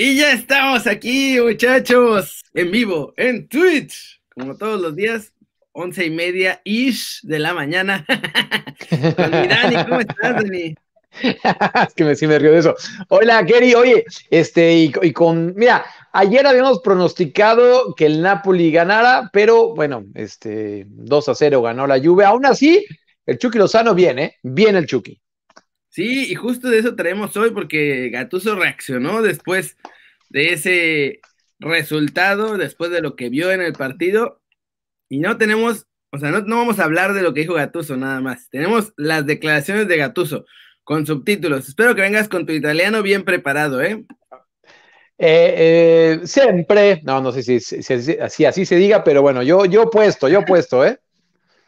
Y 0.00 0.14
ya 0.14 0.30
estamos 0.30 0.86
aquí, 0.86 1.40
muchachos, 1.40 2.44
en 2.54 2.70
vivo, 2.70 3.12
en 3.16 3.48
Twitch, 3.48 4.22
como 4.32 4.56
todos 4.56 4.80
los 4.80 4.94
días, 4.94 5.32
once 5.72 6.06
y 6.06 6.10
media 6.10 6.60
ish 6.62 7.18
de 7.24 7.40
la 7.40 7.52
mañana. 7.52 8.06
con 8.06 9.30
mi 9.32 9.48
Dani, 9.48 9.84
¿cómo 9.88 9.98
estás, 9.98 10.36
Dani? 10.36 10.76
es 11.88 11.94
que 11.96 12.04
me, 12.04 12.14
sí 12.14 12.28
me 12.28 12.38
río 12.38 12.52
de 12.52 12.58
eso. 12.58 12.76
Hola, 13.08 13.44
Kerry. 13.44 13.74
Oye, 13.74 14.04
este, 14.30 14.72
y, 14.72 15.12
con, 15.12 15.52
mira, 15.56 15.84
ayer 16.12 16.46
habíamos 16.46 16.78
pronosticado 16.78 17.92
que 17.96 18.06
el 18.06 18.22
Napoli 18.22 18.70
ganara, 18.70 19.28
pero 19.32 19.74
bueno, 19.74 20.04
este, 20.14 20.84
2 20.86 21.28
a 21.28 21.34
0 21.34 21.60
ganó 21.60 21.88
la 21.88 21.98
Juve. 21.98 22.24
Aún 22.24 22.46
así, 22.46 22.86
el 23.26 23.36
Chucky 23.36 23.58
Lozano 23.58 23.96
viene, 23.96 24.22
¿eh? 24.22 24.36
Viene 24.44 24.78
el 24.78 24.86
Chucky. 24.86 25.20
Sí, 25.88 26.30
y 26.30 26.34
justo 26.34 26.68
de 26.68 26.78
eso 26.78 26.94
traemos 26.94 27.36
hoy 27.36 27.50
porque 27.50 28.10
Gatuso 28.10 28.54
reaccionó 28.54 29.22
después 29.22 29.76
de 30.28 30.52
ese 30.52 31.20
resultado, 31.58 32.58
después 32.58 32.90
de 32.90 33.00
lo 33.00 33.16
que 33.16 33.30
vio 33.30 33.50
en 33.50 33.62
el 33.62 33.72
partido. 33.72 34.40
Y 35.08 35.18
no 35.18 35.38
tenemos, 35.38 35.86
o 36.10 36.18
sea, 36.18 36.30
no, 36.30 36.40
no 36.42 36.56
vamos 36.56 36.78
a 36.78 36.84
hablar 36.84 37.14
de 37.14 37.22
lo 37.22 37.34
que 37.34 37.40
dijo 37.40 37.54
Gatuso 37.54 37.96
nada 37.96 38.20
más. 38.20 38.48
Tenemos 38.50 38.92
las 38.96 39.26
declaraciones 39.26 39.88
de 39.88 39.96
Gatuso 39.96 40.44
con 40.84 41.06
subtítulos. 41.06 41.68
Espero 41.68 41.94
que 41.94 42.02
vengas 42.02 42.28
con 42.28 42.46
tu 42.46 42.52
italiano 42.52 43.02
bien 43.02 43.24
preparado, 43.24 43.82
¿eh? 43.82 44.04
Eh, 45.20 45.54
eh, 46.20 46.20
siempre, 46.26 47.00
no, 47.02 47.20
no 47.20 47.32
sé 47.32 47.42
si, 47.42 47.58
si, 47.58 47.82
si, 47.82 48.44
así 48.44 48.64
se 48.64 48.76
diga, 48.76 49.02
pero 49.02 49.20
bueno, 49.20 49.42
yo, 49.42 49.64
yo 49.64 49.90
puesto, 49.90 50.28
yo 50.28 50.44
puesto, 50.44 50.86
¿eh? 50.86 50.98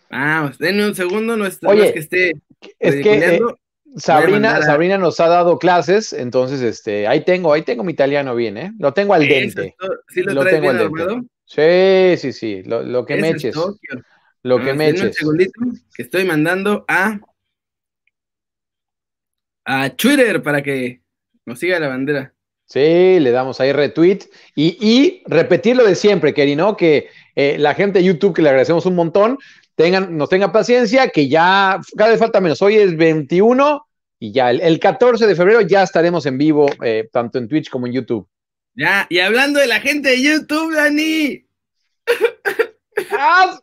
Vamos, 0.08 0.56
denme 0.58 0.86
un 0.86 0.94
segundo, 0.94 1.36
no 1.36 1.46
es, 1.46 1.58
Oye, 1.64 1.78
no 1.78 1.84
es 1.84 1.92
que 1.92 1.98
esté. 1.98 2.32
Es 2.78 2.94
que 2.96 3.36
eh, 3.36 3.40
Sabrina, 3.96 4.56
a... 4.56 4.62
Sabrina 4.62 4.98
nos 4.98 5.18
ha 5.20 5.28
dado 5.28 5.58
clases, 5.58 6.12
entonces 6.12 6.60
este, 6.60 7.06
ahí 7.06 7.24
tengo, 7.24 7.52
ahí 7.52 7.62
tengo 7.62 7.84
mi 7.84 7.92
italiano 7.92 8.34
bien, 8.34 8.56
¿eh? 8.56 8.72
Lo 8.78 8.92
tengo 8.92 9.14
al 9.14 9.26
dente. 9.26 9.74
¿Sí 10.08 10.22
lo, 10.22 10.34
lo 10.34 10.42
traes 10.42 10.60
bien 10.60 10.76
armado? 10.76 11.22
Sí, 11.44 12.16
sí, 12.16 12.32
sí, 12.32 12.62
lo, 12.62 12.82
lo 12.82 13.04
que 13.04 13.16
me 13.16 13.30
eches. 13.30 13.56
Lo 14.42 14.62
que 14.62 14.70
ah, 14.70 14.74
me 14.74 14.88
eches. 14.88 15.02
Un 15.02 15.12
segundito, 15.12 15.52
que 15.94 16.02
estoy 16.02 16.24
mandando 16.24 16.84
a 16.88 17.20
a 19.64 19.90
Twitter 19.90 20.42
para 20.42 20.62
que 20.62 21.02
nos 21.46 21.58
siga 21.58 21.78
la 21.78 21.88
bandera. 21.88 22.34
Sí, 22.64 23.18
le 23.18 23.30
damos 23.32 23.60
ahí 23.60 23.72
retweet 23.72 24.20
y, 24.54 24.76
y 24.80 25.22
repetir 25.26 25.76
lo 25.76 25.84
de 25.84 25.96
siempre, 25.96 26.32
Keri, 26.32 26.54
¿no? 26.54 26.76
Que 26.76 27.08
eh, 27.34 27.56
la 27.58 27.74
gente 27.74 27.98
de 27.98 28.04
YouTube, 28.04 28.34
que 28.34 28.42
le 28.42 28.48
agradecemos 28.48 28.86
un 28.86 28.94
montón, 28.94 29.38
tengan, 29.74 30.16
nos 30.16 30.28
tenga 30.28 30.52
paciencia, 30.52 31.08
que 31.08 31.28
ya 31.28 31.80
cada 31.96 32.10
vez 32.10 32.20
falta 32.20 32.40
menos. 32.40 32.62
Hoy 32.62 32.76
es 32.76 32.96
21 32.96 33.86
y 34.22 34.32
ya 34.32 34.50
el, 34.50 34.60
el 34.60 34.78
14 34.78 35.26
de 35.26 35.34
febrero 35.34 35.62
ya 35.62 35.82
estaremos 35.82 36.26
en 36.26 36.36
vivo, 36.36 36.68
eh, 36.84 37.08
tanto 37.10 37.38
en 37.38 37.48
Twitch 37.48 37.70
como 37.70 37.86
en 37.86 37.94
YouTube. 37.94 38.28
Ya, 38.74 39.06
y 39.08 39.18
hablando 39.18 39.58
de 39.58 39.66
la 39.66 39.80
gente 39.80 40.10
de 40.10 40.22
YouTube, 40.22 40.74
Dani. 40.74 41.46
¡Ah! 43.10 43.58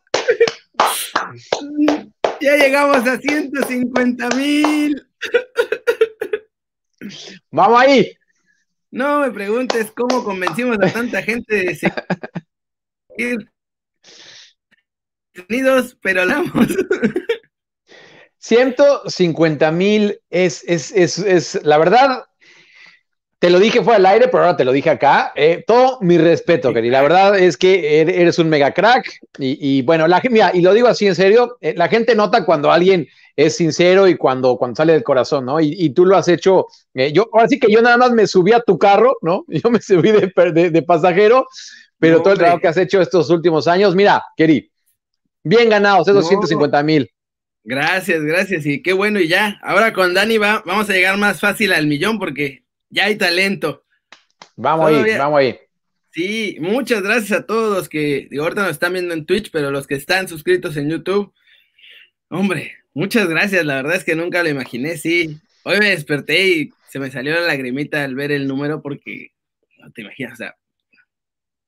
Ya 2.40 2.56
llegamos 2.56 3.06
a 3.06 3.18
150 3.18 4.28
mil. 4.30 5.06
Vamos 7.50 7.80
ahí. 7.80 8.12
No 8.90 9.20
me 9.20 9.30
preguntes 9.30 9.92
cómo 9.92 10.24
convencimos 10.24 10.76
a 10.80 10.92
tanta 10.92 11.22
gente 11.22 11.54
de 11.54 11.74
seguir 11.76 13.50
Unidos, 15.48 15.96
pero 16.02 16.22
hablamos. 16.22 16.66
150 18.48 19.70
mil 19.72 20.20
es, 20.30 20.64
es, 20.66 20.90
es, 20.92 21.18
es, 21.18 21.60
la 21.64 21.76
verdad, 21.76 22.24
te 23.38 23.50
lo 23.50 23.58
dije 23.58 23.82
fuera 23.82 23.98
del 23.98 24.06
aire, 24.06 24.28
pero 24.28 24.44
ahora 24.44 24.56
te 24.56 24.64
lo 24.64 24.72
dije 24.72 24.88
acá. 24.88 25.32
Eh, 25.36 25.64
todo 25.66 25.98
mi 26.00 26.16
respeto, 26.16 26.72
Keri. 26.72 26.88
La 26.88 27.02
verdad 27.02 27.38
es 27.38 27.58
que 27.58 28.00
er, 28.00 28.08
eres 28.08 28.38
un 28.38 28.48
mega 28.48 28.72
crack. 28.72 29.20
Y, 29.38 29.58
y 29.60 29.82
bueno, 29.82 30.08
la, 30.08 30.22
mira, 30.30 30.50
y 30.54 30.62
lo 30.62 30.72
digo 30.72 30.88
así 30.88 31.06
en 31.06 31.14
serio, 31.14 31.58
eh, 31.60 31.74
la 31.76 31.88
gente 31.88 32.14
nota 32.14 32.46
cuando 32.46 32.72
alguien 32.72 33.06
es 33.36 33.54
sincero 33.54 34.08
y 34.08 34.16
cuando, 34.16 34.56
cuando 34.56 34.76
sale 34.76 34.94
del 34.94 35.04
corazón, 35.04 35.44
¿no? 35.44 35.60
Y, 35.60 35.74
y 35.78 35.90
tú 35.90 36.06
lo 36.06 36.16
has 36.16 36.28
hecho. 36.28 36.68
Eh, 36.94 37.12
yo, 37.12 37.28
ahora 37.30 37.48
sí 37.48 37.58
que 37.58 37.70
yo 37.70 37.82
nada 37.82 37.98
más 37.98 38.12
me 38.12 38.26
subí 38.26 38.52
a 38.52 38.60
tu 38.60 38.78
carro, 38.78 39.18
¿no? 39.20 39.44
Yo 39.48 39.70
me 39.70 39.82
subí 39.82 40.10
de, 40.10 40.32
de, 40.54 40.70
de 40.70 40.82
pasajero, 40.82 41.46
pero 41.98 42.16
no, 42.16 42.22
todo 42.22 42.32
el 42.32 42.38
trabajo 42.38 42.60
que 42.60 42.68
has 42.68 42.78
hecho 42.78 43.02
estos 43.02 43.28
últimos 43.28 43.68
años, 43.68 43.94
mira, 43.94 44.24
Keri, 44.38 44.72
bien 45.44 45.68
ganados, 45.68 46.08
esos 46.08 46.24
no. 46.24 46.28
150 46.28 46.82
mil. 46.82 47.10
Gracias, 47.68 48.22
gracias. 48.22 48.64
Y 48.64 48.80
qué 48.80 48.94
bueno, 48.94 49.20
y 49.20 49.28
ya. 49.28 49.60
Ahora 49.62 49.92
con 49.92 50.14
Dani 50.14 50.38
va, 50.38 50.62
vamos 50.64 50.88
a 50.88 50.94
llegar 50.94 51.18
más 51.18 51.38
fácil 51.38 51.74
al 51.74 51.86
millón 51.86 52.18
porque 52.18 52.64
ya 52.88 53.04
hay 53.04 53.16
talento. 53.16 53.84
Vamos 54.56 54.88
Todavía. 54.88 55.12
ahí, 55.12 55.18
vamos 55.18 55.38
ahí. 55.38 55.58
Sí, 56.10 56.56
muchas 56.60 57.02
gracias 57.02 57.40
a 57.40 57.44
todos 57.44 57.76
los 57.76 57.90
que 57.90 58.26
digo, 58.30 58.44
ahorita 58.44 58.62
nos 58.62 58.70
están 58.70 58.94
viendo 58.94 59.12
en 59.12 59.26
Twitch, 59.26 59.50
pero 59.50 59.70
los 59.70 59.86
que 59.86 59.96
están 59.96 60.28
suscritos 60.28 60.78
en 60.78 60.88
YouTube. 60.88 61.34
Hombre, 62.30 62.72
muchas 62.94 63.28
gracias, 63.28 63.66
la 63.66 63.74
verdad 63.74 63.96
es 63.96 64.04
que 64.04 64.16
nunca 64.16 64.42
lo 64.42 64.48
imaginé, 64.48 64.96
sí. 64.96 65.38
Hoy 65.62 65.78
me 65.78 65.90
desperté 65.90 66.48
y 66.48 66.72
se 66.88 66.98
me 66.98 67.10
salió 67.10 67.34
la 67.34 67.42
lagrimita 67.42 68.02
al 68.02 68.14
ver 68.14 68.32
el 68.32 68.48
número 68.48 68.80
porque 68.80 69.32
no 69.76 69.92
te 69.92 70.00
imaginas, 70.00 70.32
o 70.32 70.36
sea, 70.36 70.56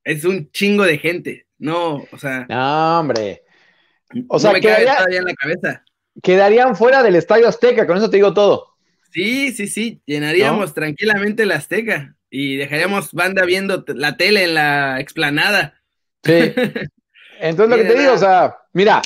es 0.03 0.25
un 0.25 0.51
chingo 0.51 0.85
de 0.85 0.97
gente, 0.97 1.47
no, 1.59 2.07
o 2.11 2.19
sea. 2.19 2.47
No, 2.49 3.01
hombre. 3.01 3.43
O 4.29 4.37
no 4.37 4.39
sea, 4.39 4.53
me 4.53 4.63
quedaría, 4.63 4.97
todavía 4.97 5.19
en 5.19 5.25
la 5.27 5.35
cabeza. 5.35 5.85
Quedarían 6.23 6.77
fuera 6.77 7.03
del 7.03 7.17
Estadio 7.17 7.49
Azteca, 7.49 7.87
con 7.87 7.97
eso 7.97 8.11
te 8.11 8.17
digo 8.17 8.35
todo. 8.35 8.77
Sí, 9.13 9.53
sí, 9.53 9.67
sí, 9.67 10.03
llenaríamos 10.07 10.69
¿No? 10.69 10.75
tranquilamente 10.75 11.47
la 11.47 11.57
Azteca 11.57 12.17
y 12.31 12.57
dejaríamos 12.57 13.13
banda 13.13 13.45
viendo 13.45 13.85
la 13.89 14.17
tele 14.17 14.45
en 14.45 14.55
la 14.55 15.01
explanada. 15.01 15.83
Sí. 16.23 16.33
Entonces 17.41 17.77
lo 17.77 17.83
que 17.83 17.89
te 17.89 17.99
digo, 17.99 18.13
o 18.13 18.19
sea, 18.19 18.57
mira. 18.73 19.03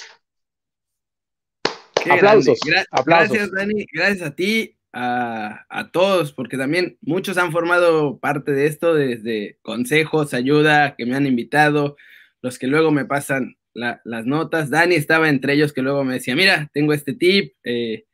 Qué 2.02 2.12
aplausos, 2.12 2.58
Gra 2.64 2.84
aplausos. 2.90 3.30
Gracias, 3.30 3.52
Dani, 3.52 3.86
gracias 3.90 4.28
a 4.28 4.34
ti, 4.34 4.76
a, 4.92 5.64
a, 5.70 5.90
todos, 5.90 6.32
porque 6.32 6.58
también 6.58 6.98
muchos 7.00 7.38
han 7.38 7.50
formado 7.50 8.18
parte 8.18 8.52
de 8.52 8.66
esto, 8.66 8.94
desde 8.94 9.58
consejos, 9.62 10.34
ayuda, 10.34 10.96
que 10.96 11.06
me 11.06 11.16
han 11.16 11.26
invitado, 11.26 11.96
los 12.42 12.58
que 12.58 12.66
luego 12.66 12.90
me 12.90 13.06
pasan 13.06 13.56
la, 13.74 14.00
las 14.04 14.24
notas. 14.26 14.70
Dani 14.70 14.94
estaba 14.94 15.28
entre 15.28 15.54
ellos 15.54 15.72
que 15.72 15.82
luego 15.82 16.04
me 16.04 16.14
decía, 16.14 16.34
mira, 16.36 16.70
tengo 16.72 16.92
este 16.92 17.12
tip, 17.14 17.54
eh, 17.64 18.04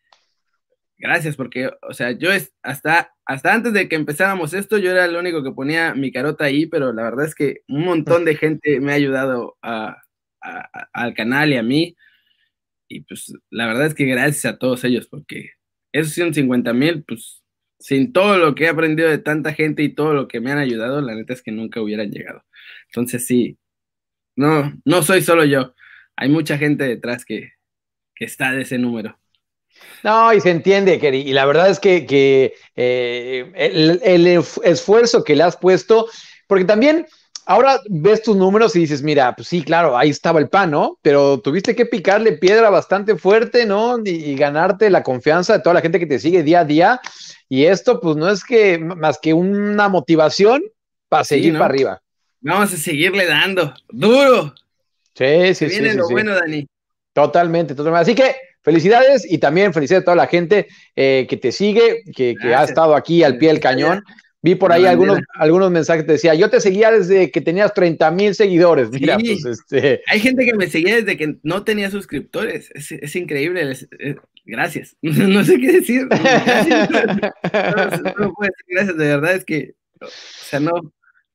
gracias, 0.98 1.36
porque, 1.36 1.70
o 1.82 1.94
sea, 1.94 2.12
yo 2.12 2.32
es, 2.32 2.52
hasta, 2.62 3.14
hasta 3.24 3.54
antes 3.54 3.72
de 3.72 3.88
que 3.88 3.96
empezáramos 3.96 4.54
esto, 4.54 4.78
yo 4.78 4.90
era 4.90 5.04
el 5.04 5.16
único 5.16 5.42
que 5.42 5.52
ponía 5.52 5.94
mi 5.94 6.12
carota 6.12 6.44
ahí, 6.44 6.66
pero 6.66 6.92
la 6.92 7.02
verdad 7.02 7.26
es 7.26 7.34
que 7.34 7.62
un 7.68 7.84
montón 7.84 8.24
de 8.24 8.36
gente 8.36 8.80
me 8.80 8.92
ha 8.92 8.96
ayudado 8.96 9.56
al 9.62 11.14
canal 11.14 11.52
y 11.52 11.56
a 11.56 11.62
mí. 11.62 11.96
Y 12.88 13.02
pues 13.02 13.32
la 13.50 13.66
verdad 13.66 13.86
es 13.86 13.94
que 13.94 14.04
gracias 14.04 14.44
a 14.46 14.58
todos 14.58 14.82
ellos, 14.84 15.06
porque 15.08 15.52
esos 15.92 16.12
150 16.12 16.72
mil, 16.72 17.04
pues 17.04 17.42
sin 17.78 18.12
todo 18.12 18.36
lo 18.36 18.54
que 18.54 18.64
he 18.64 18.68
aprendido 18.68 19.08
de 19.08 19.18
tanta 19.18 19.54
gente 19.54 19.82
y 19.82 19.94
todo 19.94 20.12
lo 20.12 20.28
que 20.28 20.40
me 20.40 20.52
han 20.52 20.58
ayudado, 20.58 21.00
la 21.00 21.14
neta 21.14 21.32
es 21.32 21.42
que 21.42 21.52
nunca 21.52 21.80
hubieran 21.80 22.10
llegado. 22.10 22.44
Entonces 22.88 23.26
sí, 23.26 23.58
no, 24.40 24.72
no 24.86 25.02
soy 25.02 25.20
solo 25.20 25.44
yo, 25.44 25.74
hay 26.16 26.30
mucha 26.30 26.56
gente 26.56 26.84
detrás 26.84 27.26
que, 27.26 27.52
que 28.14 28.24
está 28.24 28.52
de 28.52 28.62
ese 28.62 28.78
número. 28.78 29.18
No, 30.02 30.32
y 30.32 30.40
se 30.40 30.50
entiende, 30.50 30.98
Keri. 30.98 31.18
Y 31.18 31.32
la 31.34 31.44
verdad 31.44 31.68
es 31.68 31.78
que, 31.78 32.06
que 32.06 32.54
eh, 32.74 33.52
el, 33.54 34.00
el, 34.02 34.26
esfuerzo 34.64 35.24
que 35.24 35.36
le 35.36 35.42
has 35.42 35.58
puesto, 35.58 36.06
porque 36.46 36.64
también 36.64 37.06
ahora 37.44 37.80
ves 37.88 38.22
tus 38.22 38.34
números 38.34 38.74
y 38.76 38.80
dices, 38.80 39.02
mira, 39.02 39.36
pues 39.36 39.48
sí, 39.48 39.62
claro, 39.62 39.96
ahí 39.96 40.08
estaba 40.08 40.40
el 40.40 40.48
pan, 40.48 40.70
¿no? 40.70 40.98
Pero 41.02 41.40
tuviste 41.40 41.76
que 41.76 41.84
picarle 41.84 42.32
piedra 42.32 42.70
bastante 42.70 43.16
fuerte, 43.16 43.66
¿no? 43.66 43.98
Y, 44.02 44.10
y, 44.10 44.36
ganarte 44.36 44.88
la 44.88 45.02
confianza 45.02 45.52
de 45.52 45.62
toda 45.62 45.74
la 45.74 45.82
gente 45.82 45.98
que 45.98 46.06
te 46.06 46.18
sigue 46.18 46.42
día 46.42 46.60
a 46.60 46.64
día. 46.64 47.00
Y 47.48 47.66
esto, 47.66 48.00
pues 48.00 48.16
no 48.16 48.30
es 48.30 48.42
que 48.42 48.78
más 48.78 49.18
que 49.18 49.34
una 49.34 49.90
motivación 49.90 50.62
para 51.10 51.24
seguir 51.24 51.46
sí, 51.46 51.52
¿no? 51.52 51.58
para 51.58 51.74
arriba. 51.74 52.02
Vamos 52.40 52.72
a 52.72 52.76
seguirle 52.76 53.26
dando, 53.26 53.74
duro. 53.88 54.54
Sí, 55.14 55.54
sí, 55.54 55.66
viene 55.66 55.92
sí. 55.92 55.96
lo 55.98 56.06
sí, 56.06 56.12
bueno, 56.12 56.34
Dani. 56.34 56.66
Totalmente, 57.12 57.74
totalmente. 57.74 58.02
Así 58.02 58.14
que 58.14 58.34
felicidades 58.62 59.30
y 59.30 59.38
también 59.38 59.74
felicidades 59.74 60.02
a 60.02 60.04
toda 60.06 60.16
la 60.16 60.26
gente 60.26 60.68
eh, 60.96 61.26
que 61.28 61.36
te 61.36 61.52
sigue, 61.52 62.02
que, 62.14 62.34
que 62.40 62.54
ha 62.54 62.64
estado 62.64 62.94
aquí 62.94 63.22
al 63.22 63.38
pie 63.38 63.48
del 63.48 63.60
cañón. 63.60 64.02
Vi 64.42 64.54
por 64.54 64.72
ahí 64.72 64.86
algunos, 64.86 65.20
algunos 65.34 65.70
mensajes 65.70 66.04
que 66.04 66.06
te 66.06 66.12
decía, 66.14 66.34
yo 66.34 66.48
te 66.48 66.60
seguía 66.60 66.90
desde 66.90 67.30
que 67.30 67.42
tenías 67.42 67.74
30 67.74 68.10
mil 68.10 68.34
seguidores. 68.34 68.88
Mira, 68.90 69.18
sí. 69.18 69.38
pues 69.42 69.58
este. 69.60 70.00
Hay 70.06 70.20
gente 70.20 70.46
que 70.46 70.54
me 70.54 70.66
seguía 70.70 70.96
desde 70.96 71.18
que 71.18 71.36
no 71.42 71.62
tenía 71.62 71.90
suscriptores. 71.90 72.70
Es, 72.74 72.90
es 72.90 73.16
increíble. 73.16 73.70
Es, 73.70 73.86
es, 73.98 74.16
gracias. 74.46 74.96
No 75.02 75.44
sé 75.44 75.58
qué 75.58 75.72
decir. 75.72 76.06
Gracias. 76.08 76.88
No, 77.52 78.26
no, 78.26 78.32
puedo 78.32 78.50
decir 78.50 78.64
gracias. 78.68 78.96
De 78.96 79.06
verdad 79.06 79.34
es 79.34 79.44
que, 79.44 79.74
o 80.00 80.06
sea, 80.08 80.60
no, 80.60 80.72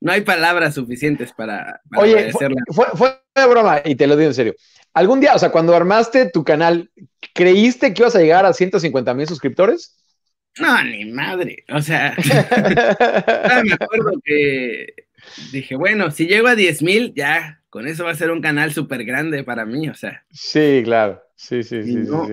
no 0.06 0.12
hay 0.12 0.22
palabras 0.22 0.76
suficientes 0.76 1.34
para, 1.34 1.82
para 1.90 2.04
Oye, 2.04 2.32
fue, 2.32 2.48
fue, 2.68 2.86
fue 3.34 3.48
broma 3.50 3.82
y 3.84 3.96
te 3.96 4.06
lo 4.06 4.16
digo 4.16 4.30
en 4.30 4.36
serio. 4.36 4.56
Algún 4.94 5.20
día, 5.20 5.34
o 5.34 5.40
sea, 5.40 5.50
cuando 5.50 5.76
armaste 5.76 6.30
tu 6.30 6.44
canal, 6.44 6.92
¿creíste 7.34 7.92
que 7.92 8.04
ibas 8.04 8.16
a 8.16 8.20
llegar 8.20 8.46
a 8.46 8.54
150 8.54 9.16
mil 9.16 9.28
suscriptores? 9.28 9.98
No, 10.60 10.84
ni 10.84 11.06
madre. 11.06 11.66
O 11.70 11.82
sea, 11.82 12.16
me 13.66 13.74
acuerdo 13.74 14.12
que 14.24 15.08
dije, 15.52 15.76
bueno, 15.76 16.12
si 16.12 16.28
llego 16.28 16.50
a 16.50 16.56
10 16.56 16.84
mil, 16.84 17.12
ya, 17.16 17.64
con 17.72 17.88
eso 17.88 18.04
va 18.04 18.12
a 18.12 18.16
ser 18.16 18.30
un 18.30 18.44
canal 18.44 18.72
súper 18.74 19.06
grande 19.06 19.44
para 19.44 19.66
mí, 19.66 19.90
o 19.90 19.96
sea. 19.96 20.24
Sí, 20.30 20.82
claro. 20.84 21.20
Sí, 21.36 21.64
sí, 21.64 21.82
sí, 21.82 22.06
sí, 22.06 22.12
O 22.12 22.28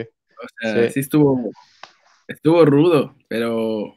sea, 0.60 0.90
sí. 0.90 1.00
estuvo, 1.00 1.50
estuvo 2.28 2.66
rudo, 2.66 3.16
pero, 3.28 3.96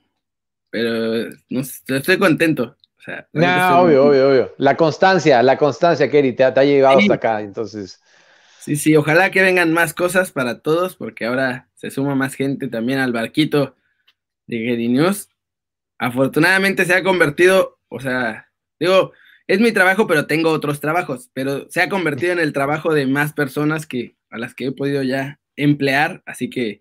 pero 0.70 1.30
no, 1.50 1.60
estoy 1.60 2.18
contento. 2.18 2.78
Sea, 3.06 3.28
no, 3.34 3.82
obvio, 3.82 4.06
obvio, 4.06 4.30
obvio. 4.30 4.56
La 4.58 4.76
constancia, 4.76 5.44
la 5.44 5.58
constancia, 5.58 6.10
Kerry, 6.10 6.34
te, 6.34 6.52
te 6.52 6.60
ha 6.60 6.64
llevado 6.64 6.98
hasta 6.98 7.14
acá, 7.14 7.42
entonces. 7.42 8.02
Sí, 8.60 8.76
sí, 8.76 8.96
ojalá 8.96 9.30
que 9.30 9.44
vengan 9.44 9.72
más 9.74 9.94
cosas 9.94 10.32
para 10.32 10.62
todos, 10.62 10.96
porque 10.96 11.26
ahora 11.26 11.70
se 11.76 11.92
suma 11.92 12.16
más 12.16 12.34
gente 12.34 12.68
también 12.68 12.98
al 12.98 13.14
barquito 13.14 13.76
de 14.48 14.64
Gary 14.64 14.90
News. 14.90 15.30
Afortunadamente 16.00 16.84
se 16.86 16.96
ha 16.96 17.04
convertido, 17.04 17.80
o 17.90 18.00
sea, 18.00 18.50
digo, 18.80 19.14
es 19.46 19.60
mi 19.60 19.72
trabajo, 19.72 20.08
pero 20.08 20.26
tengo 20.26 20.50
otros 20.50 20.80
trabajos, 20.80 21.30
pero 21.34 21.70
se 21.70 21.84
ha 21.84 21.90
convertido 21.90 22.34
en 22.34 22.40
el 22.40 22.54
trabajo 22.54 22.94
de 22.94 23.06
más 23.06 23.34
personas 23.34 23.86
que 23.86 24.16
a 24.32 24.40
las 24.40 24.56
que 24.56 24.66
he 24.66 24.72
podido 24.72 25.04
ya 25.04 25.40
emplear, 25.56 26.24
así 26.26 26.50
que 26.50 26.80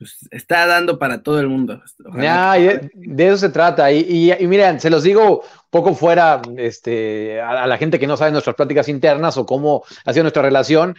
pues, 0.00 0.16
está 0.30 0.66
dando 0.66 0.98
para 0.98 1.22
todo 1.22 1.40
el 1.40 1.48
mundo. 1.48 1.82
Ya, 2.18 2.54
de, 2.54 3.26
eso 3.26 3.36
se 3.36 3.50
trata. 3.50 3.92
Y, 3.92 4.32
y, 4.32 4.46
miren, 4.46 4.80
se 4.80 4.88
los 4.88 5.02
digo 5.02 5.42
poco 5.68 5.94
fuera 5.94 6.40
este, 6.56 7.38
a, 7.38 7.66
la 7.66 7.76
gente 7.76 7.98
que 7.98 8.06
no 8.06 8.16
sabe 8.16 8.32
nuestras 8.32 8.56
pláticas 8.56 8.88
internas 8.88 9.36
o 9.36 9.44
cómo 9.44 9.84
ha 10.06 10.14
sido 10.14 10.22
nuestra 10.22 10.40
relación. 10.40 10.96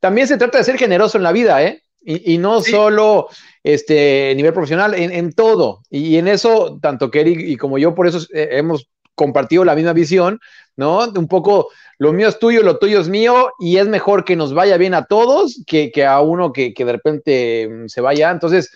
También 0.00 0.28
se 0.28 0.38
trata 0.38 0.56
de 0.56 0.64
ser 0.64 0.78
generoso 0.78 1.18
en 1.18 1.24
la 1.24 1.32
vida, 1.32 1.62
¿eh? 1.62 1.82
Y, 2.00 2.38
no 2.38 2.62
solo 2.62 3.28
este 3.62 4.32
nivel 4.34 4.54
profesional, 4.54 4.94
en, 4.94 5.32
todo. 5.34 5.82
Y 5.90 6.16
en 6.16 6.26
eso, 6.26 6.78
tanto 6.80 7.10
Kerry 7.10 7.52
y 7.52 7.56
como 7.58 7.76
yo, 7.76 7.94
por 7.94 8.06
eso 8.06 8.26
eh, 8.32 8.48
hemos 8.52 8.88
compartido 9.18 9.64
la 9.64 9.74
misma 9.74 9.92
visión, 9.92 10.40
¿no? 10.76 11.10
Un 11.10 11.28
poco 11.28 11.68
lo 11.98 12.12
mío 12.12 12.28
es 12.28 12.38
tuyo, 12.38 12.62
lo 12.62 12.78
tuyo 12.78 13.00
es 13.00 13.08
mío, 13.08 13.50
y 13.58 13.78
es 13.78 13.88
mejor 13.88 14.24
que 14.24 14.36
nos 14.36 14.54
vaya 14.54 14.76
bien 14.78 14.94
a 14.94 15.04
todos 15.04 15.62
que, 15.66 15.90
a 16.06 16.20
uno 16.20 16.52
que, 16.52 16.72
de 16.72 16.92
repente 16.92 17.68
mm, 17.68 17.88
se 17.88 18.00
vaya. 18.00 18.30
Entonces, 18.30 18.70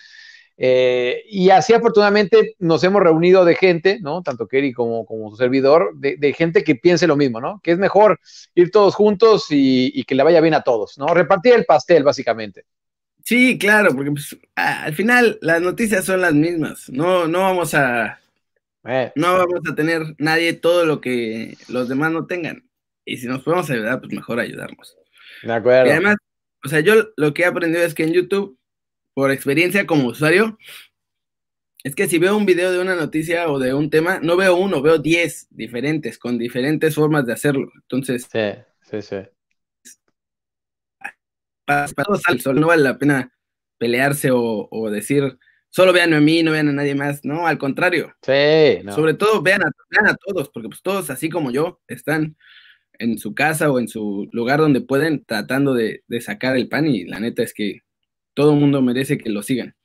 eh, 0.57 1.23
y 1.29 1.49
así 1.49 1.73
afortunadamente 1.73 2.55
nos 2.59 2.83
hemos 2.83 3.01
reunido 3.01 3.45
de 3.45 3.55
gente, 3.55 3.99
¿no? 4.01 4.21
Tanto 4.21 4.47
Kerry 4.47 4.73
como, 4.73 5.05
como 5.05 5.31
su 5.31 5.37
servidor, 5.37 5.93
de, 5.95 6.33
gente 6.33 6.63
que 6.65 6.75
piense 6.75 7.07
lo 7.07 7.15
mismo, 7.15 7.39
¿no? 7.39 7.61
Que 7.63 7.71
es 7.71 7.77
mejor 7.77 8.19
ir 8.53 8.69
todos 8.69 8.93
juntos 8.93 9.45
y, 9.49 10.03
que 10.03 10.15
le 10.15 10.23
vaya 10.23 10.41
bien 10.41 10.53
a 10.53 10.61
todos, 10.61 10.97
¿no? 10.97 11.07
Repartir 11.07 11.53
el 11.53 11.63
pastel, 11.63 12.03
básicamente. 12.03 12.65
Sí, 13.23 13.57
claro, 13.57 13.95
porque 13.95 14.11
pues, 14.11 14.37
al 14.55 14.93
final 14.93 15.37
las 15.41 15.61
noticias 15.61 16.03
son 16.03 16.19
las 16.19 16.33
mismas. 16.33 16.89
No, 16.89 17.25
no 17.29 17.39
vamos 17.39 17.73
a 17.73 18.19
eh. 18.85 19.11
no 19.15 19.37
vamos 19.37 19.61
a 19.69 19.75
tener 19.75 20.15
nadie 20.17 20.53
todo 20.53 20.85
lo 20.85 21.01
que 21.01 21.57
los 21.67 21.89
demás 21.89 22.11
no 22.11 22.25
tengan. 22.25 22.69
Y 23.05 23.17
si 23.17 23.27
nos 23.27 23.43
podemos 23.43 23.69
ayudar, 23.69 23.99
pues 23.99 24.13
mejor 24.13 24.39
ayudarnos. 24.39 24.97
De 25.43 25.53
acuerdo. 25.53 25.87
Y 25.87 25.91
además, 25.91 26.15
o 26.63 26.69
sea, 26.69 26.79
yo 26.79 27.09
lo 27.17 27.33
que 27.33 27.43
he 27.43 27.45
aprendido 27.45 27.83
es 27.83 27.93
que 27.93 28.03
en 28.03 28.13
YouTube, 28.13 28.57
por 29.13 29.31
experiencia 29.31 29.85
como 29.85 30.07
usuario, 30.07 30.57
es 31.83 31.95
que 31.95 32.07
si 32.07 32.17
veo 32.17 32.37
un 32.37 32.45
video 32.45 32.71
de 32.71 32.79
una 32.79 32.95
noticia 32.95 33.49
o 33.49 33.59
de 33.59 33.73
un 33.73 33.89
tema, 33.89 34.19
no 34.21 34.37
veo 34.37 34.55
uno, 34.55 34.81
veo 34.81 34.97
diez 34.99 35.47
diferentes, 35.49 36.17
con 36.17 36.37
diferentes 36.37 36.95
formas 36.95 37.25
de 37.25 37.33
hacerlo. 37.33 37.69
Entonces. 37.75 38.27
Sí, 38.31 38.53
sí, 38.89 39.01
sí. 39.01 39.17
Para, 41.65 41.87
todos 41.87 42.21
no 42.55 42.67
vale 42.67 42.83
la 42.83 42.97
pena 42.97 43.33
pelearse 43.77 44.29
o, 44.31 44.89
decir, 44.89 45.37
solo 45.73 45.91
vean 45.91 46.13
a 46.13 46.21
mí, 46.21 46.43
no 46.43 46.51
vean 46.51 46.69
a 46.69 46.71
nadie 46.71 46.93
más. 46.93 47.25
No, 47.25 47.47
al 47.47 47.57
contrario. 47.57 48.13
Sí. 48.21 48.87
Sobre 48.93 49.15
todo 49.15 49.41
vean 49.41 49.63
a, 49.63 49.71
vean 49.89 50.07
a 50.07 50.15
todos, 50.15 50.49
porque 50.49 50.69
pues 50.69 50.83
todos, 50.83 51.09
así 51.09 51.29
como 51.29 51.49
yo, 51.49 51.81
están 51.87 52.37
en 52.99 53.17
su 53.17 53.33
casa 53.33 53.71
o 53.71 53.79
en 53.79 53.87
su 53.87 54.29
lugar 54.31 54.59
donde 54.59 54.81
pueden 54.81 55.25
tratando 55.25 55.73
de, 55.73 56.03
sacar 56.21 56.55
el 56.55 56.69
pan 56.69 56.85
y 56.85 57.05
la 57.05 57.19
neta 57.19 57.41
es 57.41 57.55
que 57.55 57.79
todo 58.35 58.53
el 58.53 58.59
mundo 58.59 58.83
merece 58.83 59.17
que 59.17 59.31
lo 59.31 59.41
sigan. 59.41 59.75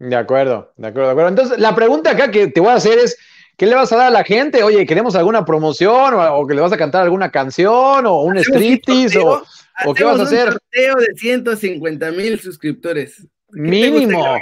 De 0.00 0.16
acuerdo, 0.16 0.72
de 0.76 0.88
acuerdo, 0.88 1.08
de 1.08 1.12
acuerdo. 1.12 1.28
Entonces, 1.28 1.58
la 1.58 1.74
pregunta 1.74 2.10
acá 2.10 2.32
que 2.32 2.48
te 2.48 2.60
voy 2.60 2.70
a 2.70 2.74
hacer 2.74 2.98
es, 2.98 3.16
¿qué 3.56 3.66
le 3.66 3.76
vas 3.76 3.92
a 3.92 3.96
dar 3.96 4.08
a 4.08 4.10
la 4.10 4.24
gente? 4.24 4.64
Oye, 4.64 4.86
¿queremos 4.86 5.14
alguna 5.14 5.44
promoción 5.44 6.14
o, 6.14 6.46
que 6.48 6.54
le 6.54 6.60
vas 6.60 6.72
a 6.72 6.76
cantar 6.76 7.04
alguna 7.04 7.30
canción 7.30 8.06
o 8.06 8.22
un 8.22 8.38
striptease 8.38 9.20
o, 9.20 9.42
o, 9.86 9.94
qué 9.94 10.02
vas 10.02 10.18
a 10.18 10.24
hacer? 10.24 10.48
Un 10.48 10.52
sorteo 10.54 10.94
de 10.96 11.14
150 11.16 12.10
mil 12.10 12.40
suscriptores. 12.40 13.24
Mínimo, 13.50 14.38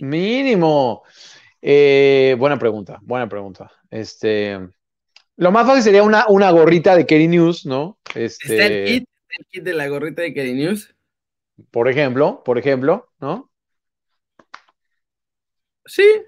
mínimo. 0.00 1.02
Eh, 1.60 2.34
buena 2.38 2.58
pregunta, 2.58 2.98
buena 3.02 3.28
pregunta. 3.28 3.70
Este, 3.90 4.58
lo 5.36 5.52
más 5.52 5.66
fácil 5.66 5.82
sería 5.82 6.02
una, 6.02 6.26
una 6.28 6.50
gorrita 6.50 6.96
de 6.96 7.06
Kerry 7.06 7.28
News, 7.28 7.66
¿no? 7.66 7.98
Este, 8.14 8.54
¿Está 8.54 8.66
el 8.66 8.84
kit, 8.86 9.08
el 9.38 9.46
kit 9.46 9.62
de 9.62 9.74
la 9.74 9.88
gorrita 9.88 10.22
de 10.22 10.32
Kerry 10.32 10.54
News? 10.54 10.94
Por 11.70 11.88
ejemplo, 11.88 12.42
por 12.44 12.58
ejemplo, 12.58 13.10
¿no? 13.20 13.50
Sí. 15.84 16.22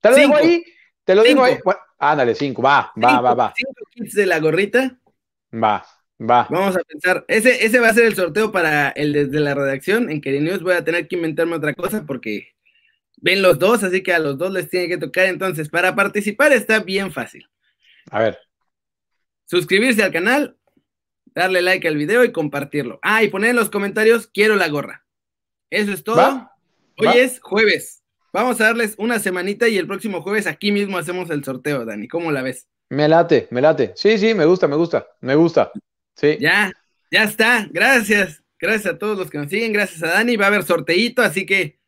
Te 0.00 0.10
lo 0.10 0.16
digo 0.16 0.36
ahí, 0.36 0.64
te 1.04 1.14
lo 1.14 1.22
digo 1.22 1.42
ahí. 1.42 1.58
ándale, 1.98 2.34
cinco, 2.34 2.62
va, 2.62 2.92
va, 3.02 3.20
va, 3.20 3.34
va. 3.34 3.54
Cinco 3.56 3.84
kits 3.90 4.14
de 4.14 4.26
la 4.26 4.38
gorrita. 4.38 4.98
Va, 5.52 5.84
va. 6.20 6.46
Vamos 6.50 6.76
a 6.76 6.80
pensar, 6.80 7.24
ese, 7.28 7.64
ese 7.64 7.80
va 7.80 7.88
a 7.88 7.94
ser 7.94 8.04
el 8.04 8.14
sorteo 8.14 8.52
para 8.52 8.90
el 8.90 9.12
desde 9.12 9.40
la 9.40 9.54
redacción. 9.54 10.10
En 10.10 10.20
Kerry 10.20 10.40
News 10.40 10.62
voy 10.62 10.74
a 10.74 10.84
tener 10.84 11.08
que 11.08 11.16
inventarme 11.16 11.56
otra 11.56 11.74
cosa 11.74 12.04
porque 12.06 12.48
ven 13.16 13.42
los 13.42 13.58
dos, 13.58 13.82
así 13.82 14.02
que 14.02 14.12
a 14.12 14.18
los 14.18 14.38
dos 14.38 14.52
les 14.52 14.68
tiene 14.68 14.88
que 14.88 14.98
tocar. 14.98 15.26
Entonces, 15.26 15.68
para 15.68 15.94
participar 15.94 16.52
está 16.52 16.80
bien 16.80 17.12
fácil. 17.12 17.48
A 18.10 18.20
ver. 18.20 18.38
Suscribirse 19.46 20.02
al 20.02 20.12
canal, 20.12 20.56
darle 21.34 21.62
like 21.62 21.86
al 21.88 21.96
video 21.96 22.24
y 22.24 22.32
compartirlo. 22.32 22.98
Ah, 23.02 23.22
y 23.22 23.28
poner 23.28 23.50
en 23.50 23.56
los 23.56 23.70
comentarios, 23.70 24.26
quiero 24.26 24.56
la 24.56 24.68
gorra. 24.68 25.04
Eso 25.70 25.92
es 25.92 26.04
todo. 26.04 26.50
Hoy 26.96 27.08
es 27.16 27.40
jueves. 27.40 28.02
Vamos 28.32 28.60
a 28.60 28.64
darles 28.64 28.94
una 28.98 29.18
semanita 29.18 29.68
y 29.68 29.78
el 29.78 29.86
próximo 29.86 30.22
jueves 30.22 30.46
aquí 30.46 30.70
mismo 30.70 30.98
hacemos 30.98 31.30
el 31.30 31.44
sorteo, 31.44 31.84
Dani. 31.84 32.08
¿Cómo 32.08 32.30
la 32.30 32.42
ves? 32.42 32.68
Me 32.90 33.08
late, 33.08 33.48
me 33.50 33.60
late. 33.60 33.92
Sí, 33.96 34.18
sí, 34.18 34.34
me 34.34 34.44
gusta, 34.44 34.68
me 34.68 34.76
gusta, 34.76 35.06
me 35.20 35.34
gusta. 35.34 35.72
Sí. 36.18 36.36
Ya, 36.40 36.72
ya 37.10 37.24
está. 37.24 37.68
Gracias. 37.70 38.42
Gracias 38.60 38.94
a 38.94 38.98
todos 38.98 39.16
los 39.16 39.30
que 39.30 39.38
nos 39.38 39.48
siguen. 39.48 39.72
Gracias 39.72 40.02
a 40.02 40.08
Dani. 40.08 40.36
Va 40.36 40.46
a 40.46 40.48
haber 40.48 40.64
sorteito, 40.64 41.22
así 41.22 41.46
que 41.46 41.78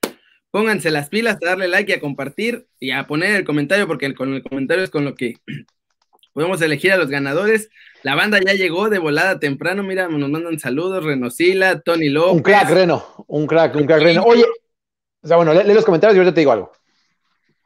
pónganse 0.53 0.91
las 0.91 1.09
pilas 1.09 1.37
a 1.43 1.47
darle 1.47 1.67
like 1.67 1.91
y 1.91 1.95
a 1.95 2.01
compartir 2.01 2.69
y 2.79 2.93
a 2.93 3.07
poner 3.07 3.35
el 3.35 3.45
comentario, 3.45 3.89
porque 3.89 4.15
con 4.15 4.33
el 4.35 4.43
comentario 4.43 4.85
es 4.85 4.91
con 4.91 5.05
lo 5.05 5.15
que 5.17 5.35
podemos 6.33 6.63
elegir 6.63 6.93
a 6.93 6.97
los 6.97 7.11
ganadores. 7.11 7.71
La 8.03 8.15
banda 8.15 8.39
ya 8.45 8.55
llegó 8.55 8.89
de 8.89 8.99
volada 8.99 9.41
temprano, 9.41 9.83
mira, 9.83 10.09
nos 10.09 10.31
mandan 10.31 10.59
saludos, 10.61 11.05
Renosila, 11.05 11.81
Tony 11.81 12.09
López. 12.09 12.37
Un 12.37 12.43
crack, 12.43 12.71
Reno, 12.71 13.25
un 13.27 13.47
crack, 13.47 13.75
un 13.75 13.87
crack, 13.87 14.03
Reno. 14.03 14.23
Oye, 14.23 14.45
o 15.23 15.27
sea, 15.27 15.37
bueno, 15.37 15.53
lee, 15.53 15.75
los 15.75 15.85
comentarios 15.85 16.17
y 16.17 16.19
ahorita 16.19 16.35
te 16.35 16.41
digo 16.41 16.53
algo. 16.53 16.73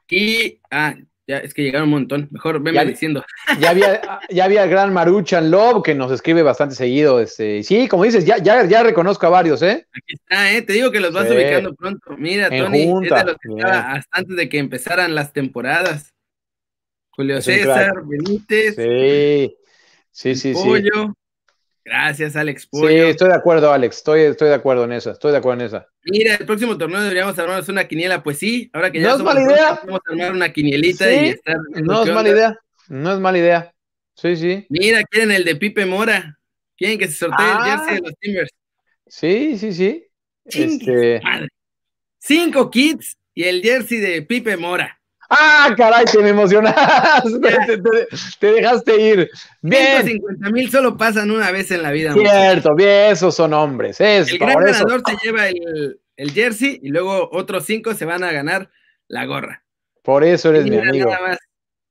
Y, 0.08 0.60
ah, 0.70 0.94
ya, 1.26 1.38
es 1.38 1.54
que 1.54 1.62
llegaron 1.62 1.88
un 1.88 1.94
montón, 1.94 2.28
mejor 2.30 2.62
venme 2.62 2.84
diciendo. 2.84 3.24
Ya 3.60 3.70
había, 3.70 4.20
ya 4.30 4.44
había 4.44 4.64
el 4.64 4.70
gran 4.70 4.92
Maruchan 4.92 5.50
Love 5.50 5.82
que 5.82 5.94
nos 5.94 6.12
escribe 6.12 6.42
bastante 6.42 6.74
seguido. 6.74 7.20
Este, 7.20 7.62
sí, 7.62 7.88
como 7.88 8.04
dices, 8.04 8.24
ya, 8.24 8.38
ya, 8.38 8.64
ya 8.66 8.82
reconozco 8.82 9.26
a 9.26 9.30
varios, 9.30 9.62
¿eh? 9.62 9.86
Aquí 9.92 10.14
está, 10.14 10.52
¿eh? 10.52 10.62
Te 10.62 10.74
digo 10.74 10.90
que 10.90 11.00
los 11.00 11.12
vas 11.12 11.30
ubicando 11.30 11.74
pronto. 11.74 12.16
Mira, 12.18 12.48
Tony, 12.50 12.82
es 12.82 13.10
de 13.10 13.24
los 13.24 13.36
que 13.36 13.48
estaba 13.56 13.92
hasta 13.92 14.18
antes 14.18 14.36
de 14.36 14.48
que 14.48 14.58
empezaran 14.58 15.14
las 15.14 15.32
temporadas. 15.32 16.12
Julio 17.10 17.40
César, 17.40 17.92
Benítez. 18.04 18.74
Sí, 20.10 20.34
sí, 20.34 20.34
sí. 20.34 20.52
Pollo. 20.52 21.14
Gracias, 21.84 22.34
Alex 22.34 22.66
Pollo. 22.66 22.88
Sí, 22.88 22.96
estoy 22.96 23.28
de 23.28 23.34
acuerdo, 23.34 23.70
Alex. 23.70 23.98
Estoy, 23.98 24.22
estoy 24.22 24.48
de 24.48 24.54
acuerdo 24.54 24.84
en 24.84 24.92
eso. 24.92 25.10
Estoy 25.10 25.32
de 25.32 25.38
acuerdo 25.38 25.60
en 25.60 25.66
esa. 25.66 25.86
Mira, 26.04 26.36
el 26.36 26.46
próximo 26.46 26.78
torneo 26.78 27.02
deberíamos 27.02 27.38
armarnos 27.38 27.68
una 27.68 27.86
quiniela. 27.86 28.22
Pues 28.22 28.38
sí, 28.38 28.70
ahora 28.72 28.90
que 28.90 29.00
ya 29.00 29.10
no 29.10 29.16
es 29.16 29.22
mala 29.22 29.42
idea. 29.42 29.80
vamos 29.84 30.00
a 30.06 30.10
armar 30.10 30.32
una 30.32 30.52
quinielita 30.52 31.12
y 31.12 31.28
estar. 31.28 31.56
No 31.82 32.04
es 32.04 32.12
mala 32.12 32.28
idea. 32.30 32.58
No 32.88 33.12
es 33.12 33.20
mala 33.20 33.38
idea. 33.38 33.74
Sí, 34.14 34.36
sí. 34.36 34.66
Mira, 34.70 35.02
quieren 35.04 35.30
el 35.32 35.44
de 35.44 35.56
Pipe 35.56 35.84
Mora. 35.84 36.38
Quieren 36.76 36.98
que 36.98 37.06
se 37.08 37.14
sortee 37.14 37.46
el 37.46 37.58
jersey 37.58 37.94
de 37.94 37.96
ah. 37.96 38.00
los 38.04 38.14
Timbers. 38.18 38.50
Sí, 39.06 39.58
sí, 39.58 39.72
sí. 39.72 40.06
Este... 40.46 41.20
Cinco 42.18 42.70
kits 42.70 43.18
y 43.34 43.44
el 43.44 43.60
jersey 43.60 43.98
de 43.98 44.22
Pipe 44.22 44.56
Mora. 44.56 44.98
¡Ah, 45.30 45.74
caray! 45.76 46.04
Te 46.04 46.18
me 46.18 46.30
emocionaste, 46.30 47.30
te, 48.38 48.46
dejaste 48.46 49.00
ir. 49.00 49.30
Bien. 49.62 50.02
150 50.04 50.50
mil 50.50 50.70
solo 50.70 50.96
pasan 50.96 51.30
una 51.30 51.50
vez 51.50 51.70
en 51.70 51.82
la 51.82 51.90
vida. 51.90 52.12
Cierto, 52.12 52.74
bien, 52.74 53.12
esos 53.12 53.34
son 53.34 53.52
hombres. 53.54 54.00
el 54.00 54.38
gran 54.38 54.62
ganador 54.62 55.02
se 55.06 55.16
lleva 55.22 55.48
el, 55.48 55.98
jersey 56.32 56.80
y 56.82 56.90
luego 56.90 57.28
otros 57.32 57.64
cinco 57.64 57.94
se 57.94 58.04
van 58.04 58.22
a 58.24 58.32
ganar 58.32 58.70
la 59.08 59.24
gorra. 59.26 59.64
Por 60.02 60.24
eso 60.24 60.50
eres 60.50 60.64
mi 60.64 60.78
amigo. 60.78 61.10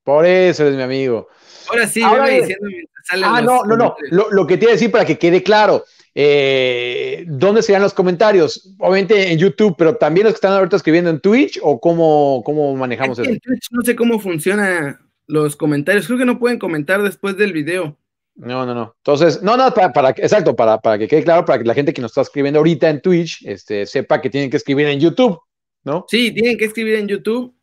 Por 0.04 0.26
eso 0.26 0.64
eres 0.64 0.76
mi 0.76 0.84
amigo. 0.84 1.28
Ahora 1.70 1.88
sí, 1.88 2.02
Ahora, 2.02 2.28
diciendo 2.28 2.68
Ah, 3.10 3.42
no, 3.42 3.64
no, 3.66 3.76
no. 3.76 3.96
Lo, 4.12 4.32
lo, 4.32 4.48
que 4.48 4.58
te 4.58 4.66
iba 4.66 4.72
a 4.72 4.76
decir 4.76 4.92
para 4.92 5.06
que 5.06 5.18
quede 5.18 5.44
claro. 5.44 5.84
Eh, 6.16 7.26
¿dónde 7.28 7.64
serían 7.64 7.82
los 7.82 7.94
comentarios? 7.94 8.74
Obviamente 8.80 9.32
en 9.32 9.40
YouTube, 9.40 9.76
pero 9.78 9.96
también 9.96 10.26
los 10.26 10.34
que 10.34 10.38
están 10.38 10.54
ahorita 10.54 10.76
escribiendo 10.76 11.10
en 11.10 11.20
Twitch 11.20 11.60
o 11.62 11.80
cómo, 11.80 12.44
cómo 12.46 12.76
manejamos 12.76 13.18
eso. 13.20 13.30
En 13.30 13.40
Twitch 13.40 13.68
no 13.72 13.82
sé 13.82 13.96
cómo 13.96 14.20
funciona 14.20 15.00
los 15.28 15.56
comentarios. 15.56 16.06
Creo 16.06 16.20
que 16.20 16.26
no 16.26 16.40
pueden 16.40 16.60
comentar 16.60 17.02
después 17.02 17.38
del 17.38 17.54
video. 17.54 17.98
No, 18.36 18.66
no, 18.66 18.74
no. 18.74 18.96
Entonces, 18.98 19.42
no, 19.44 19.58
no, 19.58 19.72
para, 19.74 19.94
para 19.94 20.10
exacto, 20.10 20.56
para, 20.56 20.80
para, 20.80 20.98
que 20.98 21.08
quede 21.08 21.24
claro, 21.24 21.46
para 21.46 21.60
que 21.60 21.68
la 21.68 21.74
gente 21.74 21.94
que 21.94 22.02
nos 22.02 22.12
está 22.12 22.22
escribiendo 22.22 22.60
ahorita 22.60 22.90
en 22.90 23.02
Twitch 23.02 23.46
este, 23.46 23.86
sepa 23.86 24.22
que 24.22 24.30
tienen 24.30 24.50
que 24.50 24.58
escribir 24.58 24.88
en 24.88 25.00
YouTube, 25.00 25.40
¿no? 25.84 26.06
Sí, 26.08 26.32
tienen 26.32 26.58
que 26.58 26.66
escribir 26.66 26.96
en 26.96 27.08
YouTube. 27.08 27.54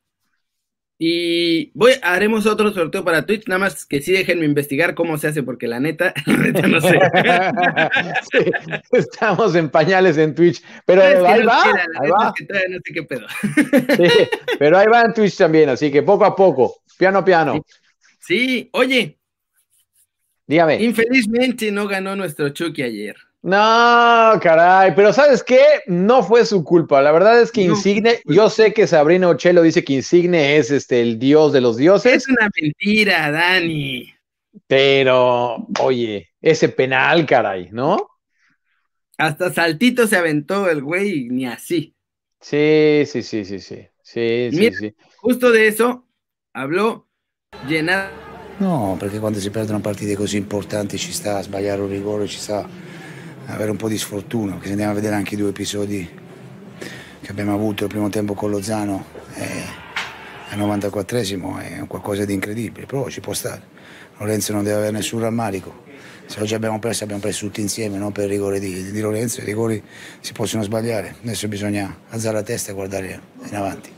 Y 1.02 1.70
voy, 1.72 1.94
haremos 2.02 2.44
otro 2.44 2.74
sorteo 2.74 3.02
para 3.02 3.24
Twitch, 3.24 3.48
nada 3.48 3.58
más 3.58 3.86
que 3.86 4.02
sí 4.02 4.12
déjenme 4.12 4.44
investigar 4.44 4.94
cómo 4.94 5.16
se 5.16 5.28
hace, 5.28 5.42
porque 5.42 5.66
la 5.66 5.80
neta, 5.80 6.12
la 6.26 6.36
neta 6.36 6.68
no 6.68 6.78
sé. 6.78 7.00
sí, 8.30 8.50
estamos 8.92 9.54
en 9.54 9.70
pañales 9.70 10.18
en 10.18 10.34
Twitch, 10.34 10.62
pero 10.84 11.00
que 11.00 11.06
ahí 11.06 11.40
no 11.40 11.46
va, 11.46 11.62
ahí 11.64 12.10
va. 12.10 12.28
es 12.28 12.32
que 12.36 12.44
todavía 12.44 12.68
no 12.68 12.78
sé 12.84 12.92
qué 12.92 13.02
pedo. 13.04 13.26
Sí, 13.96 14.28
pero 14.58 14.76
ahí 14.76 14.88
va 14.92 15.00
en 15.00 15.14
Twitch 15.14 15.38
también, 15.38 15.70
así 15.70 15.90
que 15.90 16.02
poco 16.02 16.26
a 16.26 16.36
poco, 16.36 16.82
piano 16.98 17.20
a 17.20 17.24
piano. 17.24 17.64
Sí, 18.18 18.68
oye, 18.72 19.18
Dígame. 20.46 20.82
infelizmente 20.82 21.72
no 21.72 21.88
ganó 21.88 22.14
nuestro 22.14 22.50
Chucky 22.50 22.82
ayer. 22.82 23.16
No, 23.42 24.38
caray, 24.42 24.92
pero 24.94 25.14
¿sabes 25.14 25.42
qué? 25.42 25.62
No 25.86 26.22
fue 26.22 26.44
su 26.44 26.62
culpa. 26.62 27.00
La 27.00 27.10
verdad 27.10 27.40
es 27.40 27.50
que 27.50 27.64
No, 27.66 27.72
Insigne, 27.74 28.20
pues- 28.22 28.36
yo 28.36 28.50
sé 28.50 28.74
que 28.74 28.86
Sabrina 28.86 29.28
Ochelo 29.28 29.62
dice 29.62 29.82
que 29.82 29.94
Insigne 29.94 30.58
es 30.58 30.70
este 30.70 31.00
el 31.00 31.18
dios 31.18 31.52
de 31.52 31.62
los 31.62 31.76
dioses, 31.78 32.12
Es 32.14 32.28
una 32.28 32.50
mentira, 32.60 33.30
Dani. 33.30 34.12
pero 34.66 35.66
oye, 35.80 36.28
ese 36.42 36.68
penal, 36.68 37.24
caray, 37.24 37.70
¿no? 37.72 38.08
Hasta 39.16 39.52
saltito 39.52 40.06
se 40.06 40.16
aventó 40.16 40.68
el 40.68 40.82
güey, 40.82 41.28
ni 41.30 41.46
así. 41.46 41.94
Sí, 42.40 43.04
sí, 43.06 43.22
sí, 43.22 43.44
sí, 43.44 43.58
sí. 43.58 43.86
Sí, 44.02 44.48
sí, 44.50 44.56
Mira. 44.58 44.76
sí. 44.78 44.94
Justo 45.18 45.50
de 45.50 45.68
eso 45.68 46.06
habló 46.52 47.06
Llenado. 47.66 48.10
No, 48.58 48.96
perché 49.00 49.18
quando 49.18 49.38
si 49.40 49.48
perdono 49.50 49.80
partite 49.80 50.14
così 50.14 50.36
importanti 50.36 50.98
ci 50.98 51.12
sta 51.12 51.38
a 51.38 51.42
sbagliare 51.42 51.80
un 51.80 51.88
rigore, 51.88 52.26
ci 52.26 52.38
sta 52.38 52.66
avere 53.50 53.70
un 53.70 53.76
po' 53.76 53.88
di 53.88 53.98
sfortuna, 53.98 54.52
perché 54.52 54.66
se 54.66 54.72
andiamo 54.72 54.92
a 54.92 54.94
vedere 54.94 55.14
anche 55.14 55.34
i 55.34 55.36
due 55.36 55.50
episodi 55.50 56.08
che 57.20 57.30
abbiamo 57.30 57.52
avuto 57.54 57.84
il 57.84 57.90
primo 57.90 58.08
tempo 58.08 58.34
con 58.34 58.50
Lozano 58.50 59.04
eh, 59.34 59.64
al 60.50 60.58
94esimo 60.58 61.58
è 61.58 61.86
qualcosa 61.86 62.24
di 62.24 62.32
incredibile, 62.32 62.86
però 62.86 63.08
ci 63.08 63.20
può 63.20 63.32
stare. 63.32 63.78
Lorenzo 64.18 64.52
non 64.52 64.64
deve 64.64 64.76
avere 64.76 64.92
nessun 64.92 65.20
rammarico. 65.20 65.88
Se 66.26 66.40
oggi 66.40 66.54
abbiamo 66.54 66.78
perso, 66.78 67.04
abbiamo 67.04 67.22
perso 67.22 67.46
tutti 67.46 67.60
insieme, 67.60 67.98
non 67.98 68.12
per 68.12 68.24
il 68.24 68.30
rigore 68.30 68.60
di, 68.60 68.90
di 68.90 69.00
Lorenzo, 69.00 69.40
i 69.40 69.44
rigori 69.44 69.82
si 70.20 70.32
possono 70.32 70.62
sbagliare. 70.62 71.16
Adesso 71.22 71.48
bisogna 71.48 72.02
alzare 72.08 72.36
la 72.36 72.42
testa 72.42 72.70
e 72.70 72.74
guardare 72.74 73.20
in 73.48 73.56
avanti. 73.56 73.92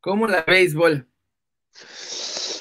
¿Cómo 0.00 0.26
la 0.26 0.42
béisbol? 0.46 1.06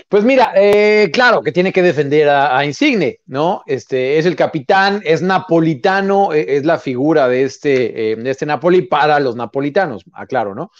Pues 0.09 0.23
mira, 0.23 0.53
eh, 0.55 1.11
claro 1.13 1.43
que 1.43 1.51
tiene 1.51 1.71
que 1.71 1.83
defender 1.83 2.27
a, 2.29 2.57
a 2.57 2.65
Insigne, 2.65 3.19
¿no? 3.27 3.61
Este 3.67 4.17
es 4.17 4.25
el 4.25 4.35
capitán, 4.35 5.01
es 5.05 5.21
napolitano, 5.21 6.33
eh, 6.33 6.57
es 6.57 6.65
la 6.65 6.79
figura 6.79 7.27
de 7.27 7.43
este, 7.43 8.11
eh, 8.11 8.15
de 8.15 8.29
este 8.31 8.47
Napoli 8.47 8.81
para 8.81 9.19
los 9.19 9.35
napolitanos, 9.35 10.03
aclaro, 10.13 10.55
¿no? 10.55 10.71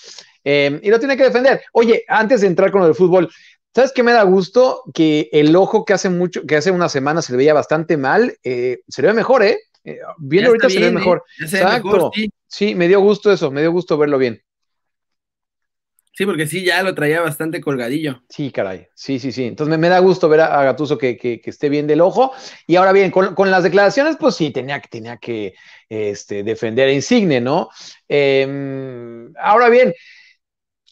Eh, 0.43 0.79
y 0.81 0.89
lo 0.89 0.99
tiene 0.99 1.15
que 1.15 1.25
defender. 1.25 1.61
Oye, 1.73 2.03
antes 2.07 2.41
de 2.41 2.47
entrar 2.47 2.71
con 2.71 2.83
el 2.83 2.95
fútbol, 2.95 3.29
¿sabes 3.73 3.91
qué 3.93 4.01
me 4.01 4.13
da 4.13 4.23
gusto? 4.23 4.81
Que 4.95 5.29
el 5.31 5.55
ojo 5.55 5.85
que 5.85 5.93
hace 5.93 6.09
mucho, 6.09 6.45
que 6.47 6.55
hace 6.55 6.71
una 6.71 6.89
semana 6.89 7.21
se 7.21 7.33
le 7.33 7.37
veía 7.37 7.53
bastante 7.53 7.97
mal, 7.97 8.35
eh, 8.43 8.79
se 8.87 9.01
le 9.03 9.09
ve 9.09 9.13
mejor, 9.13 9.43
¿eh? 9.43 9.59
Eh, 9.83 9.99
viendo 10.17 10.49
ahorita 10.49 10.67
está 10.67 10.73
se 10.73 10.79
le 10.79 10.85
ve 10.87 10.91
bien, 10.91 10.99
mejor. 11.01 11.23
Exacto. 11.39 11.87
mejor, 11.87 12.11
sí. 12.15 12.29
Sí, 12.47 12.73
me 12.73 12.87
dio 12.87 12.99
gusto 12.99 13.31
eso, 13.31 13.51
me 13.51 13.61
dio 13.61 13.71
gusto 13.71 13.95
verlo 13.95 14.17
bien. 14.17 14.41
Sí, 16.19 16.25
porque 16.25 16.47
sí, 16.47 16.65
ya 16.65 16.83
lo 16.83 16.93
traía 16.93 17.21
bastante 17.21 17.61
colgadillo. 17.61 18.21
Sí, 18.27 18.51
caray. 18.51 18.87
Sí, 18.93 19.19
sí, 19.19 19.31
sí. 19.31 19.45
Entonces 19.45 19.71
me, 19.71 19.77
me 19.77 19.87
da 19.87 19.99
gusto 19.99 20.27
ver 20.27 20.41
a, 20.41 20.59
a 20.59 20.65
Gattuso 20.65 20.97
que, 20.97 21.15
que- 21.15 21.39
que 21.39 21.49
esté 21.49 21.69
bien 21.69 21.87
del 21.87 22.01
ojo. 22.01 22.33
Y 22.67 22.75
ahora 22.75 22.91
bien, 22.91 23.09
con, 23.09 23.33
con 23.35 23.49
las 23.49 23.63
declaraciones, 23.63 24.17
pues 24.19 24.35
sí, 24.35 24.51
tenía, 24.51 24.81
que- 24.81 24.89
tenía 24.89 25.15
que 25.15 25.53
este, 25.87 26.43
defender 26.43 26.89
a 26.89 26.91
Insigne, 26.91 27.39
¿no? 27.39 27.69
Eh, 28.09 29.29
ahora 29.39 29.69
bien, 29.69 29.93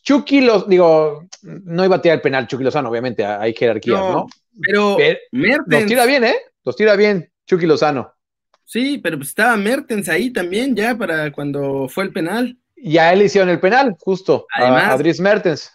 Chucky 0.02 0.40
los, 0.40 0.70
digo, 0.70 1.26
no 1.42 1.84
iba 1.84 1.98
a 1.98 2.02
tirar 2.02 2.16
el 2.16 2.22
penal 2.22 2.48
Chucky 2.48 2.64
Lozano, 2.64 2.90
obviamente, 2.90 3.26
hay 3.26 3.54
jerarquías, 3.54 4.00
¿no? 4.00 4.14
No, 4.14 4.28
Pero 4.62 4.96
Pero 4.98 5.20
Mertens. 5.34 5.68
los 5.82 5.86
tira 5.88 6.06
bien, 6.06 6.24
¿eh? 6.24 6.36
Los 6.64 6.78
tira 6.78 6.96
bien 6.96 7.30
Chucky 7.46 7.66
Lozano. 7.66 8.14
Sí, 8.64 8.98
pero 8.98 9.18
pues 9.18 9.28
estaba 9.28 9.58
Mertens 9.58 10.08
ahí 10.08 10.32
también 10.32 10.74
ya 10.74 10.98
para 10.98 11.34
cuando 11.34 11.90
fue 11.90 12.06
el 12.06 12.14
penal. 12.14 12.58
Y 12.78 12.98
a 13.00 13.12
él 13.12 13.24
hicieron 13.24 13.50
el 13.50 13.60
penal, 13.60 13.96
justo, 14.00 14.46
Además. 14.54 14.84
a, 14.84 14.94
a 14.94 14.98
Dries 14.98 15.20
Mertens. 15.20 15.72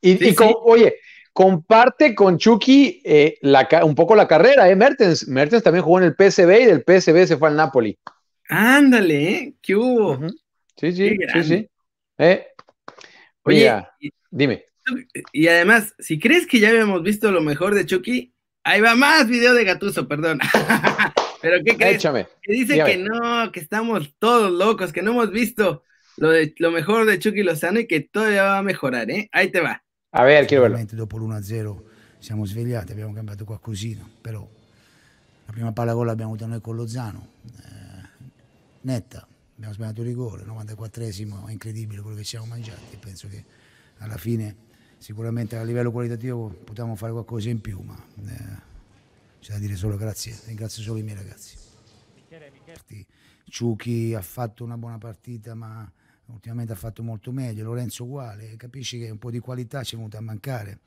Y, 0.00 0.16
Sí, 0.18 0.28
y 0.30 0.34
con- 0.34 0.48
sí. 0.48 0.54
oye, 0.64 0.96
comparte 1.32 2.14
con 2.14 2.36
Chucky 2.36 3.00
eh, 3.04 3.38
la 3.42 3.68
un 3.84 3.94
poco 3.94 4.14
la 4.16 4.26
carrera, 4.28 4.68
¿eh? 4.68 4.76
Mertens. 4.76 5.28
Mertens 5.28 5.62
también 5.62 5.84
jugó 5.84 5.98
en 5.98 6.04
el 6.04 6.14
PSV 6.16 6.50
y 6.62 6.66
del 6.66 6.82
PSV 6.84 7.26
se 7.26 7.36
fue 7.36 7.48
al 7.48 7.56
Napoli. 7.56 7.96
Ándale, 8.48 9.30
¿eh? 9.30 9.54
¿Qué 9.62 9.76
hubo? 9.76 10.18
Sí, 10.76 10.92
sí, 10.92 11.16
Qué 11.18 11.26
sí, 11.32 11.44
sí. 11.44 11.68
Eh, 12.18 12.46
Oye, 13.44 13.72
y, 14.00 14.10
dime. 14.30 14.66
y 15.32 15.48
además, 15.48 15.94
si 15.98 16.18
crees 16.18 16.46
que 16.46 16.58
ya 16.60 16.68
habíamos 16.68 17.02
visto 17.02 17.30
lo 17.30 17.40
mejor 17.40 17.74
de 17.74 17.86
Chucky, 17.86 18.34
ahí 18.64 18.80
va 18.80 18.94
más 18.94 19.28
video 19.28 19.54
de 19.54 19.64
Gatuso, 19.64 20.06
perdón. 20.06 20.38
pero 21.42 21.62
¿qué 21.64 21.76
crees? 21.76 21.96
Échame. 21.96 22.26
Que 22.42 22.52
dice 22.52 22.82
que 22.84 22.96
no, 22.98 23.50
que 23.52 23.60
estamos 23.60 24.14
todos 24.18 24.50
locos, 24.52 24.92
que 24.92 25.02
no 25.02 25.12
hemos 25.12 25.30
visto 25.30 25.82
lo, 26.16 26.30
de, 26.30 26.54
lo 26.58 26.70
mejor 26.70 27.06
de 27.06 27.18
Chucky 27.18 27.42
Lozano 27.42 27.80
y 27.80 27.86
que 27.86 28.00
todavía 28.00 28.44
va 28.44 28.58
a 28.58 28.62
mejorar, 28.62 29.10
¿eh? 29.10 29.28
Ahí 29.32 29.50
te 29.50 29.60
va. 29.60 29.82
A 30.12 30.24
ver, 30.24 30.46
quiero 30.46 30.62
verlo. 30.62 30.76
Ovviamente 30.76 30.96
dopo 30.96 31.18
l'1-0 31.18 31.82
siamo 32.18 32.44
svegliati, 32.44 32.92
abbiamo 32.92 33.12
cambiato 33.12 33.44
qualcosina, 33.44 34.08
però 34.20 34.48
la 35.46 35.52
prima 35.52 35.72
palla 35.72 35.92
gol 35.92 36.06
l'abbiamo 36.06 36.32
avuta 36.32 36.46
noi 36.46 36.60
con 36.60 36.76
Lozano, 36.76 37.28
eh, 37.44 38.08
netta, 38.82 39.26
abbiamo 39.56 39.74
sbagliato 39.74 40.02
il 40.02 40.06
rigore, 40.06 40.44
94esimo, 40.44 41.48
è 41.48 41.52
incredibile 41.52 42.00
quello 42.00 42.16
che 42.16 42.22
ci 42.22 42.30
siamo 42.30 42.46
mangiati, 42.46 42.96
penso 43.00 43.26
che 43.28 43.44
alla 43.98 44.16
fine 44.16 44.54
sicuramente 44.98 45.56
a 45.56 45.64
livello 45.64 45.90
qualitativo 45.90 46.48
potevamo 46.48 46.94
fare 46.94 47.10
qualcosa 47.10 47.48
in 47.48 47.60
più, 47.60 47.80
ma 47.80 47.96
eh, 48.24 48.70
c'è 49.40 49.54
da 49.54 49.58
dire 49.58 49.74
solo 49.74 49.96
grazie, 49.96 50.38
ringrazio 50.46 50.82
solo 50.82 50.98
i 50.98 51.02
miei 51.02 51.16
ragazzi. 51.16 51.56
Ciuchi 53.44 54.14
ha 54.14 54.22
fatto 54.22 54.64
una 54.64 54.78
buona 54.78 54.98
partita, 54.98 55.54
ma 55.54 55.90
ultimamente 56.32 56.72
ha 56.72 56.76
fatto 56.76 57.02
molto 57.02 57.32
meglio. 57.32 57.64
Lorenzo 57.64 58.04
uguale, 58.04 58.56
capisci 58.56 58.98
che 58.98 59.10
un 59.10 59.18
po' 59.18 59.30
di 59.30 59.38
qualità 59.38 59.82
ci 59.82 59.94
è 59.94 59.96
venuta 59.98 60.18
a 60.18 60.22
mancare. 60.22 60.80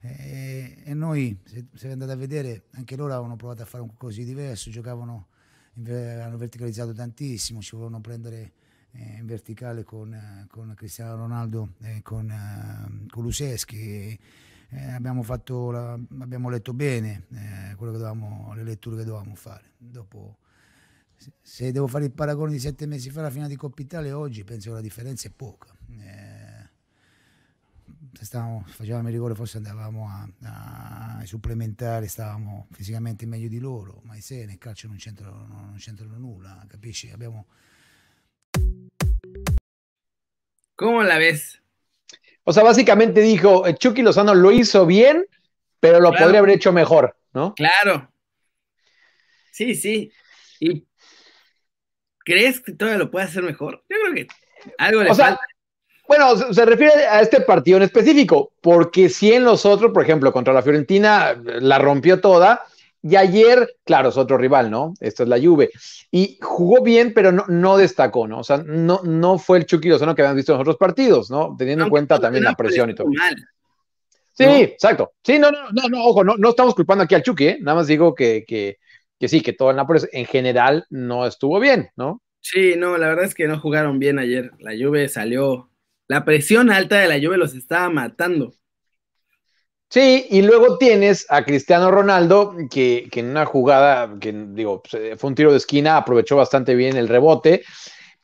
E, 0.00 0.78
e 0.84 0.94
noi, 0.94 1.38
se, 1.44 1.66
se 1.74 1.90
andate 1.90 2.12
a 2.12 2.16
vedere, 2.16 2.64
anche 2.72 2.96
loro 2.96 3.12
avevano 3.12 3.36
provato 3.36 3.62
a 3.62 3.64
fare 3.64 3.84
qualcosa 3.84 4.18
di 4.18 4.24
diverso, 4.24 4.70
giocavano, 4.70 5.28
hanno 5.74 6.36
verticalizzato 6.36 6.92
tantissimo, 6.92 7.60
ci 7.60 7.76
volevano 7.76 8.00
prendere 8.00 8.52
eh, 8.92 9.18
in 9.18 9.26
verticale 9.26 9.84
con, 9.84 10.46
con 10.50 10.72
Cristiano 10.74 11.16
Ronaldo 11.16 11.74
e 11.82 12.02
con, 12.02 12.30
eh, 12.30 13.06
con 13.08 13.22
Luseschi. 13.22 14.18
Eh, 14.74 14.90
abbiamo, 14.90 15.22
fatto 15.22 15.70
la- 15.70 15.98
abbiamo 16.20 16.48
letto 16.48 16.72
bene 16.72 17.26
eh, 17.30 17.76
che 17.76 17.84
dovevamo, 17.84 18.52
le 18.54 18.64
letture 18.64 18.96
che 18.96 19.04
dovevamo 19.04 19.34
fare. 19.34 19.72
Dopo, 19.76 20.38
se- 21.22 21.32
se 21.40 21.72
devo 21.72 21.86
fare 21.86 22.04
il 22.04 22.12
paragone 22.12 22.52
di 22.52 22.58
sette 22.58 22.86
mesi 22.86 23.10
fa 23.10 23.20
alla 23.20 23.30
finale 23.30 23.48
di 23.50 23.56
Coppa 23.56 23.80
Italia 23.82 24.18
oggi, 24.18 24.42
penso 24.44 24.70
che 24.70 24.74
la 24.76 24.80
differenza 24.80 25.28
è 25.28 25.30
poca. 25.30 25.68
Eh, 26.00 26.70
se 28.14 28.24
stavamo, 28.24 28.64
facevamo 28.66 29.06
il 29.08 29.14
rigore 29.14 29.34
forse 29.34 29.56
andavamo 29.58 30.08
a, 30.08 30.28
a- 30.42 31.16
ai 31.18 31.26
supplementari, 31.26 32.08
stavamo 32.08 32.66
fisicamente 32.72 33.24
meglio 33.26 33.48
di 33.48 33.58
loro, 33.58 34.00
ma 34.04 34.16
i 34.16 34.20
sei 34.20 34.44
nel 34.46 34.58
calcio 34.58 34.88
non 34.88 34.96
c'entrano, 34.96 35.46
non 35.48 35.76
c'entrano 35.78 36.18
nulla, 36.18 36.64
capisci? 36.68 37.10
Abbiamo, 37.10 37.46
¿Cómo 40.74 41.02
la 41.02 41.16
ves? 41.18 41.60
O 42.44 42.52
sea, 42.52 42.64
básicamente 42.64 43.20
dijo, 43.20 43.66
eh, 43.66 43.76
Chucky 43.80 44.02
Lozano 44.02 44.34
lo 44.34 44.50
hizo 44.50 44.84
bien, 44.84 45.24
pero 45.78 46.00
lo 46.00 46.10
Claro. 46.10 46.24
podría 46.24 46.40
haber 46.40 46.50
hecho 46.56 46.72
mejor, 46.72 47.16
¿no? 47.34 47.54
Claro. 47.54 48.10
Sí, 49.52 49.74
sí. 49.74 50.10
¿Y 50.58 50.84
crees 52.24 52.60
que 52.60 52.72
todavía 52.72 52.98
lo 52.98 53.10
puede 53.10 53.26
hacer 53.26 53.42
mejor? 53.42 53.82
Yo 53.88 53.96
creo 54.02 54.14
que 54.14 54.26
algo 54.78 55.02
le 55.02 55.10
O 55.10 55.14
sea. 55.14 55.38
Bueno, 56.08 56.36
se, 56.36 56.52
se 56.52 56.66
refiere 56.66 57.06
a 57.06 57.20
este 57.20 57.40
partido 57.40 57.78
en 57.78 57.84
específico, 57.84 58.52
porque 58.60 59.08
si 59.08 59.32
en 59.32 59.44
los 59.44 59.64
otros, 59.64 59.92
por 59.92 60.02
ejemplo, 60.02 60.32
contra 60.32 60.52
la 60.52 60.60
Fiorentina 60.60 61.40
la 61.42 61.78
rompió 61.78 62.20
toda, 62.20 62.66
y 63.02 63.16
ayer, 63.16 63.76
claro, 63.84 64.10
es 64.10 64.16
otro 64.16 64.38
rival, 64.38 64.70
¿no? 64.70 64.94
Esto 65.00 65.24
es 65.24 65.28
la 65.28 65.40
Juve, 65.40 65.70
y 66.10 66.38
jugó 66.40 66.82
bien, 66.82 67.12
pero 67.12 67.32
no, 67.32 67.44
no 67.48 67.76
destacó, 67.76 68.28
¿no? 68.28 68.38
O 68.38 68.44
sea, 68.44 68.58
no, 68.58 69.00
no 69.02 69.38
fue 69.38 69.58
el 69.58 69.66
Chucky 69.66 69.88
Lozano 69.88 70.14
que 70.14 70.22
habíamos 70.22 70.36
visto 70.36 70.52
en 70.52 70.58
los 70.58 70.62
otros 70.62 70.76
partidos, 70.76 71.28
¿no? 71.30 71.56
Teniendo 71.58 71.84
en 71.84 71.90
cuenta 71.90 72.20
también 72.20 72.44
la 72.44 72.54
presión 72.54 72.90
y 72.90 72.94
todo. 72.94 73.08
mal. 73.08 73.34
Sí, 74.34 74.44
exacto. 74.44 75.12
Sí, 75.22 75.38
no, 75.38 75.50
no, 75.50 75.70
no, 75.72 75.88
no, 75.88 76.04
ojo, 76.04 76.22
no, 76.24 76.36
no 76.36 76.50
estamos 76.50 76.74
culpando 76.74 77.04
aquí 77.04 77.14
al 77.14 77.22
Chucky, 77.22 77.48
¿eh? 77.48 77.58
Nada 77.60 77.76
más 77.78 77.88
digo 77.88 78.14
que, 78.14 78.44
que, 78.46 78.78
que 79.22 79.28
sí, 79.28 79.40
que 79.40 79.52
todo 79.52 79.70
el 79.70 79.76
Nápoles 79.76 80.08
en 80.10 80.26
general 80.26 80.84
no 80.90 81.24
estuvo 81.28 81.60
bien, 81.60 81.90
¿no? 81.94 82.20
Sí, 82.40 82.74
no, 82.76 82.98
la 82.98 83.06
verdad 83.06 83.26
es 83.26 83.36
que 83.36 83.46
no 83.46 83.60
jugaron 83.60 84.00
bien 84.00 84.18
ayer. 84.18 84.50
La 84.58 84.72
Juve 84.72 85.08
salió, 85.08 85.70
la 86.08 86.24
presión 86.24 86.72
alta 86.72 86.98
de 86.98 87.06
la 87.06 87.24
Juve 87.24 87.36
los 87.36 87.54
estaba 87.54 87.88
matando. 87.88 88.52
Sí, 89.88 90.26
y 90.28 90.42
luego 90.42 90.76
tienes 90.76 91.24
a 91.28 91.44
Cristiano 91.44 91.92
Ronaldo, 91.92 92.56
que, 92.68 93.08
que 93.12 93.20
en 93.20 93.26
una 93.26 93.46
jugada, 93.46 94.12
que 94.18 94.32
digo, 94.32 94.82
pues, 94.82 95.16
fue 95.16 95.28
un 95.28 95.36
tiro 95.36 95.52
de 95.52 95.58
esquina, 95.58 95.98
aprovechó 95.98 96.34
bastante 96.34 96.74
bien 96.74 96.96
el 96.96 97.06
rebote, 97.06 97.62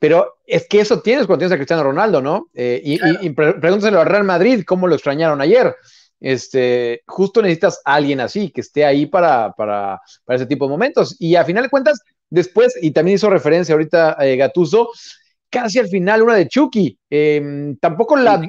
pero 0.01 0.39
es 0.49 0.67
que 0.67 0.81
eso 0.81 1.01
tienes 1.01 1.29
cuando 1.29 1.43
tienes 1.43 1.53
a 1.53 1.59
Cristiano 1.59 1.85
Ronaldo, 1.85 2.21
¿no? 2.21 2.49
Eh, 2.55 2.81
y, 2.83 2.99
claro. 2.99 3.19
y, 3.23 3.27
y 3.29 3.31
pregúntaselo 3.31 4.01
a 4.01 4.05
Real 4.05 4.25
Madrid, 4.25 4.65
cómo 4.67 4.89
lo 4.89 4.97
extrañaron 4.97 5.41
ayer. 5.41 5.77
Este, 6.21 7.03
justo 7.07 7.43
necesitas 7.43 7.81
a 7.85 7.95
alguien 7.95 8.21
así, 8.21 8.51
que 8.51 8.61
esté 8.61 8.85
ahí 8.85 9.07
para, 9.07 9.53
para, 9.53 10.01
para 10.25 10.37
ese 10.37 10.47
tipo 10.47 10.67
de 10.67 10.71
momentos. 10.71 11.17
Y 11.19 11.37
a 11.37 11.45
final 11.45 11.65
de 11.65 11.71
cuentas, 11.71 12.01
después, 12.29 12.75
y 12.81 12.91
también 12.91 13.17
hizo 13.17 13.31
referencia 13.31 13.75
ahorita 13.75 14.17
eh, 14.21 14.37
Gatuso, 14.37 14.91
casi 15.51 15.79
al 15.79 15.89
final 15.89 16.23
una 16.23 16.35
de 16.35 16.49
Chucky. 16.49 16.99
Eh, 17.11 17.75
tampoco 17.81 18.17
la, 18.17 18.43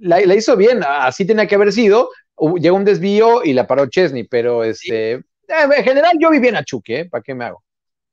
la, 0.00 0.20
la, 0.20 0.34
hizo 0.34 0.56
bien, 0.56 0.80
así 0.86 1.24
tenía 1.24 1.46
que 1.46 1.54
haber 1.54 1.72
sido. 1.72 2.10
Llegó 2.58 2.76
un 2.76 2.84
desvío 2.84 3.44
y 3.44 3.52
la 3.52 3.66
paró 3.66 3.86
Chesney, 3.86 4.24
pero 4.24 4.64
este, 4.64 5.12
eh, 5.12 5.22
en 5.76 5.84
general 5.84 6.12
yo 6.20 6.30
vi 6.30 6.38
bien 6.38 6.56
a 6.56 6.64
Chucky, 6.64 6.94
¿eh? 6.94 7.04
¿Para 7.04 7.22
qué 7.22 7.34
me 7.34 7.44
hago? 7.44 7.62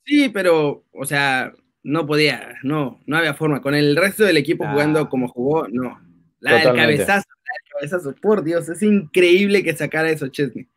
Sí, 0.06 0.30
pero, 0.30 0.84
o 0.92 1.06
sea, 1.06 1.54
no 1.84 2.06
podía, 2.06 2.56
no, 2.63 3.00
no 3.06 3.18
había 3.18 3.34
forma. 3.34 3.62
Con 3.62 3.75
el 3.75 3.96
resto 3.96 4.24
del 4.24 4.38
equipo 4.38 4.66
ah. 4.66 4.72
jugando 4.72 5.10
como 5.10 5.28
jugó, 5.28 5.68
no. 5.68 6.00
La 6.39 6.56
del 6.56 6.75
cabezazo, 6.75 7.28
cabezazo, 7.74 8.15
por 8.22 8.44
Dios, 8.44 8.70
es 8.70 8.82
increíble 8.82 9.63
que 9.63 9.75
sacara 9.75 10.10
eso 10.10 10.27
Chesney. 10.27 10.68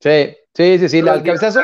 Sí, 0.00 0.36
sí, 0.54 0.78
sí, 0.78 0.88
sí, 0.88 1.02
la 1.02 1.14
del 1.14 1.22
cabezazo. 1.22 1.60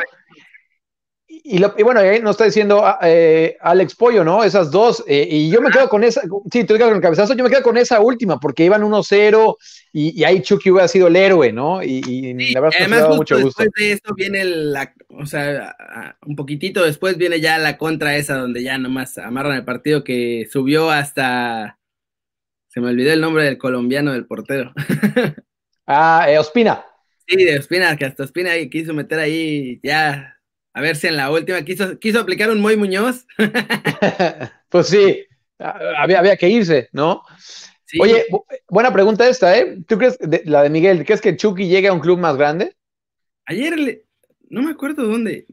Y, 1.49 1.59
lo, 1.59 1.73
y, 1.77 1.83
bueno, 1.83 2.01
ahí 2.01 2.21
nos 2.21 2.31
está 2.31 2.43
diciendo 2.43 2.83
eh, 3.01 3.55
Alex 3.61 3.95
Pollo, 3.95 4.23
¿no? 4.23 4.43
Esas 4.43 4.69
dos. 4.69 5.01
Eh, 5.07 5.27
y 5.29 5.49
yo 5.49 5.61
me 5.61 5.71
quedo 5.71 5.87
con 5.87 6.03
esa. 6.03 6.21
Sí, 6.51 6.65
tú 6.65 6.73
quedas 6.73 6.89
con 6.89 6.97
el 6.97 7.01
cabezazo. 7.01 7.35
Yo 7.35 7.43
me 7.43 7.49
quedo 7.49 7.63
con 7.63 7.77
esa 7.77 8.01
última, 8.01 8.37
porque 8.37 8.65
iban 8.65 8.81
1-0 8.81 9.55
y, 9.93 10.19
y, 10.19 10.23
ahí 10.25 10.41
Chucky 10.41 10.71
hubiera 10.71 10.89
sido 10.89 11.07
el 11.07 11.15
héroe, 11.15 11.53
¿no? 11.53 11.81
Y, 11.81 11.99
y 12.05 12.35
sí, 12.37 12.53
la 12.53 12.59
verdad 12.59 12.79
es 12.79 12.85
que 12.85 12.91
me 12.91 12.97
ha 12.97 13.01
dado 13.01 13.15
mucho 13.15 13.39
gusto. 13.39 13.63
Después 13.63 13.87
de 13.87 13.91
esto 13.93 14.13
viene 14.13 14.43
la. 14.43 14.93
O 15.09 15.25
sea, 15.25 16.17
un 16.25 16.35
poquito 16.35 16.83
después 16.83 17.17
viene 17.17 17.39
ya 17.39 17.57
la 17.57 17.77
contra 17.77 18.17
esa, 18.17 18.35
donde 18.35 18.61
ya 18.61 18.77
nomás 18.77 19.17
amarran 19.17 19.55
el 19.55 19.65
partido 19.65 20.03
que 20.03 20.47
subió 20.51 20.91
hasta. 20.91 21.76
Se 22.77 22.81
me 22.81 22.89
olvidó 22.89 23.11
el 23.11 23.21
nombre 23.21 23.43
del 23.43 23.57
colombiano 23.57 24.13
del 24.13 24.27
portero. 24.27 24.71
ah, 25.87 26.27
eh, 26.29 26.37
Ospina. 26.37 26.85
Sí, 27.27 27.43
de 27.43 27.57
Ospina, 27.57 27.97
que 27.97 28.05
hasta 28.05 28.21
Ospina 28.21 28.51
quiso 28.69 28.93
meter 28.93 29.17
ahí 29.17 29.79
ya 29.81 30.37
a 30.73 30.81
ver 30.81 30.95
si 30.95 31.07
en 31.07 31.17
la 31.17 31.31
última 31.31 31.63
quiso, 31.63 31.97
quiso 31.97 32.19
aplicar 32.19 32.51
un 32.51 32.61
Moy 32.61 32.77
Muñoz. 32.77 33.25
pues 34.69 34.89
sí, 34.89 35.25
había, 35.57 36.19
había 36.19 36.37
que 36.37 36.49
irse, 36.49 36.87
¿no? 36.91 37.23
Sí. 37.85 37.97
Oye, 37.99 38.25
bu 38.29 38.45
buena 38.69 38.93
pregunta 38.93 39.27
esta, 39.27 39.57
¿eh? 39.57 39.79
¿Tú 39.87 39.97
crees, 39.97 40.19
de, 40.19 40.43
la 40.45 40.61
de 40.61 40.69
Miguel, 40.69 41.03
¿crees 41.03 41.19
que 41.19 41.35
Chucky 41.35 41.67
llegue 41.67 41.87
a 41.87 41.93
un 41.93 41.99
club 41.99 42.19
más 42.19 42.37
grande? 42.37 42.75
Ayer, 43.47 43.79
le, 43.79 44.03
no 44.51 44.61
me 44.61 44.69
acuerdo 44.69 45.07
dónde, 45.07 45.47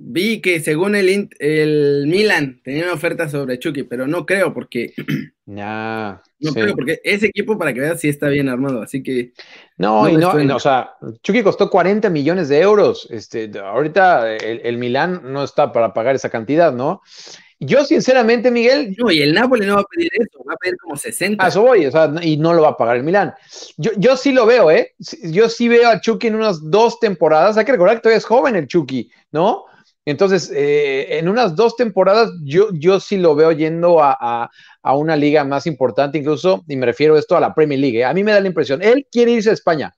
vi 0.00 0.40
que 0.40 0.60
según 0.60 0.94
el, 0.94 1.28
el 1.38 2.04
Milan 2.06 2.60
tenía 2.62 2.84
una 2.84 2.94
oferta 2.94 3.28
sobre 3.28 3.58
Chucky, 3.58 3.82
pero 3.82 4.06
no 4.06 4.24
creo 4.24 4.54
porque... 4.54 4.94
Nah, 5.48 6.18
no 6.40 6.50
sí. 6.52 6.60
creo, 6.60 6.74
porque 6.74 7.00
ese 7.02 7.28
equipo, 7.28 7.56
para 7.56 7.72
que 7.72 7.80
veas, 7.80 7.98
sí 7.98 8.10
está 8.10 8.28
bien 8.28 8.50
armado, 8.50 8.82
así 8.82 9.02
que... 9.02 9.32
No, 9.78 10.02
no 10.02 10.10
y 10.10 10.16
no, 10.18 10.34
no, 10.34 10.56
o 10.56 10.60
sea, 10.60 10.90
Chucky 11.22 11.42
costó 11.42 11.70
40 11.70 12.10
millones 12.10 12.50
de 12.50 12.60
euros. 12.60 13.08
Este, 13.10 13.50
ahorita 13.58 14.36
el, 14.36 14.60
el 14.62 14.76
Milan 14.76 15.22
no 15.24 15.42
está 15.42 15.72
para 15.72 15.94
pagar 15.94 16.16
esa 16.16 16.28
cantidad, 16.28 16.74
¿no? 16.74 17.00
Yo, 17.60 17.84
sinceramente, 17.84 18.50
Miguel. 18.52 18.94
No, 18.96 19.10
y 19.10 19.20
el 19.20 19.34
Napoli 19.34 19.66
no 19.66 19.74
va 19.74 19.80
a 19.80 19.84
pedir 19.84 20.10
eso, 20.14 20.44
va 20.48 20.54
a 20.54 20.56
pedir 20.56 20.76
como 20.78 20.96
60. 20.96 21.44
A 21.44 21.48
eso 21.48 21.62
voy, 21.62 21.86
o 21.86 21.90
sea, 21.90 22.12
y 22.22 22.36
no 22.36 22.52
lo 22.54 22.62
va 22.62 22.68
a 22.68 22.76
pagar 22.76 22.96
el 22.96 23.02
Milán. 23.02 23.34
Yo, 23.76 23.90
yo 23.96 24.16
sí 24.16 24.32
lo 24.32 24.46
veo, 24.46 24.70
¿eh? 24.70 24.94
Yo 25.24 25.48
sí 25.48 25.66
veo 25.66 25.88
a 25.88 26.00
Chucky 26.00 26.28
en 26.28 26.36
unas 26.36 26.70
dos 26.70 27.00
temporadas. 27.00 27.56
Hay 27.56 27.64
que 27.64 27.72
recordar 27.72 27.96
que 27.96 28.02
todavía 28.02 28.18
es 28.18 28.24
joven 28.24 28.54
el 28.54 28.68
Chucky, 28.68 29.10
¿no? 29.32 29.64
Entonces, 30.08 30.50
eh, 30.54 31.18
en 31.18 31.28
unas 31.28 31.54
dos 31.54 31.76
temporadas, 31.76 32.30
yo, 32.42 32.70
yo 32.72 32.98
sí 32.98 33.18
lo 33.18 33.34
veo 33.34 33.52
yendo 33.52 34.02
a, 34.02 34.16
a, 34.18 34.50
a, 34.82 34.96
una 34.96 35.16
liga 35.16 35.44
más 35.44 35.66
importante, 35.66 36.16
incluso, 36.16 36.64
y 36.66 36.76
me 36.76 36.86
refiero 36.86 37.18
esto 37.18 37.36
a 37.36 37.40
la 37.40 37.54
Premier 37.54 37.78
League. 37.78 37.98
¿eh? 37.98 38.04
A 38.06 38.14
mí 38.14 38.24
me 38.24 38.32
da 38.32 38.40
la 38.40 38.46
impresión, 38.46 38.80
él 38.80 39.06
quiere 39.12 39.32
irse 39.32 39.50
a 39.50 39.52
España. 39.52 39.94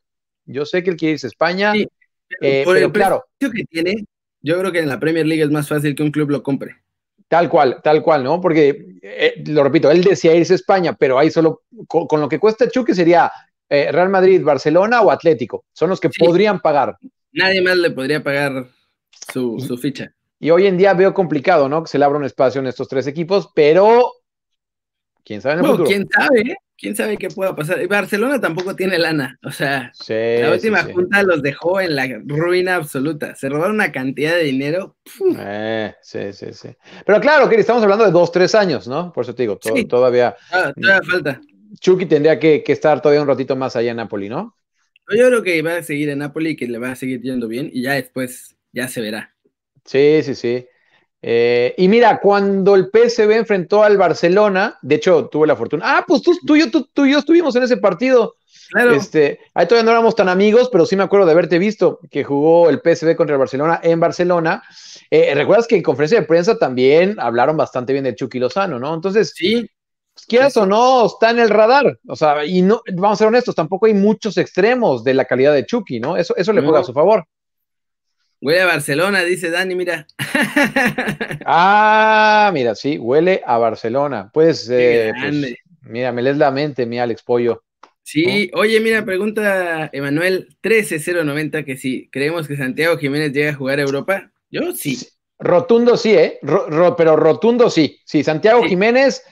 Yo 0.46 0.66
sé 0.66 0.83
que 0.83 0.90
él 0.90 0.96
quiere 0.96 1.12
irse 1.12 1.29
a 1.29 1.29
España, 1.29 1.73
sí, 1.75 1.87
pero, 2.40 2.64
por 2.64 2.75
pero 2.75 2.87
el 2.87 2.92
claro. 2.92 3.25
que 3.38 3.64
tiene, 3.70 4.05
yo 4.42 4.59
creo 4.59 4.73
que 4.73 4.81
en 4.81 4.88
la 4.88 4.99
Premier 4.99 5.25
League 5.25 5.44
es 5.44 5.51
más 5.51 5.68
fácil 5.68 5.94
que 5.94 6.03
un 6.03 6.11
club 6.11 6.31
lo 6.31 6.42
compre. 6.42 6.75
Tal 7.29 7.49
cual, 7.49 7.81
tal 7.81 8.03
cual, 8.03 8.25
¿no? 8.25 8.40
Porque, 8.40 8.96
eh, 9.03 9.44
lo 9.46 9.62
repito, 9.62 9.92
él 9.92 10.03
decía 10.03 10.35
irse 10.35 10.55
a 10.55 10.57
España, 10.57 10.96
pero 10.99 11.20
ahí 11.20 11.31
solo, 11.31 11.62
con, 11.87 12.09
con 12.09 12.20
lo 12.20 12.29
que 12.29 12.40
cuesta 12.40 12.68
Chucky 12.68 12.94
sería 12.94 13.31
eh, 13.68 13.92
Real 13.92 14.09
Madrid, 14.09 14.42
Barcelona 14.42 15.03
o 15.03 15.12
Atlético. 15.12 15.66
Son 15.73 15.88
los 15.88 16.01
que 16.01 16.09
sí. 16.09 16.18
podrían 16.18 16.59
pagar. 16.59 16.96
Nadie 17.31 17.62
más 17.62 17.77
le 17.77 17.92
podría 17.92 18.25
pagar 18.25 18.66
su, 19.32 19.58
su 19.60 19.76
ficha. 19.76 20.14
Y 20.38 20.50
hoy 20.50 20.66
en 20.66 20.78
día 20.78 20.94
veo 20.94 21.12
complicado, 21.12 21.68
¿no? 21.68 21.82
Que 21.82 21.90
se 21.90 21.98
le 21.98 22.04
abra 22.06 22.18
un 22.18 22.24
espacio 22.24 22.60
en 22.60 22.66
estos 22.66 22.88
tres 22.88 23.06
equipos, 23.06 23.50
pero 23.54 24.10
quién 25.22 25.42
sabe 25.42 25.54
en 25.54 25.58
el 25.58 25.66
bueno, 25.66 25.84
futuro. 25.84 25.88
quién 25.90 26.08
sabe, 26.08 26.56
quién 26.78 26.96
sabe 26.96 27.18
qué 27.18 27.28
pueda 27.28 27.54
pasar. 27.54 27.86
Barcelona 27.86 28.40
tampoco 28.40 28.74
tiene 28.74 28.98
lana, 28.98 29.38
o 29.42 29.50
sea, 29.50 29.92
sí, 29.92 30.14
la 30.40 30.52
última 30.52 30.82
sí, 30.82 30.92
junta 30.94 31.20
sí. 31.20 31.26
los 31.26 31.42
dejó 31.42 31.78
en 31.80 31.94
la 31.94 32.08
ruina 32.24 32.76
absoluta. 32.76 33.34
Se 33.34 33.50
robaron 33.50 33.74
una 33.74 33.92
cantidad 33.92 34.34
de 34.34 34.44
dinero. 34.44 34.96
Eh, 35.38 35.94
sí, 36.00 36.32
sí, 36.32 36.54
sí. 36.54 36.70
Pero 37.04 37.20
claro, 37.20 37.48
que 37.48 37.56
estamos 37.56 37.82
hablando 37.82 38.06
de 38.06 38.10
dos, 38.10 38.32
tres 38.32 38.54
años, 38.54 38.88
¿no? 38.88 39.12
Por 39.12 39.24
eso 39.24 39.34
te 39.34 39.42
digo, 39.42 39.58
to 39.58 39.74
todavía. 39.86 40.34
Ah, 40.50 40.72
todavía 40.74 41.02
falta. 41.06 41.40
Chucky 41.78 42.06
tendría 42.06 42.38
que, 42.38 42.62
que, 42.64 42.72
estar 42.72 43.00
todavía 43.00 43.22
un 43.22 43.28
ratito 43.28 43.54
más 43.56 43.76
allá 43.76 43.90
en 43.90 43.98
Napoli, 43.98 44.28
¿no? 44.28 44.56
Yo 45.10 45.26
creo 45.26 45.42
que 45.42 45.60
va 45.62 45.76
a 45.76 45.82
seguir 45.82 46.08
en 46.08 46.20
Napoli 46.20 46.50
y 46.50 46.56
que 46.56 46.66
le 46.66 46.78
va 46.78 46.92
a 46.92 46.96
seguir 46.96 47.20
yendo 47.20 47.46
bien 47.46 47.68
y 47.72 47.82
ya 47.82 47.94
después 47.94 48.56
ya 48.72 48.88
se 48.88 49.00
verá. 49.00 49.35
Sí, 49.85 50.20
sí, 50.22 50.35
sí. 50.35 50.66
Eh, 51.22 51.74
y 51.76 51.88
mira, 51.88 52.18
cuando 52.18 52.74
el 52.74 52.90
PSV 52.90 53.30
enfrentó 53.33 53.83
al 53.83 53.98
Barcelona, 53.98 54.78
de 54.80 54.94
hecho 54.94 55.26
tuve 55.26 55.46
la 55.46 55.56
fortuna. 55.56 55.85
Ah, 55.87 56.04
pues 56.06 56.22
tú, 56.22 56.33
tú, 56.46 56.56
yo, 56.56 56.70
tú, 56.70 56.88
tú 56.92 57.04
y 57.04 57.12
yo 57.12 57.18
estuvimos 57.18 57.54
en 57.56 57.64
ese 57.64 57.76
partido. 57.76 58.37
Claro. 58.70 58.92
Este, 58.92 59.40
ahí 59.54 59.66
todavía 59.66 59.85
no 59.85 59.90
éramos 59.90 60.14
tan 60.14 60.28
amigos, 60.28 60.68
pero 60.70 60.87
sí 60.87 60.94
me 60.94 61.02
acuerdo 61.02 61.26
de 61.26 61.33
haberte 61.33 61.59
visto 61.59 61.98
que 62.11 62.22
jugó 62.22 62.70
el 62.70 62.78
PSV 62.78 63.16
contra 63.16 63.35
el 63.35 63.40
Barcelona 63.40 63.80
en 63.83 63.98
Barcelona. 63.98 64.62
Eh, 65.11 65.35
Recuerdas 65.35 65.66
que 65.66 65.76
en 65.76 65.83
conferencia 65.83 66.20
de 66.20 66.26
prensa 66.26 66.56
también 66.56 67.16
hablaron 67.18 67.56
bastante 67.56 67.92
bien 67.92 68.04
de 68.04 68.14
Chucky 68.14 68.38
Lozano, 68.38 68.78
¿no? 68.78 68.94
Entonces, 68.94 69.33
sí. 69.35 69.68
quieras 70.28 70.52
sí. 70.52 70.61
o 70.61 70.66
no, 70.66 71.06
está 71.06 71.30
en 71.30 71.40
el 71.40 71.50
radar. 71.50 71.98
O 72.06 72.14
sea, 72.14 72.44
y 72.44 72.62
no, 72.62 72.80
vamos 72.94 73.16
a 73.16 73.18
ser 73.18 73.26
honestos, 73.26 73.56
tampoco 73.56 73.87
hay 73.87 73.94
muchos 73.94 74.38
extremos 74.38 75.02
de 75.02 75.14
la 75.14 75.24
calidad 75.24 75.52
de 75.52 75.66
Chucky, 75.66 75.98
¿no? 75.98 76.16
Eso, 76.16 76.35
eso 76.37 76.52
le 76.52 76.61
juega 76.61 76.78
no. 76.78 76.83
a 76.83 76.87
su 76.87 76.92
favor. 76.92 77.26
Huele 78.40 78.61
a 78.62 78.66
Barcelona, 78.66 79.22
dice 79.22 79.50
Dani, 79.50 79.74
mira. 79.74 80.07
ah, 81.44 82.50
mira, 82.55 82.74
sí, 82.74 82.96
huele 82.96 83.42
a 83.44 83.59
Barcelona. 83.59 84.31
Pues, 84.33 84.68
eh, 84.72 85.12
pues 85.20 85.57
mira, 85.83 86.11
me 86.11 86.22
lees 86.22 86.38
la 86.38 86.50
mente, 86.50 86.87
mi 86.87 86.98
Alex 86.98 87.22
Pollo. 87.22 87.62
Sí, 88.03 88.50
¿no? 88.53 88.61
oye, 88.61 88.81
mira, 88.81 89.05
pregunta 89.05 89.90
Emanuel 89.92 90.48
13090 90.62 91.64
que 91.64 91.76
si 91.76 92.09
creemos 92.09 92.48
que 92.48 92.57
Santiago 92.57 92.96
Jiménez 92.96 93.33
llega 93.33 93.50
a 93.50 93.55
jugar 93.55 93.79
a 93.79 93.83
Europa. 93.83 94.33
Yo 94.50 94.72
sí. 94.72 94.98
Rotundo 95.38 95.98
sí, 95.98 96.14
¿eh? 96.14 96.38
Ro, 96.40 96.66
ro, 96.68 96.96
pero 96.96 97.16
rotundo 97.16 97.68
sí. 97.68 98.00
Sí, 98.05 98.24
Santiago 98.24 98.62
sí. 98.62 98.70
Jiménez, 98.70 99.22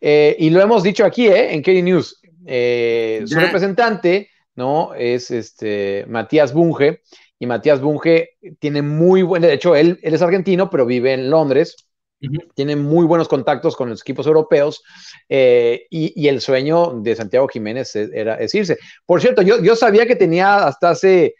eh, 0.00 0.36
y 0.38 0.50
lo 0.50 0.60
hemos 0.60 0.82
dicho 0.82 1.04
aquí, 1.04 1.26
¿eh? 1.26 1.54
En 1.54 1.62
Kelly 1.62 1.82
News. 1.82 2.20
Eh, 2.46 3.22
su 3.26 3.38
representante, 3.40 4.28
¿no? 4.54 4.94
Es 4.94 5.30
este 5.30 6.04
Matías 6.08 6.52
Bunge 6.52 7.00
y 7.44 7.46
Matías 7.46 7.80
Bunge 7.80 8.30
tiene 8.58 8.82
muy 8.82 9.22
buen, 9.22 9.42
de 9.42 9.52
hecho, 9.52 9.76
él, 9.76 10.00
él 10.02 10.14
es 10.14 10.22
argentino, 10.22 10.70
pero 10.70 10.86
vive 10.86 11.12
en 11.12 11.30
Londres, 11.30 11.76
uh 12.22 12.26
-huh. 12.26 12.52
tiene 12.54 12.74
muy 12.74 13.06
buenos 13.06 13.28
contactos 13.28 13.76
con 13.76 13.90
los 13.90 14.00
equipos 14.00 14.26
europeos 14.26 14.82
eh, 15.28 15.86
y, 15.90 16.12
y, 16.20 16.28
el 16.28 16.40
sueño 16.40 17.00
de 17.02 17.14
Santiago 17.14 17.46
Jiménez 17.48 17.94
es, 17.94 18.10
era, 18.12 18.36
es 18.36 18.54
irse. 18.54 18.78
Por 19.06 19.20
cierto, 19.20 19.42
yo, 19.42 19.62
yo 19.62 19.76
sabía 19.76 20.06
que 20.06 20.16
tenía 20.16 20.66
hasta 20.66 20.90
hace, 20.90 21.34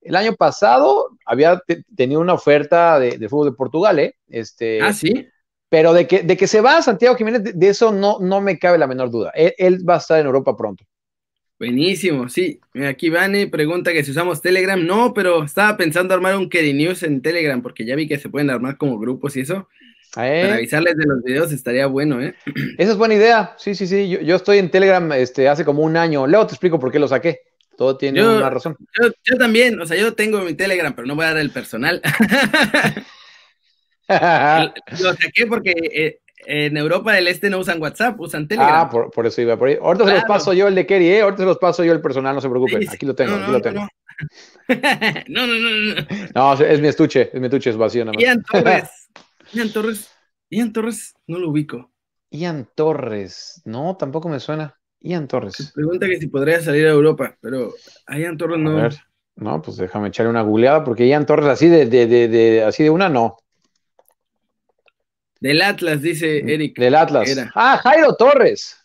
el 0.00 0.16
año 0.16 0.34
pasado, 0.34 1.10
había 1.26 1.60
tenido 1.94 2.20
una 2.20 2.34
oferta 2.34 2.98
de, 2.98 3.18
de, 3.18 3.28
fútbol 3.28 3.50
de 3.50 3.56
Portugal, 3.56 3.98
¿eh? 3.98 4.14
Este, 4.28 4.80
ah, 4.80 4.92
sí. 4.92 5.26
Pero 5.68 5.92
de 5.92 6.06
que, 6.06 6.22
de 6.22 6.36
que 6.36 6.46
se 6.46 6.62
va 6.62 6.80
Santiago 6.80 7.16
Jiménez, 7.16 7.42
de, 7.42 7.52
de 7.52 7.68
eso 7.68 7.92
no, 7.92 8.18
no 8.20 8.40
me 8.40 8.58
cabe 8.58 8.78
la 8.78 8.86
menor 8.86 9.10
duda. 9.10 9.32
Él, 9.34 9.52
él 9.58 9.86
va 9.86 9.96
a 9.96 9.98
estar 9.98 10.18
en 10.18 10.26
Europa 10.26 10.56
pronto. 10.56 10.84
Buenísimo, 11.58 12.28
sí. 12.28 12.60
Aquí 12.86 13.10
Vane 13.10 13.48
pregunta 13.48 13.92
que 13.92 14.04
si 14.04 14.12
usamos 14.12 14.40
Telegram. 14.40 14.84
No, 14.84 15.12
pero 15.12 15.42
estaba 15.44 15.76
pensando 15.76 16.14
armar 16.14 16.36
un 16.36 16.48
Keri 16.48 16.72
News 16.72 17.02
en 17.02 17.20
Telegram, 17.20 17.60
porque 17.60 17.84
ya 17.84 17.96
vi 17.96 18.06
que 18.06 18.18
se 18.18 18.28
pueden 18.28 18.50
armar 18.50 18.76
como 18.76 18.98
grupos 18.98 19.36
y 19.36 19.40
eso. 19.40 19.68
¿Eh? 20.16 20.42
Para 20.42 20.54
avisarles 20.54 20.96
de 20.96 21.04
los 21.06 21.22
videos 21.22 21.52
estaría 21.52 21.86
bueno, 21.86 22.22
¿eh? 22.22 22.34
Esa 22.78 22.92
es 22.92 22.96
buena 22.96 23.14
idea. 23.14 23.54
Sí, 23.58 23.74
sí, 23.74 23.86
sí. 23.86 24.08
Yo, 24.08 24.20
yo, 24.20 24.36
estoy 24.36 24.58
en 24.58 24.70
Telegram 24.70 25.12
este, 25.12 25.48
hace 25.48 25.64
como 25.64 25.82
un 25.82 25.96
año. 25.96 26.26
Luego 26.26 26.46
te 26.46 26.54
explico 26.54 26.78
por 26.78 26.92
qué 26.92 26.98
lo 26.98 27.08
saqué. 27.08 27.40
todo 27.76 27.96
tiene 27.96 28.20
Yo- 28.20 28.36
una 28.36 28.50
razón. 28.50 28.76
Yo, 29.00 29.10
yo 29.24 29.36
también, 29.36 29.80
o 29.80 29.86
sea, 29.86 29.96
yo 29.96 30.14
tengo 30.14 30.40
mi 30.40 30.54
Telegram, 30.54 30.94
pero 30.94 31.06
no 31.06 31.16
voy 31.16 31.24
a 31.24 31.30
dar 31.30 31.38
el 31.38 31.50
personal. 31.50 32.00
Lo 34.08 35.12
saqué 35.14 35.46
porque 35.46 35.72
eh, 35.92 36.20
en 36.46 36.76
Europa 36.76 37.12
del 37.12 37.28
Este 37.28 37.50
no 37.50 37.58
usan 37.58 37.80
WhatsApp, 37.80 38.18
usan 38.20 38.46
Telegram. 38.48 38.74
ah, 38.86 38.90
por, 38.90 39.10
por 39.10 39.26
eso 39.26 39.40
iba 39.42 39.56
por 39.56 39.68
ahí. 39.68 39.78
Ahorita 39.80 40.04
se 40.06 40.12
los 40.14 40.24
paso 40.24 40.52
yo 40.52 40.68
el 40.68 40.74
de 40.74 40.86
Kerry, 40.86 41.08
¿eh? 41.08 41.20
Ahorita 41.22 41.42
se 41.42 41.46
los 41.46 41.58
paso 41.58 41.84
yo 41.84 41.92
el 41.92 42.00
personal, 42.00 42.34
no 42.34 42.40
se 42.40 42.48
preocupen. 42.48 42.80
Sí, 42.82 42.86
sí. 42.88 42.94
Aquí 42.94 43.06
lo 43.06 43.14
tengo, 43.14 43.30
No, 43.32 43.36
aquí 43.36 43.46
no, 43.46 43.52
lo 43.52 43.62
tengo. 43.62 43.88
No, 45.28 45.46
no, 45.46 45.54
no, 45.54 45.70
no, 45.70 45.94
no. 45.94 46.06
No, 46.34 46.64
es 46.64 46.80
mi 46.80 46.88
estuche, 46.88 47.30
es 47.32 47.40
mi 47.40 47.46
estuche, 47.46 47.70
es 47.70 47.76
vacío 47.76 48.04
nada 48.04 48.14
más. 48.14 48.22
Ian 48.22 48.42
Torres. 48.42 48.90
Ian 49.52 49.72
Torres. 49.72 50.10
Ian 50.50 50.72
Torres 50.72 51.14
no 51.26 51.38
lo 51.38 51.50
ubico. 51.50 51.90
Ian 52.30 52.68
Torres, 52.74 53.62
no, 53.64 53.96
tampoco 53.96 54.28
me 54.28 54.40
suena. 54.40 54.74
Ian 55.00 55.28
Torres. 55.28 55.72
Pregunta 55.74 56.06
que 56.06 56.18
si 56.18 56.26
podría 56.26 56.60
salir 56.60 56.86
a 56.86 56.90
Europa, 56.90 57.36
pero 57.40 57.72
a 58.06 58.18
Ian 58.18 58.36
Torres 58.36 58.56
A 58.56 58.60
no. 58.60 58.74
ver, 58.76 58.94
no, 59.36 59.62
pues 59.62 59.76
déjame 59.76 60.08
echarle 60.08 60.30
una 60.30 60.42
googleada 60.42 60.82
porque 60.84 61.06
Ian 61.06 61.24
Torres 61.24 61.46
así 61.46 61.68
de, 61.68 61.86
de, 61.86 62.06
de, 62.06 62.28
de- 62.28 62.64
así 62.64 62.82
de 62.82 62.90
una 62.90 63.08
no. 63.08 63.36
Del 65.40 65.62
Atlas, 65.62 66.02
dice 66.02 66.38
Eric. 66.52 66.78
Del 66.78 66.94
Atlas. 66.94 67.28
Era. 67.28 67.50
Ah, 67.54 67.78
Jairo 67.82 68.14
Torres. 68.16 68.76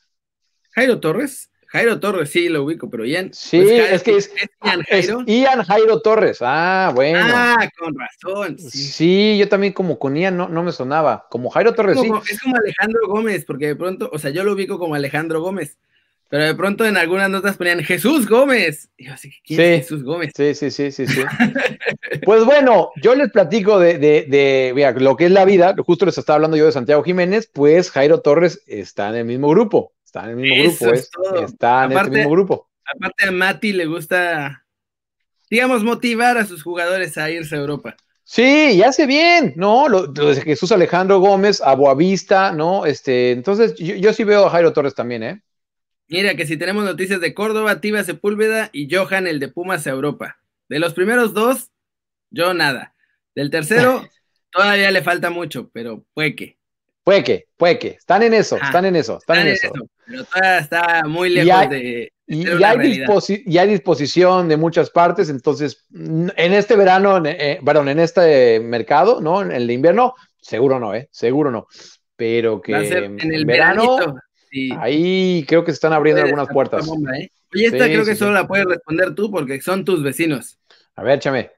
Jairo 0.71 0.99
Torres. 0.99 1.49
Jairo 1.67 1.99
Torres, 1.99 2.29
sí, 2.29 2.49
lo 2.49 2.63
ubico, 2.65 2.87
pero 2.87 3.03
Ian. 3.03 3.33
Sí, 3.33 3.57
pues, 3.59 3.71
Jairo- 3.71 3.95
es 3.95 4.03
que 4.03 4.15
es, 4.17 4.31
Ian 4.63 4.81
es 4.81 4.87
Jairo. 5.07 5.23
Ian 5.25 5.63
Jairo 5.63 6.01
Torres. 6.03 6.37
Ah, 6.41 6.91
bueno. 6.93 7.17
Ah, 7.23 7.67
con 7.79 7.95
razón. 7.97 8.59
sí. 8.59 8.77
Sí. 8.77 9.37
yo 9.39 9.49
también 9.49 9.73
como 9.73 9.97
con 9.97 10.15
Ian 10.15 10.37
no, 10.37 10.47
no 10.49 10.61
me 10.61 10.71
sonaba. 10.71 11.25
Como 11.31 11.49
Jairo 11.49 11.73
Torres, 11.73 11.99
sí. 11.99 12.07
Como- 12.07 12.21
es 12.23 12.39
como 12.39 12.55
Alejandro 12.57 12.99
Gómez, 13.07 13.45
porque 13.45 13.65
de 13.67 13.75
pronto, 13.75 14.07
o 14.13 14.19
sea, 14.19 14.29
yo 14.29 14.43
lo 14.43 14.53
ubico 14.53 14.77
como 14.77 14.93
Alejandro 14.93 15.41
Gómez, 15.41 15.79
pero 16.29 16.45
de 16.45 16.55
pronto 16.55 16.85
en 16.85 16.97
algunas 16.97 17.29
notas 17.29 17.57
ponían 17.57 17.83
Jesús 17.83 18.27
Gómez. 18.27 18.89
Y 18.97 19.05
yo 19.05 19.13
así, 19.13 19.31
¿quién 19.45 19.57
Sí. 19.59 19.63
es 19.65 19.81
Jesús 19.81 20.03
Gómez? 20.03 20.31
Sí, 20.35 20.55
sí, 20.55 20.71
sí, 20.71 20.91
sí, 20.91 21.05
sí. 21.07 21.21
Pues 22.25 22.43
bueno, 22.45 22.91
yo 23.01 23.15
les 23.15 23.31
platico 23.31 23.79
de, 23.79 23.97
de, 23.97 24.25
de, 24.27 24.71
mira, 24.75 24.91
lo 24.91 25.15
que 25.15 25.25
es 25.25 25.31
la 25.31 25.45
vida. 25.45 25.75
Justo 25.85 26.05
les 26.05 26.17
estaba 26.17 26.35
hablando 26.35 26.57
yo 26.57 26.65
de 26.65 26.71
Santiago 26.71 27.03
Jiménez, 27.03 27.49
pues 27.53 27.91
Jairo 27.91 28.21
Torres 28.21 28.61
está 28.67 29.09
en 29.09 29.15
el 29.15 29.25
mismo 29.25 29.49
grupo. 29.49 29.93
Está 30.05 30.25
en 30.25 30.29
el 30.31 30.35
mismo 30.37 30.63
Eso 30.71 30.85
grupo, 30.85 30.93
es 30.99 31.09
todo. 31.09 31.45
está 31.45 31.85
en 31.85 31.91
Aparte- 31.91 32.07
este 32.09 32.17
mismo 32.17 32.31
grupo. 32.31 32.69
Aparte 32.85 33.25
a 33.27 33.31
Mati 33.31 33.73
le 33.73 33.85
gusta, 33.85 34.65
digamos, 35.49 35.83
motivar 35.83 36.37
a 36.37 36.45
sus 36.45 36.61
jugadores 36.63 37.17
a 37.17 37.29
irse 37.31 37.55
a 37.55 37.59
Europa. 37.59 37.95
Sí, 38.25 38.71
y 38.73 38.83
hace 38.83 39.05
bien, 39.05 39.53
¿no? 39.55 39.87
Lo, 39.89 40.05
lo 40.07 40.33
de 40.33 40.41
Jesús 40.41 40.71
Alejandro 40.71 41.19
Gómez, 41.19 41.61
a 41.61 41.75
Boavista, 41.75 42.51
¿no? 42.51 42.85
Este, 42.85 43.31
entonces, 43.31 43.75
yo, 43.75 43.95
yo 43.95 44.13
sí 44.13 44.23
veo 44.23 44.45
a 44.45 44.49
Jairo 44.49 44.71
Torres 44.73 44.95
también, 44.95 45.23
¿eh? 45.23 45.41
Mira 46.07 46.35
que 46.35 46.45
si 46.45 46.57
tenemos 46.57 46.83
noticias 46.83 47.19
de 47.21 47.33
Córdoba, 47.33 47.79
Tiva 47.81 48.03
Sepúlveda 48.03 48.69
y 48.73 48.93
Johan, 48.93 49.27
el 49.27 49.39
de 49.39 49.47
Pumas 49.47 49.87
a 49.87 49.91
Europa. 49.91 50.37
De 50.69 50.79
los 50.79 50.93
primeros 50.93 51.33
dos, 51.33 51.71
yo 52.29 52.53
nada. 52.53 52.93
Del 53.35 53.49
tercero, 53.49 54.07
todavía 54.51 54.91
le 54.91 55.01
falta 55.01 55.29
mucho, 55.29 55.69
pero 55.73 56.03
puede 56.13 56.35
que. 56.35 56.57
Puede 57.03 57.23
que, 57.23 57.47
puede 57.57 57.79
que. 57.79 57.87
Están 57.89 58.23
en 58.23 58.33
eso, 58.33 58.55
están 58.57 58.85
en 58.85 58.95
eso, 58.95 59.17
están 59.17 59.39
en 59.39 59.47
eso. 59.47 59.71
Pero 60.05 60.23
todavía 60.23 60.57
está 60.59 61.03
muy 61.05 61.29
Y 61.29 61.33
lejos 61.43 61.51
hay- 61.61 61.67
de. 61.69 62.13
Y, 62.25 62.47
hay 62.47 62.55
realidad. 62.55 63.07
disposi- 63.07 63.43
y 63.45 63.57
hay 63.57 63.67
disposición 63.67 64.47
de 64.47 64.55
muchas 64.55 64.89
partes, 64.89 65.29
entonces, 65.29 65.85
en 65.93 66.31
este 66.53 66.77
verano, 66.77 67.17
en, 67.17 67.25
eh, 67.27 67.59
perdón, 67.63 67.89
en 67.89 67.99
este 67.99 68.61
mercado, 68.61 69.19
¿no? 69.19 69.41
En 69.41 69.51
el 69.51 69.67
de 69.67 69.73
invierno, 69.73 70.13
seguro 70.41 70.79
no, 70.79 70.95
¿eh? 70.95 71.09
Seguro 71.11 71.51
no. 71.51 71.67
Pero 72.15 72.61
que 72.61 72.71
en 72.73 73.33
el 73.33 73.45
verano. 73.45 73.97
Sí. 74.53 74.69
ahí 74.79 75.43
creo 75.47 75.65
que 75.65 75.71
se 75.71 75.75
están 75.75 75.93
abriendo 75.93 76.21
algunas 76.21 76.47
puertas. 76.47 76.85
bomba, 76.85 77.17
¿eh? 77.17 77.31
Oye, 77.55 77.65
esta 77.65 77.85
Sí, 77.85 77.91
creo 77.91 78.05
que 78.05 78.13
sí. 78.13 78.19
solo 78.19 78.33
la 78.33 78.47
puedes 78.47 78.65
responder 78.67 79.15
tú 79.15 79.31
porque 79.31 79.59
son 79.61 79.83
tus 79.83 80.03
vecinos. 80.03 80.59
A 80.95 81.01
ver, 81.01 81.17
échame. 81.17 81.51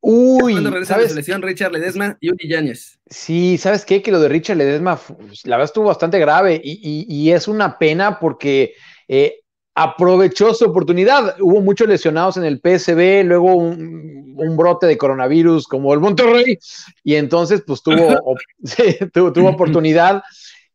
Uy, 0.00 0.52
Cuando 0.52 0.70
regresa 0.70 0.94
¿sabes? 0.94 1.08
selección, 1.10 1.42
Richard 1.42 1.72
Ledesma 1.72 2.16
y 2.20 2.30
Uri 2.30 2.48
Yáñez. 2.48 2.98
Sí, 3.10 3.58
¿sabes 3.58 3.84
qué? 3.84 4.02
Que 4.02 4.12
lo 4.12 4.20
de 4.20 4.28
Richard 4.28 4.56
Ledesma, 4.56 5.00
la 5.44 5.56
verdad 5.56 5.64
estuvo 5.64 5.86
bastante 5.86 6.18
grave 6.18 6.60
y, 6.62 6.80
y- 6.82 7.06
y 7.08 7.32
es 7.32 7.48
una 7.48 7.76
pena 7.78 8.18
porque 8.20 8.74
eh, 9.08 9.40
aprovechó 9.76 10.54
su 10.54 10.64
oportunidad. 10.64 11.36
Hubo 11.38 11.60
muchos 11.60 11.86
lesionados 11.86 12.38
en 12.38 12.44
el 12.44 12.60
PSB, 12.60 13.24
luego 13.24 13.54
un, 13.54 14.34
un 14.36 14.56
brote 14.56 14.86
de 14.86 14.96
coronavirus 14.96 15.68
como 15.68 15.92
el 15.92 16.00
Monterrey 16.00 16.58
y 17.04 17.14
entonces 17.16 17.62
pues 17.66 17.82
tuvo, 17.82 18.34
sí, 18.64 18.96
tuvo, 19.12 19.32
tuvo 19.34 19.50
oportunidad 19.50 20.22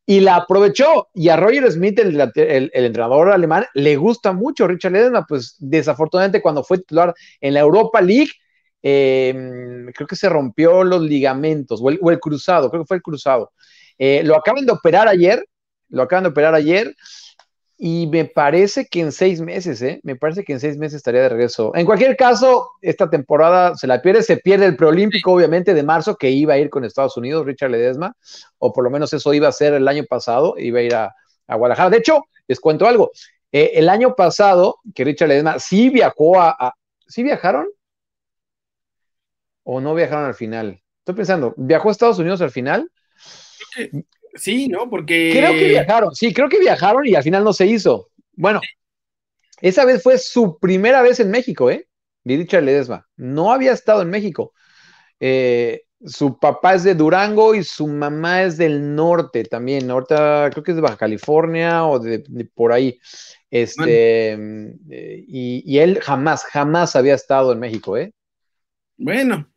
y 0.06 0.20
la 0.20 0.36
aprovechó. 0.36 1.10
Y 1.16 1.30
a 1.30 1.36
Roger 1.36 1.72
Smith, 1.72 1.98
el, 2.00 2.20
el- 2.36 2.72
el 2.74 2.86
entrenador 2.86 3.32
alemán, 3.32 3.66
le 3.74 3.96
gusta 3.96 4.34
mucho 4.34 4.68
Richard 4.68 4.92
Ledesma, 4.94 5.26
pues 5.28 5.56
desafortunadamente 5.58 6.42
cuando 6.42 6.64
fue 6.64 6.78
titular 6.78 7.14
en 7.42 7.56
la 7.56 7.62
Europa 7.62 8.02
League, 8.02 8.30
eh, 8.84 9.34
creo 9.96 10.08
que 10.08 10.16
se 10.16 10.30
rompió 10.30 10.84
los 10.84 11.02
ligamentos 11.02 11.80
o 11.82 11.90
el, 11.90 11.98
o 12.02 12.12
el 12.12 12.20
cruzado, 12.20 12.70
creo 12.70 12.84
que 12.84 12.88
fue 12.88 12.98
el 12.98 13.04
cruzado. 13.04 13.52
Eh, 13.98 14.22
lo 14.24 14.36
acaban 14.36 14.66
de 14.66 14.72
operar 14.74 15.08
ayer, 15.08 15.44
lo 15.90 16.04
acaban 16.04 16.24
de 16.24 16.30
operar 16.30 16.54
ayer 16.56 16.96
y 17.84 18.06
me 18.06 18.26
parece 18.26 18.86
que 18.86 19.00
en 19.00 19.12
seis 19.12 19.41
meses, 19.41 19.82
¿eh? 19.82 20.00
Me 20.04 20.15
parece 20.15 20.44
que 20.44 20.54
en 20.54 20.60
seis 20.60 20.78
meses 20.78 20.98
estaría 20.98 21.24
de 21.24 21.30
regreso. 21.30 21.72
En 21.74 21.88
cualquier 21.88 22.15
caso, 22.15 22.70
esta 22.80 23.10
temporada 23.10 23.76
se 23.76 23.88
la 23.88 24.04
pierde, 24.04 24.22
se 24.22 24.38
pierde 24.38 24.67
el 24.67 24.76
preolímpico, 24.76 25.34
obviamente, 25.34 25.74
de 25.74 25.82
marzo, 25.82 26.15
que 26.15 26.30
iba 26.30 26.54
a 26.54 26.60
ir 26.60 26.70
con 26.70 26.86
Estados 26.86 27.17
Unidos, 27.17 27.44
Richard 27.44 27.72
Ledesma, 27.72 28.15
o 28.60 28.72
por 28.72 28.84
lo 28.84 28.91
menos 28.91 29.12
eso 29.13 29.34
iba 29.34 29.48
a 29.48 29.52
ser 29.52 29.74
el 29.74 29.88
año 29.88 30.04
pasado, 30.08 30.54
iba 30.60 30.78
a 30.78 30.84
ir 30.84 30.94
a, 30.94 31.15
a 31.48 31.56
Guadalajara. 31.56 31.89
De 31.89 31.98
hecho, 31.98 32.26
les 32.48 32.60
cuento 32.60 32.86
algo. 32.86 33.10
Eh, 33.52 33.72
el 33.74 33.89
año 33.89 34.13
pasado, 34.13 34.78
que 34.94 35.04
Richard 35.04 35.30
Ledesma 35.30 35.58
sí 35.58 35.89
viajó 35.89 36.39
a, 36.39 36.52
a 36.52 36.74
¿sí 37.08 37.24
viajaron? 37.24 37.65
¿O 39.63 39.82
no 39.82 39.96
viajaron 39.96 40.26
al 40.26 40.36
final? 40.36 40.80
Estoy 41.00 41.15
pensando, 41.15 41.56
¿viajó 41.58 41.89
a 41.89 41.94
Estados 41.94 42.20
Unidos 42.20 42.41
al 42.41 42.52
final? 42.52 42.91
Sí, 44.36 44.67
¿no? 44.67 44.89
Porque. 44.89 45.32
Creo 45.34 45.52
que 45.52 45.67
viajaron, 45.67 46.15
sí, 46.15 46.34
creo 46.34 46.50
que 46.50 46.60
viajaron 46.60 47.06
y 47.06 47.15
al 47.15 47.24
final 47.24 47.44
no 47.44 47.54
se 47.54 47.65
hizo. 47.65 48.10
Bueno, 48.34 48.62
esa 49.62 49.86
vez 49.86 50.02
fue 50.02 50.17
su 50.17 50.58
primera 50.60 51.02
vez 51.02 51.20
en 51.20 51.32
México, 51.32 51.70
¿eh? 51.70 51.88
De 52.24 52.38
Richard 52.38 52.63
Ledesma. 52.63 53.08
No 53.15 53.52
había 53.52 53.74
estado 53.74 54.02
en 54.02 54.10
México. 54.10 54.54
Eh, 55.20 55.84
su 56.04 56.39
papá 56.39 56.76
es 56.76 56.84
de 56.84 56.96
Durango 56.96 57.54
y 57.54 57.63
su 57.63 57.88
mamá 57.88 58.44
es 58.44 58.58
del 58.58 58.96
norte 58.96 59.44
también. 59.44 59.89
Ahorita 59.89 60.50
creo 60.52 60.63
que 60.63 60.72
es 60.72 60.76
de 60.76 60.82
Baja 60.82 60.98
California 60.98 61.86
o 61.86 62.00
de, 62.00 62.24
de 62.28 62.46
por 62.46 62.72
ahí. 62.72 63.00
Este, 63.52 64.32
eh, 64.34 65.26
y, 65.28 65.63
y 65.65 65.80
él 65.80 66.00
jamás, 66.02 66.44
jamás 66.46 66.96
había 66.96 67.13
estado 67.13 67.52
en 67.52 67.60
México, 67.60 67.98
¿eh? 67.98 68.13
Bueno. 68.98 69.51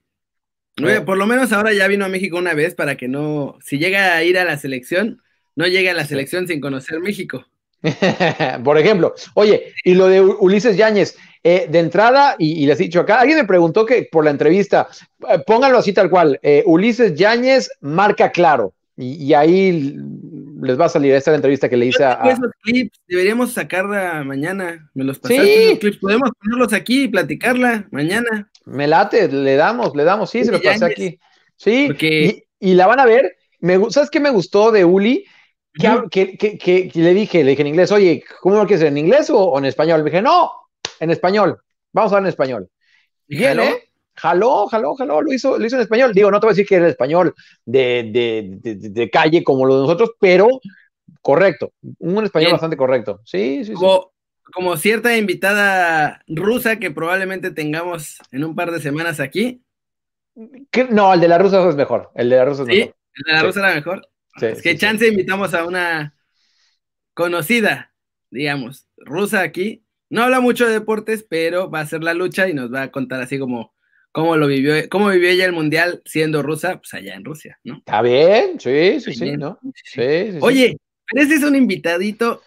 Bueno. 0.76 1.04
Por 1.04 1.16
lo 1.16 1.26
menos 1.26 1.52
ahora 1.52 1.72
ya 1.72 1.86
vino 1.86 2.04
a 2.04 2.08
México 2.08 2.36
una 2.36 2.54
vez 2.54 2.74
para 2.74 2.96
que 2.96 3.08
no. 3.08 3.58
Si 3.62 3.78
llega 3.78 4.16
a 4.16 4.24
ir 4.24 4.38
a 4.38 4.44
la 4.44 4.58
selección, 4.58 5.22
no 5.56 5.66
llegue 5.66 5.90
a 5.90 5.94
la 5.94 6.04
selección 6.04 6.48
sin 6.48 6.60
conocer 6.60 7.00
México. 7.00 7.46
Por 8.64 8.78
ejemplo, 8.78 9.14
oye, 9.34 9.74
y 9.84 9.94
lo 9.94 10.08
de 10.08 10.20
Ulises 10.20 10.76
Yáñez, 10.76 11.16
eh, 11.42 11.66
de 11.68 11.78
entrada, 11.78 12.36
y, 12.38 12.62
y 12.62 12.66
les 12.66 12.80
he 12.80 12.84
dicho 12.84 13.00
acá, 13.00 13.20
alguien 13.20 13.38
me 13.38 13.44
preguntó 13.44 13.84
que 13.84 14.08
por 14.10 14.24
la 14.24 14.30
entrevista, 14.30 14.88
eh, 15.28 15.38
pónganlo 15.46 15.78
así 15.78 15.92
tal 15.92 16.08
cual, 16.08 16.40
eh, 16.42 16.62
Ulises 16.64 17.14
Yáñez 17.14 17.68
marca 17.82 18.30
claro, 18.30 18.72
y, 18.96 19.24
y 19.24 19.34
ahí 19.34 19.96
les 20.62 20.78
va 20.80 20.86
a 20.86 20.88
salir 20.88 21.12
esta 21.14 21.34
entrevista 21.34 21.68
que 21.68 21.76
le 21.76 21.86
hice 21.86 22.04
a... 22.04 22.14
Esos 22.24 22.50
clips, 22.62 22.98
deberíamos 23.06 23.52
sacarla 23.52 24.22
mañana. 24.24 24.90
Me 24.94 25.04
los 25.04 25.18
pasaste 25.18 25.44
Sí. 25.44 25.62
esos 25.64 25.78
clips. 25.78 25.98
Podemos 25.98 26.30
ponerlos 26.40 26.72
aquí 26.72 27.04
y 27.04 27.08
platicarla 27.08 27.86
mañana. 27.90 28.50
me 28.66 28.86
late, 28.86 29.28
le 29.28 29.56
damos, 29.56 29.94
le 29.94 30.04
damos, 30.04 30.30
sí, 30.30 30.44
se 30.44 30.50
lo 30.52 30.58
Uli 30.58 30.66
pasé 30.66 30.84
aquí. 30.86 31.18
Sí, 31.56 31.84
Porque- 31.88 32.44
y, 32.60 32.70
y 32.70 32.74
la 32.74 32.86
van 32.86 33.00
a 33.00 33.04
ver. 33.06 33.36
Me, 33.60 33.78
¿Sabes 33.90 34.10
qué 34.10 34.20
me 34.20 34.30
gustó 34.30 34.70
de 34.72 34.84
Uli? 34.84 35.24
Que, 35.74 35.88
Ujú. 35.88 36.08
que- 36.08 36.36
que- 36.38 36.56
que- 36.56 36.88
que 36.88 36.98
le 37.00 37.14
dije, 37.14 37.42
le 37.42 37.50
dije 37.50 37.62
en 37.62 37.68
inglés, 37.68 37.90
oye, 37.92 38.22
¿cómo 38.40 38.56
lo 38.56 38.66
quieres 38.66 38.84
en 38.86 38.96
inglés 38.96 39.28
o, 39.30 39.38
o 39.38 39.58
en 39.58 39.64
español? 39.64 40.02
Me 40.04 40.10
dije, 40.10 40.22
no, 40.22 40.50
en 41.00 41.10
español, 41.10 41.58
vamos 41.92 42.12
a 42.12 42.16
hablar 42.16 42.28
en 42.28 42.30
español. 42.30 42.68
¿Y 43.26 43.38
Bien, 43.38 43.58
jaló? 44.16 44.66
Jaló, 44.66 44.94
jaló, 44.94 45.22
lo 45.22 45.32
hizo, 45.32 45.58
lo 45.58 45.66
hizo 45.66 45.76
en 45.76 45.82
español. 45.82 46.12
Digo, 46.14 46.30
no 46.30 46.40
te 46.40 46.46
voy 46.46 46.50
a 46.52 46.54
decir 46.54 46.66
que 46.66 46.76
era 46.76 46.84
el 46.86 46.90
español 46.90 47.34
de, 47.64 48.58
de, 48.62 48.78
de- 48.90 49.10
calle 49.10 49.42
como 49.44 49.66
lo 49.66 49.76
de 49.76 49.82
nosotros, 49.82 50.12
pero 50.20 50.48
correcto, 51.20 51.72
un 51.98 52.24
español 52.24 52.46
Bien. 52.46 52.52
bastante 52.52 52.76
correcto. 52.76 53.20
Sí, 53.24 53.64
sí, 53.64 53.72
sí. 53.74 53.82
Como, 54.52 54.76
cierta 54.76 55.16
invitada 55.16 56.22
rusa 56.28 56.78
que 56.78 56.90
probablemente 56.90 57.50
tengamos 57.50 58.18
en 58.30 58.44
un 58.44 58.54
par 58.54 58.70
de 58.70 58.80
semanas 58.80 59.18
aquí. 59.20 59.62
Que- 60.70 60.84
No, 60.84 61.12
el 61.14 61.20
de 61.20 61.28
la 61.28 61.38
rusa 61.38 61.68
es 61.68 61.76
mejor, 61.76 62.10
el 62.14 62.28
de 62.30 62.36
la 62.36 62.44
rusa 62.44 62.62
es 62.62 62.68
Sí, 62.68 62.74
mejor. 62.80 62.94
el 63.14 63.24
de 63.24 63.32
la 63.32 63.40
Sí. 63.40 63.46
rusa 63.46 63.60
era 63.60 63.74
mejor. 63.74 64.08
Sí, 64.36 64.46
es 64.46 64.62
que 64.62 64.70
sí, 64.70 64.76
sí. 64.76 64.78
chance 64.78 65.06
invitamos 65.08 65.54
a 65.54 65.64
una 65.64 66.14
conocida, 67.14 67.94
digamos, 68.30 68.86
rusa 68.96 69.40
aquí. 69.42 69.84
No 70.10 70.22
habla 70.22 70.40
mucho 70.40 70.66
de 70.66 70.72
deportes, 70.72 71.24
pero 71.28 71.70
va 71.70 71.80
a 71.80 71.82
hacer 71.82 72.02
la 72.04 72.14
lucha 72.14 72.48
y 72.48 72.54
nos 72.54 72.72
va 72.72 72.82
a 72.82 72.90
contar 72.90 73.20
así 73.20 73.38
como 73.38 73.73
cómo 74.14 74.36
lo 74.36 74.46
vivió, 74.46 74.74
cómo 74.90 75.08
vivió 75.08 75.28
ella 75.28 75.44
el 75.44 75.52
mundial 75.52 76.00
siendo 76.04 76.40
rusa, 76.40 76.78
pues 76.78 76.94
allá 76.94 77.16
en 77.16 77.24
Rusia, 77.24 77.58
¿no? 77.64 77.78
Está 77.78 78.00
bien, 78.00 78.60
sí, 78.60 79.00
sí, 79.00 79.12
sí. 79.12 79.36
¿no? 79.36 79.58
Sí, 79.60 79.72
sí, 79.74 80.32
sí. 80.32 80.38
Oye, 80.40 80.76
pero 81.04 81.26
ese 81.26 81.34
es 81.34 81.42
un 81.42 81.56
invitadito 81.56 82.40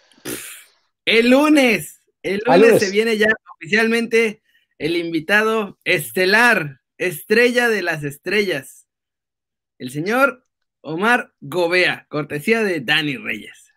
El 1.04 1.28
lunes, 1.28 2.00
el 2.22 2.40
lunes, 2.46 2.82
se 2.82 2.90
viene 2.90 3.18
ya 3.18 3.28
oficialmente 3.54 4.40
el 4.78 4.96
invitado 4.96 5.78
estelar, 5.84 6.80
estrella 6.96 7.68
de 7.68 7.82
las 7.82 8.02
estrellas, 8.02 8.88
el 9.78 9.90
señor 9.90 10.46
Omar 10.80 11.34
Gobea, 11.40 12.06
cortesía 12.08 12.62
de 12.62 12.80
Dani 12.80 13.18
Reyes. 13.18 13.67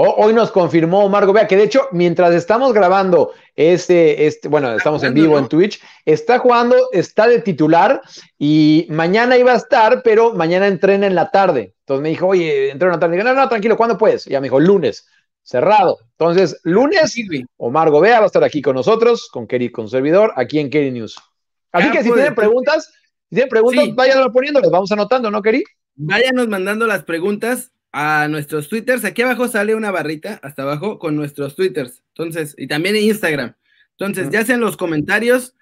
Hoy 0.00 0.32
nos 0.32 0.52
confirmó 0.52 1.04
Omar 1.04 1.26
Gobea 1.26 1.48
que 1.48 1.56
de 1.56 1.64
hecho, 1.64 1.88
mientras 1.90 2.32
estamos 2.32 2.72
grabando 2.72 3.32
este, 3.56 4.28
este 4.28 4.46
bueno, 4.46 4.72
estamos 4.72 5.02
en 5.02 5.12
vivo 5.12 5.36
en 5.36 5.48
Twitch, 5.48 5.82
está 6.04 6.38
jugando, 6.38 6.76
está 6.92 7.26
de 7.26 7.40
titular 7.40 8.00
y 8.38 8.86
mañana 8.90 9.36
iba 9.36 9.52
a 9.52 9.56
estar, 9.56 10.04
pero 10.04 10.34
mañana 10.34 10.68
entrena 10.68 11.08
en 11.08 11.16
la 11.16 11.32
tarde. 11.32 11.74
Entonces 11.80 12.00
me 12.00 12.10
dijo, 12.10 12.28
oye, 12.28 12.70
entrena 12.70 12.94
en 12.94 12.96
la 12.96 13.00
tarde. 13.00 13.16
Digo, 13.16 13.28
no, 13.28 13.34
no, 13.34 13.48
tranquilo, 13.48 13.76
¿cuándo 13.76 13.98
puedes? 13.98 14.24
Y 14.28 14.30
ya 14.30 14.40
me 14.40 14.44
dijo, 14.44 14.60
lunes, 14.60 15.04
cerrado. 15.42 15.98
Entonces, 16.12 16.60
lunes, 16.62 17.16
Omar 17.56 17.90
Gobea 17.90 18.20
va 18.20 18.24
a 18.24 18.26
estar 18.26 18.44
aquí 18.44 18.62
con 18.62 18.76
nosotros, 18.76 19.28
con 19.32 19.48
Kerry, 19.48 19.72
con 19.72 19.88
servidor, 19.88 20.32
aquí 20.36 20.60
en 20.60 20.70
Kerry 20.70 20.92
News. 20.92 21.18
Así 21.72 21.90
que 21.90 22.04
si 22.04 22.12
tienen 22.12 22.36
preguntas, 22.36 22.92
si 23.30 23.34
tienen 23.34 23.48
preguntas, 23.48 23.84
sí. 23.84 23.92
váyanlo 23.96 24.32
poniendo, 24.32 24.60
los 24.60 24.70
vamos 24.70 24.92
anotando, 24.92 25.28
¿no, 25.28 25.42
Kerry? 25.42 25.64
Váyanos 25.96 26.46
mandando 26.46 26.86
las 26.86 27.02
preguntas 27.02 27.72
a 28.00 28.28
nuestros 28.28 28.68
twitters. 28.68 29.04
Aquí 29.04 29.22
abajo 29.22 29.48
sale 29.48 29.74
una 29.74 29.90
barrita, 29.90 30.38
hasta 30.44 30.62
abajo, 30.62 31.00
con 31.00 31.16
nuestros 31.16 31.56
twitters. 31.56 32.04
Entonces, 32.16 32.54
y 32.56 32.68
también 32.68 32.94
en 32.94 33.02
Instagram. 33.02 33.56
Entonces, 33.98 34.30
ya 34.30 34.44
sea 34.44 34.54
en 34.54 34.60
los 34.60 34.76
comentarios 34.76 35.56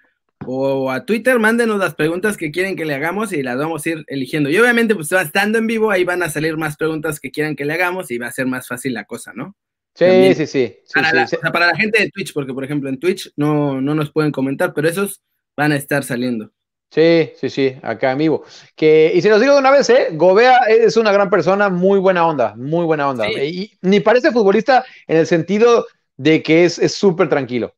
o 0.45 0.91
a 0.91 1.03
Twitter, 1.03 1.39
mándenos 1.39 1.79
las 1.79 1.95
preguntas 1.95 2.37
que 2.37 2.51
quieren 2.51 2.75
que 2.75 2.85
le 2.85 2.93
hagamos 2.93 3.33
y 3.33 3.41
las 3.41 3.57
vamos 3.57 3.83
a 3.83 3.89
ir 3.89 4.05
eligiendo. 4.05 4.51
Y 4.51 4.57
obviamente, 4.59 4.93
pues 4.93 5.11
estando 5.11 5.57
en 5.57 5.65
vivo, 5.65 5.89
ahí 5.89 6.03
van 6.03 6.21
a 6.21 6.29
salir 6.29 6.57
más 6.57 6.77
preguntas 6.77 7.19
que 7.19 7.31
quieran 7.31 7.55
que 7.55 7.65
le 7.65 7.73
hagamos 7.73 8.11
y 8.11 8.19
va 8.19 8.27
a 8.27 8.31
ser 8.31 8.45
más 8.45 8.67
fácil 8.67 8.93
la 8.93 9.05
cosa, 9.05 9.33
¿no? 9.33 9.55
Sí, 9.95 10.35
sí, 10.35 10.45
sí. 10.45 10.75
para, 10.93 11.11
la, 11.11 11.25
sí. 11.25 11.37
O 11.37 11.39
sea, 11.39 11.51
para 11.51 11.65
la 11.65 11.75
gente 11.75 11.99
de 11.99 12.11
Twitch, 12.11 12.33
porque 12.33 12.53
por 12.53 12.63
ejemplo 12.63 12.87
en 12.87 12.99
Twitch 12.99 13.33
no, 13.35 13.81
no 13.81 13.95
nos 13.95 14.11
pueden 14.11 14.31
comentar, 14.31 14.75
pero 14.75 14.87
esos 14.87 15.23
van 15.55 15.71
a 15.71 15.75
estar 15.75 16.03
saliendo. 16.03 16.53
Sí, 16.89 17.31
sí, 17.35 17.49
sí, 17.49 17.75
acá 17.81 18.11
en 18.13 18.17
vivo. 18.17 18.43
Que, 18.75 19.11
y 19.13 19.21
se 19.21 19.29
los 19.29 19.41
digo 19.41 19.53
de 19.53 19.59
una 19.59 19.71
vez, 19.71 19.89
¿eh? 19.89 20.07
Gobea 20.13 20.57
es 20.69 20.97
una 20.97 21.11
gran 21.11 21.29
persona, 21.29 21.69
muy 21.69 21.99
buena 21.99 22.25
onda, 22.25 22.55
muy 22.55 22.85
buena 22.85 23.09
onda. 23.09 23.25
Sí. 23.25 23.33
Y 23.41 23.71
ni 23.81 23.99
parece 23.99 24.31
futbolista 24.31 24.85
en 25.07 25.17
el 25.17 25.27
sentido 25.27 25.85
de 26.15 26.41
que 26.41 26.65
es 26.65 26.75
súper 26.93 27.29
tranquilo. 27.29 27.73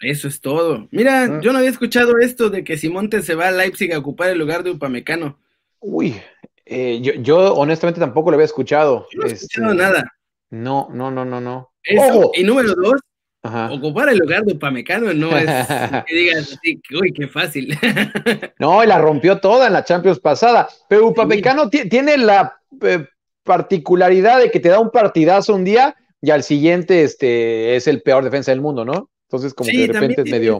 Eso 0.00 0.28
es 0.28 0.40
todo. 0.40 0.88
Mira, 0.90 1.26
mm. 1.26 1.40
yo 1.40 1.52
no 1.52 1.58
había 1.58 1.70
escuchado 1.70 2.18
esto 2.18 2.50
de 2.50 2.64
que 2.64 2.76
Simonte 2.76 3.22
se 3.22 3.34
va 3.34 3.48
a 3.48 3.52
Leipzig 3.52 3.92
a 3.92 3.98
ocupar 3.98 4.30
el 4.30 4.38
lugar 4.38 4.62
de 4.62 4.70
Upamecano. 4.70 5.38
Uy, 5.80 6.20
eh, 6.66 7.00
yo, 7.00 7.14
yo, 7.14 7.54
honestamente 7.54 8.00
tampoco 8.00 8.30
lo 8.30 8.34
había 8.34 8.46
escuchado. 8.46 9.06
Yo 9.12 9.20
no 9.20 9.26
he 9.26 9.32
escuchado 9.32 9.72
este, 9.72 9.82
nada. 9.82 10.12
No, 10.50 10.88
no, 10.92 11.10
no, 11.10 11.24
no, 11.24 11.40
no. 11.40 11.72
Eso, 11.82 12.32
y 12.34 12.42
número 12.44 12.74
dos, 12.74 13.00
Ajá. 13.44 13.70
Ocupar 13.70 14.08
el 14.08 14.16
lugar 14.16 14.42
de 14.44 14.54
Upamecano 14.54 15.12
no 15.12 15.36
es 15.36 15.44
que 16.06 16.16
digas 16.16 16.52
así, 16.52 16.80
uy, 16.98 17.12
qué 17.12 17.28
fácil. 17.28 17.78
no, 18.58 18.82
y 18.82 18.86
la 18.86 18.98
rompió 18.98 19.38
toda 19.38 19.66
en 19.66 19.74
la 19.74 19.84
Champions 19.84 20.18
pasada. 20.18 20.66
Pero 20.88 21.08
Upamecano 21.08 21.68
sí. 21.70 21.86
tiene 21.88 22.16
la 22.16 22.58
eh, 22.80 23.06
particularidad 23.42 24.40
de 24.40 24.50
que 24.50 24.60
te 24.60 24.70
da 24.70 24.80
un 24.80 24.90
partidazo 24.90 25.54
un 25.54 25.64
día 25.64 25.94
y 26.22 26.30
al 26.30 26.42
siguiente 26.42 27.04
este, 27.04 27.76
es 27.76 27.86
el 27.86 28.00
peor 28.00 28.24
defensa 28.24 28.50
del 28.50 28.62
mundo, 28.62 28.82
¿no? 28.82 29.10
Entonces, 29.28 29.52
como 29.52 29.68
sí, 29.68 29.76
que 29.76 29.86
de 29.88 29.92
repente 29.92 30.22
es 30.22 30.30
medio. 30.30 30.58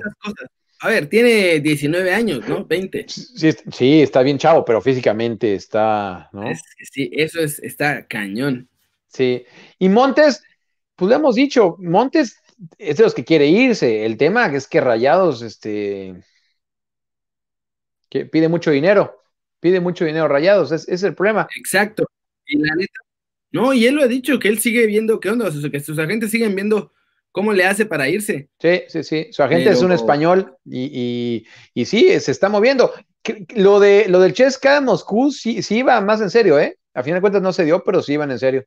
A 0.81 0.88
ver, 0.88 1.07
tiene 1.07 1.61
19 1.61 2.12
años, 2.12 2.47
¿no? 2.47 2.66
20. 2.66 3.07
Sí, 3.09 3.51
sí, 3.73 4.03
está 4.03 4.20
bien 4.20 4.37
chavo, 4.37 4.62
pero 4.62 4.83
físicamente 4.83 5.55
está, 5.55 6.29
¿no? 6.33 6.51
Es, 6.51 6.61
sí, 6.92 7.11
eso 7.14 7.40
es, 7.40 7.59
está 7.61 8.07
cañón. 8.07 8.68
Sí. 9.07 9.47
Y 9.79 9.88
Montes, 9.88 10.42
pues 10.97 11.09
le 11.09 11.14
hemos 11.14 11.37
dicho, 11.37 11.77
Montes 11.79 12.42
es 12.79 12.97
de 12.97 13.03
los 13.03 13.14
que 13.14 13.25
quiere 13.25 13.47
irse. 13.47 14.05
El 14.05 14.17
tema 14.17 14.47
es 14.47 14.67
que 14.67 14.81
Rayados, 14.81 15.43
este, 15.43 16.14
que 18.09 18.27
pide 18.27 18.49
mucho 18.49 18.71
dinero, 18.71 19.21
pide 19.61 19.81
mucho 19.81 20.05
dinero 20.05 20.29
Rayados, 20.29 20.73
es, 20.73 20.88
es 20.88 21.03
el 21.03 21.14
problema. 21.14 21.49
Exacto. 21.57 22.07
Y 22.47 22.59
la 22.59 22.75
neta, 22.75 23.01
no, 23.55 23.73
y 23.73 23.87
él 23.87 23.95
lo 23.95 24.03
ha 24.03 24.09
dicho, 24.09 24.40
que 24.40 24.49
él 24.49 24.59
sigue 24.59 24.85
viendo 24.85 25.21
qué 25.21 25.31
onda, 25.31 25.47
o 25.47 25.51
sea, 25.53 25.71
que 25.71 25.79
sus 25.79 25.97
agentes 26.01 26.33
siguen 26.33 26.57
viendo 26.57 26.93
cómo 27.31 27.53
le 27.53 27.64
hace 27.64 27.87
para 27.87 28.09
irse. 28.09 28.49
Sí, 28.59 28.83
sí, 28.88 29.05
sí. 29.05 29.29
Su 29.31 29.45
agente 29.45 29.67
Pero... 29.67 29.77
es 29.77 29.83
un 29.83 29.93
español 29.93 30.57
y, 30.64 30.90
y, 30.93 31.47
y, 31.73 31.85
sí, 31.85 32.19
se 32.19 32.33
está 32.33 32.49
moviendo. 32.49 32.93
Lo, 33.55 33.79
de, 33.79 34.07
lo 34.09 34.19
del 34.19 34.33
Chesca 34.33 34.81
Moscú 34.81 35.31
sí, 35.31 35.62
sí 35.62 35.79
iba 35.79 36.01
más 36.01 36.21
en 36.21 36.31
serio, 36.31 36.59
¿eh? 36.59 36.77
A 36.95 37.05
fin 37.05 37.14
de 37.14 37.21
cuentas 37.21 37.43
no 37.43 37.53
se 37.53 37.64
dio, 37.64 37.85
pero 37.85 38.03
sí 38.03 38.14
iban 38.14 38.33
en 38.33 38.40
serio. 38.40 38.64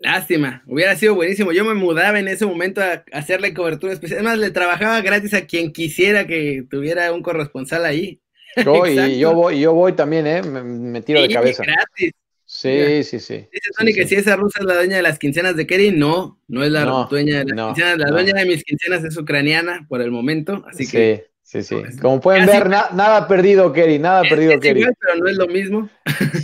Lástima, 0.00 0.62
hubiera 0.66 0.94
sido 0.96 1.14
buenísimo. 1.16 1.52
Yo 1.52 1.64
me 1.64 1.74
mudaba 1.74 2.18
en 2.20 2.28
ese 2.28 2.46
momento 2.46 2.80
a 2.80 3.04
hacerle 3.12 3.52
cobertura 3.52 3.92
especial. 3.92 4.20
Además, 4.20 4.38
le 4.38 4.50
trabajaba 4.52 5.00
gratis 5.00 5.34
a 5.34 5.46
quien 5.46 5.72
quisiera 5.72 6.26
que 6.26 6.64
tuviera 6.70 7.12
un 7.12 7.22
corresponsal 7.22 7.84
ahí. 7.84 8.20
Yo, 8.64 8.86
y 8.86 9.18
yo 9.18 9.34
voy, 9.34 9.60
yo 9.60 9.72
voy 9.74 9.92
también, 9.92 10.26
¿eh? 10.26 10.42
Me, 10.42 10.62
me 10.64 11.02
tiro 11.02 11.20
sí, 11.20 11.28
de 11.28 11.34
cabeza. 11.34 11.64
Gratis. 11.64 12.12
Sí, 12.44 12.68
Mira. 12.68 13.02
sí, 13.02 13.20
sí. 13.20 13.34
Dice 13.52 13.70
Tony 13.76 13.92
sí, 13.92 13.98
que 13.98 14.02
sí. 14.04 14.08
si 14.08 14.14
esa 14.16 14.36
rusa 14.36 14.60
es 14.60 14.66
la 14.66 14.74
dueña 14.76 14.96
de 14.96 15.02
las 15.02 15.18
quincenas 15.18 15.54
de 15.54 15.66
Kerry, 15.66 15.90
no, 15.92 16.40
no 16.48 16.64
es 16.64 16.70
la 16.72 16.84
No, 16.86 17.04
dueña 17.06 17.40
de 17.40 17.44
las 17.44 17.54
no, 17.56 17.66
quincenas. 17.74 17.98
La 17.98 18.06
no. 18.06 18.12
dueña 18.12 18.32
de 18.34 18.46
mis 18.46 18.64
quincenas 18.64 19.04
es 19.04 19.16
ucraniana 19.18 19.86
por 19.88 20.00
el 20.00 20.10
momento, 20.10 20.64
así 20.66 20.86
sí, 20.86 20.92
que 20.92 21.26
sí, 21.48 21.62
sí. 21.62 21.76
pues, 21.76 21.98
Como 22.00 22.20
pueden 22.20 22.44
casi- 22.46 22.58
ver, 22.58 22.68
na- 22.68 22.88
nada 22.92 23.26
perdido, 23.26 23.72
Kerry, 23.72 23.98
nada 23.98 24.22
es, 24.22 24.28
perdido, 24.30 24.52
es 24.52 24.60
Kerry. 24.60 24.80
igual, 24.80 24.94
pero 25.00 25.14
no 25.16 25.28
es 25.28 25.36
lo 25.36 25.46
mismo. 25.46 25.88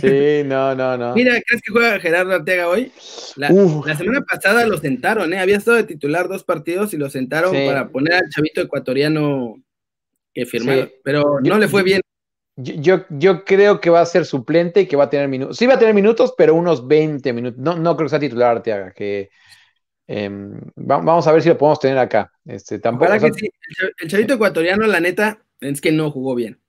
Sí, 0.01 0.41
no, 0.45 0.73
no, 0.75 0.97
no. 0.97 1.13
Mira, 1.13 1.33
¿crees 1.45 1.61
que 1.61 1.71
juega 1.71 1.99
Gerardo 1.99 2.33
Arteaga 2.33 2.67
hoy? 2.67 2.91
La, 3.35 3.49
semana 3.95 4.21
pasada 4.21 4.65
lo 4.65 4.77
sentaron, 4.77 5.31
¿eh? 5.33 5.39
Había 5.39 5.57
estado 5.57 5.77
de 5.77 5.83
titular 5.83 6.27
dos 6.27 6.43
partidos 6.43 6.93
y 6.93 6.97
lo 6.97 7.09
sentaron 7.09 7.53
Sí. 7.53 7.65
para 7.67 7.89
poner 7.89 8.13
al 8.15 8.29
chavito 8.29 8.61
ecuatoriano 8.61 9.55
que 10.33 10.45
firmaron, 10.45 10.87
Sí. 10.87 10.93
pero 11.03 11.39
Yo- 11.43 11.53
no 11.53 11.59
le 11.59 11.67
fue 11.67 11.83
bien. 11.83 12.01
Yo, 12.57 12.73
yo, 12.77 13.05
yo 13.09 13.43
creo 13.43 13.81
que 13.81 13.89
va 13.89 13.99
a 14.01 14.05
ser 14.05 14.25
suplente 14.25 14.81
y 14.81 14.85
que 14.87 14.95
va 14.95 15.03
a 15.05 15.09
tener 15.09 15.27
minutos. 15.27 15.57
Sí 15.57 15.65
va 15.67 15.73
a 15.73 15.79
tener 15.79 15.93
minutos, 15.93 16.33
pero 16.37 16.55
unos 16.55 16.87
20 16.87 17.33
minutos. 17.33 17.59
No, 17.59 17.75
no 17.77 17.95
creo 17.97 18.05
que 18.05 18.11
sea 18.11 18.19
titular 18.19 18.55
Arteaga, 18.57 18.91
que 18.93 19.29
va- 20.09 20.97
vamos 21.01 21.27
a 21.27 21.31
ver 21.31 21.41
si 21.41 21.49
lo 21.49 21.57
podemos 21.57 21.79
tener 21.79 21.97
acá. 21.97 22.31
Este, 22.45 22.79
tampoco, 22.79 23.05
Ojalá 23.05 23.17
o 23.17 23.19
sea, 23.21 23.31
que 23.31 23.39
sí. 23.39 23.45
El 23.69 23.75
chav- 23.75 23.93
El 23.99 24.09
chavito 24.09 24.33
ecuatoriano, 24.35 24.85
la 24.87 24.99
neta, 24.99 25.43
es 25.59 25.81
que 25.81 25.91
no 25.91 26.11
jugó 26.11 26.35
bien 26.35 26.59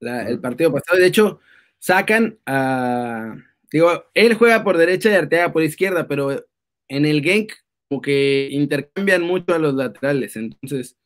la- 0.00 0.28
el 0.28 0.40
partido 0.40 0.72
pasado. 0.72 0.98
De 0.98 1.06
hecho, 1.06 1.40
sacan 1.78 2.38
a. 2.46 3.34
Digo, 3.70 4.04
él 4.14 4.34
juega 4.34 4.64
por 4.64 4.78
derecha 4.78 5.10
y 5.10 5.14
Arteaga 5.14 5.52
por 5.52 5.62
izquierda, 5.62 6.08
pero 6.08 6.46
en 6.88 7.04
el 7.04 7.22
Genk, 7.22 7.52
como 7.90 8.00
que 8.00 8.48
intercambian 8.50 9.22
mucho 9.22 9.54
a 9.54 9.58
los 9.58 9.74
laterales. 9.74 10.36
Entonces, 10.36 10.96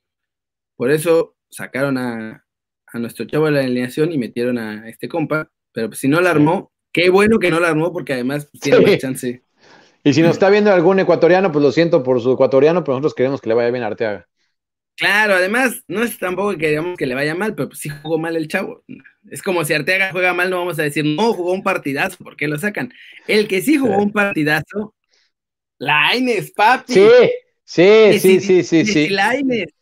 por 0.76 0.90
eso 0.92 1.34
sacaron 1.50 1.98
a, 1.98 2.44
a 2.86 2.98
nuestro 3.00 3.24
chavo 3.24 3.46
de 3.46 3.52
la 3.52 3.60
alineación 3.60 4.12
y 4.12 4.18
metieron 4.18 4.58
a 4.58 4.88
este 4.88 5.08
compa. 5.08 5.50
Pero 5.72 5.88
pues, 5.88 5.98
si 6.00 6.06
no 6.08 6.20
la 6.20 6.30
armó, 6.30 6.70
qué 6.92 7.10
bueno 7.10 7.38
que 7.40 7.50
no 7.50 7.58
la 7.58 7.68
armó, 7.70 7.92
porque 7.92 8.12
además 8.12 8.46
pues, 8.52 8.60
tiene 8.60 8.78
Sí. 8.78 8.84
más 8.84 8.98
chance. 8.98 9.42
Y 10.04 10.12
si 10.12 10.22
nos 10.22 10.32
está 10.32 10.50
viendo 10.50 10.72
algún 10.72 10.98
ecuatoriano, 11.00 11.52
pues 11.52 11.62
lo 11.62 11.72
siento 11.72 12.02
por 12.02 12.20
su 12.20 12.32
ecuatoriano, 12.32 12.82
pero 12.82 12.94
nosotros 12.94 13.14
queremos 13.14 13.40
que 13.40 13.48
le 13.48 13.54
vaya 13.54 13.70
bien 13.70 13.84
a 13.84 13.88
Arteaga. 13.88 14.28
Claro, 14.96 15.34
además, 15.34 15.82
no 15.88 16.02
es 16.02 16.18
tampoco 16.18 16.52
que 16.52 16.58
queramos 16.58 16.98
que 16.98 17.06
le 17.06 17.14
vaya 17.14 17.34
mal, 17.34 17.54
pero 17.54 17.68
pues 17.68 17.80
sí 17.80 17.88
jugó 17.88 18.18
mal 18.18 18.36
el 18.36 18.48
chavo. 18.48 18.84
Es 19.30 19.42
como 19.42 19.64
si 19.64 19.72
Arteaga 19.72 20.12
juega 20.12 20.34
mal, 20.34 20.50
no 20.50 20.58
vamos 20.58 20.78
a 20.78 20.82
decir, 20.82 21.04
no, 21.04 21.32
jugó 21.32 21.52
un 21.52 21.62
partidazo, 21.62 22.22
¿por 22.22 22.36
qué 22.36 22.46
lo 22.46 22.58
sacan? 22.58 22.92
El 23.26 23.48
que 23.48 23.62
sí 23.62 23.76
jugó 23.78 23.96
un 23.96 24.12
partidazo, 24.12 24.94
Laines, 25.78 26.52
papi. 26.52 26.92
Sí, 26.92 27.08
sí, 27.64 28.20
sí, 28.20 28.40
sí, 28.40 28.62
sí, 28.62 28.86
sí. 28.86 29.08
Laines. 29.08 29.72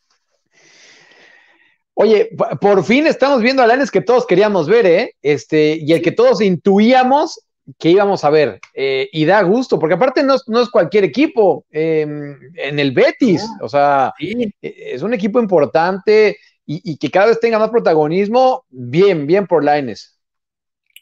Oye, 1.93 2.31
por 2.59 2.83
fin 2.85 3.07
estamos 3.07 3.43
viendo 3.43 3.63
a 3.63 3.67
Lanes 3.67 3.91
que 3.91 4.01
todos 4.01 4.27
queríamos 4.27 4.67
ver, 4.67 4.87
¿eh? 4.87 5.17
Este, 5.21 5.77
y 5.79 5.93
el 5.93 6.01
que 6.01 6.13
todos 6.13 6.41
intuíamos 6.41 7.45
que 7.79 7.91
íbamos 7.91 8.25
a 8.25 8.31
ver. 8.31 8.61
Eh, 8.75 9.09
y 9.13 9.25
da 9.25 9.43
gusto, 9.43 9.79
porque 9.79 9.95
aparte 9.95 10.23
no, 10.23 10.35
es- 10.35 10.45
no 10.49 10.61
es 10.63 10.69
cualquier 10.71 11.05
equipo. 11.05 11.65
eh, 11.71 12.03
en 12.03 12.79
el 12.79 12.93
Betis, 12.93 13.47
o 13.61 13.69
sea, 13.69 14.13
Sí, 14.19 14.53
eh, 14.63 14.75
es 14.95 15.03
un 15.03 15.15
equipo 15.15 15.41
importante 15.41 16.37
y, 16.67 16.93
y 16.93 16.97
que 16.97 17.11
cada 17.11 17.27
vez 17.27 17.41
tenga 17.41 17.59
más 17.59 17.71
protagonismo. 17.71 18.65
Bien, 18.71 19.27
bien 19.27 19.47
por 19.47 19.65
Laines. 19.65 20.19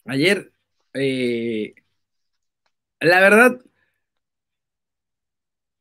ayer, 0.06 0.50
eh, 0.94 1.74
la 3.00 3.20
verdad, 3.20 3.60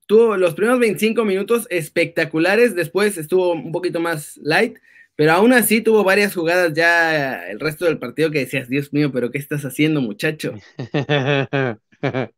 tuvo 0.06 0.38
los 0.38 0.54
primeros 0.56 0.80
25 0.80 1.26
minutos 1.26 1.68
espectaculares, 1.70 2.76
después 2.76 3.18
estuvo 3.18 3.52
un 3.52 3.72
poquito 3.72 4.00
más 4.00 4.38
light, 4.38 4.78
pero 5.18 5.34
aún 5.34 5.54
así 5.54 5.82
tuvo 5.82 6.06
varias 6.06 6.36
jugadas 6.36 6.74
ya 6.76 7.50
el 7.50 7.60
resto 7.60 7.86
del 7.86 8.00
partido 8.00 8.32
que 8.32 8.40
decías, 8.42 8.70
Dios 8.70 8.94
mío, 8.94 9.12
pero 9.14 9.32
¿qué 9.32 9.40
estás 9.40 9.66
haciendo, 9.66 10.02
muchacho? 10.02 10.56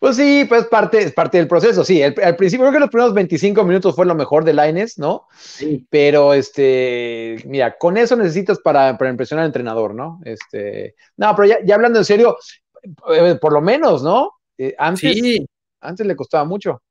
Pues 0.00 0.16
sí, 0.16 0.44
pues 0.48 0.66
parte, 0.66 0.98
es 0.98 1.12
parte 1.12 1.38
del 1.38 1.48
proceso. 1.48 1.84
Sí, 1.84 2.02
el- 2.02 2.14
al 2.22 2.36
principio 2.36 2.64
creo 2.66 2.72
que 2.72 2.80
los 2.80 2.90
primeros 2.90 3.14
25 3.14 3.64
minutos 3.64 3.94
fue 3.94 4.06
lo 4.06 4.14
mejor 4.14 4.44
de 4.44 4.52
Laines, 4.52 4.98
¿no? 4.98 5.26
Sí, 5.38 5.86
Pero 5.90 6.34
este, 6.34 7.36
mira, 7.46 7.76
con 7.78 7.96
eso 7.96 8.16
necesitas 8.16 8.60
para, 8.60 8.98
para 8.98 9.10
impresionar 9.10 9.44
al 9.44 9.48
entrenador, 9.48 9.94
¿no? 9.94 10.20
Este, 10.24 10.96
no, 11.16 11.34
pero 11.36 11.48
ya, 11.48 11.58
ya 11.64 11.74
hablando 11.76 11.98
en 12.00 12.04
serio, 12.04 12.36
eh, 13.14 13.36
por 13.40 13.52
lo 13.52 13.60
menos, 13.60 14.02
¿no? 14.02 14.32
Eh, 14.58 14.74
antes, 14.78 15.14
sí. 15.22 15.46
antes 15.80 16.06
le 16.06 16.16
costaba 16.16 16.44
mucho. 16.44 16.82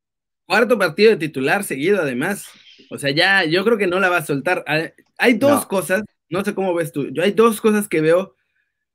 cuarto 0.45 0.77
partido 0.77 1.11
de 1.11 1.17
titular 1.17 1.63
seguido, 1.63 2.01
además. 2.01 2.45
O 2.89 2.97
sea, 2.97 3.11
ya 3.11 3.45
yo 3.45 3.63
creo 3.63 3.77
que 3.77 3.87
no 3.87 3.99
la 3.99 4.09
va 4.09 4.17
a 4.17 4.25
soltar. 4.25 4.65
Hay 5.17 5.33
dos 5.33 5.65
cosas, 5.65 6.03
no 6.29 6.43
sé 6.43 6.53
cómo 6.53 6.73
ves 6.73 6.91
tú, 6.91 7.09
yo 7.11 7.23
hay 7.23 7.31
dos 7.31 7.61
cosas 7.61 7.87
que 7.87 8.01
veo 8.01 8.35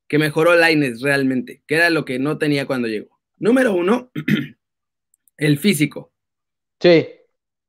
que 0.07 0.17
mejoró 0.17 0.55
Laines 0.55 1.01
realmente, 1.01 1.63
que 1.67 1.75
era 1.75 1.89
lo 1.89 2.05
que 2.05 2.19
no 2.19 2.37
tenía 2.37 2.65
cuando 2.65 2.87
llegó. 2.87 3.19
Número 3.37 3.73
uno, 3.73 4.11
el 5.37 5.57
físico. 5.59 6.13
Sí, 6.79 7.07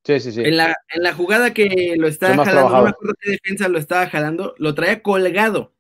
sí, 0.05 0.21
sí, 0.21 0.33
sí. 0.33 0.43
En 0.43 0.57
la, 0.57 0.75
en 0.95 1.03
la 1.03 1.15
jugada 1.15 1.53
que 1.53 1.95
lo 1.99 2.07
estaba 2.07 2.45
jalando, 2.45 2.71
no 2.71 2.83
me 2.85 2.91
acuerdo 2.91 3.15
qué 3.21 3.33
defensa 3.33 3.69
lo 3.69 3.79
estaba 3.79 4.09
jalando, 4.09 4.55
lo 4.59 4.75
traía 4.75 5.03
colgado. 5.03 5.75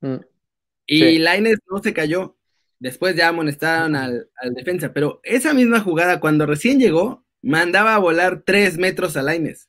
Mm, 0.00 0.18
y 0.86 1.18
Laines 1.18 1.58
no 1.70 1.82
se 1.82 1.92
cayó. 1.92 2.36
Después 2.80 3.16
ya 3.16 3.28
amonestaron 3.28 3.96
al, 3.96 4.30
al, 4.36 4.54
defensa, 4.54 4.92
pero 4.92 5.20
esa 5.24 5.52
misma 5.52 5.80
jugada, 5.80 6.20
cuando 6.20 6.46
recién 6.46 6.78
llegó, 6.78 7.24
mandaba 7.42 7.94
a 7.94 7.98
volar 7.98 8.42
tres 8.44 8.78
metros 8.78 9.16
a 9.16 9.22
Laines. 9.22 9.68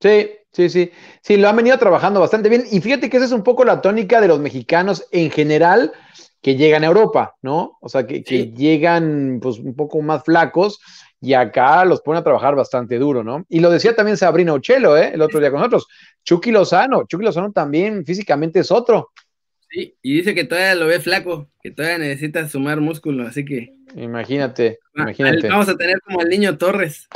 Sí, 0.00 0.30
sí, 0.52 0.68
sí. 0.68 0.90
Sí, 1.22 1.36
lo 1.36 1.48
han 1.48 1.56
venido 1.56 1.78
trabajando 1.78 2.20
bastante 2.20 2.48
bien. 2.48 2.64
Y 2.70 2.80
fíjate 2.80 3.10
que 3.10 3.16
esa 3.16 3.26
es 3.26 3.32
un 3.32 3.42
poco 3.42 3.64
la 3.64 3.80
tónica 3.80 4.20
de 4.20 4.28
los 4.28 4.40
mexicanos 4.40 5.06
en 5.10 5.30
general 5.30 5.92
que 6.40 6.56
llegan 6.56 6.84
a 6.84 6.86
Europa, 6.86 7.34
¿no? 7.42 7.78
O 7.80 7.88
sea, 7.88 8.06
que, 8.06 8.22
que 8.22 8.52
llegan 8.52 9.40
pues 9.42 9.58
un 9.58 9.74
poco 9.74 10.00
más 10.02 10.22
flacos 10.24 10.80
y 11.20 11.34
acá 11.34 11.84
los 11.84 12.00
pone 12.00 12.20
a 12.20 12.24
trabajar 12.24 12.54
bastante 12.54 12.98
duro, 12.98 13.24
¿no? 13.24 13.44
Y 13.48 13.60
lo 13.60 13.70
decía 13.70 13.96
también 13.96 14.16
Sabrina 14.16 14.54
Uchelo, 14.54 14.96
¿eh? 14.96 15.10
El 15.12 15.20
otro 15.20 15.40
día 15.40 15.50
con 15.50 15.58
nosotros. 15.58 15.88
Chucky 16.24 16.52
Lozano, 16.52 17.04
Chucky 17.06 17.24
Lozano 17.24 17.52
también 17.52 18.04
físicamente 18.04 18.60
es 18.60 18.70
otro. 18.70 19.10
Sí, 19.70 19.96
y 20.00 20.14
dice 20.14 20.34
que 20.34 20.44
todavía 20.44 20.74
lo 20.76 20.86
ve 20.86 21.00
flaco, 21.00 21.50
que 21.60 21.70
todavía 21.70 21.98
necesita 21.98 22.48
sumar 22.48 22.80
músculo, 22.80 23.26
así 23.26 23.44
que. 23.44 23.74
Imagínate, 23.96 24.78
imagínate. 25.02 25.48
Vamos 25.48 25.68
a 25.68 25.76
tener 25.76 26.00
como 26.00 26.20
al 26.20 26.28
niño 26.28 26.56
Torres. 26.58 27.08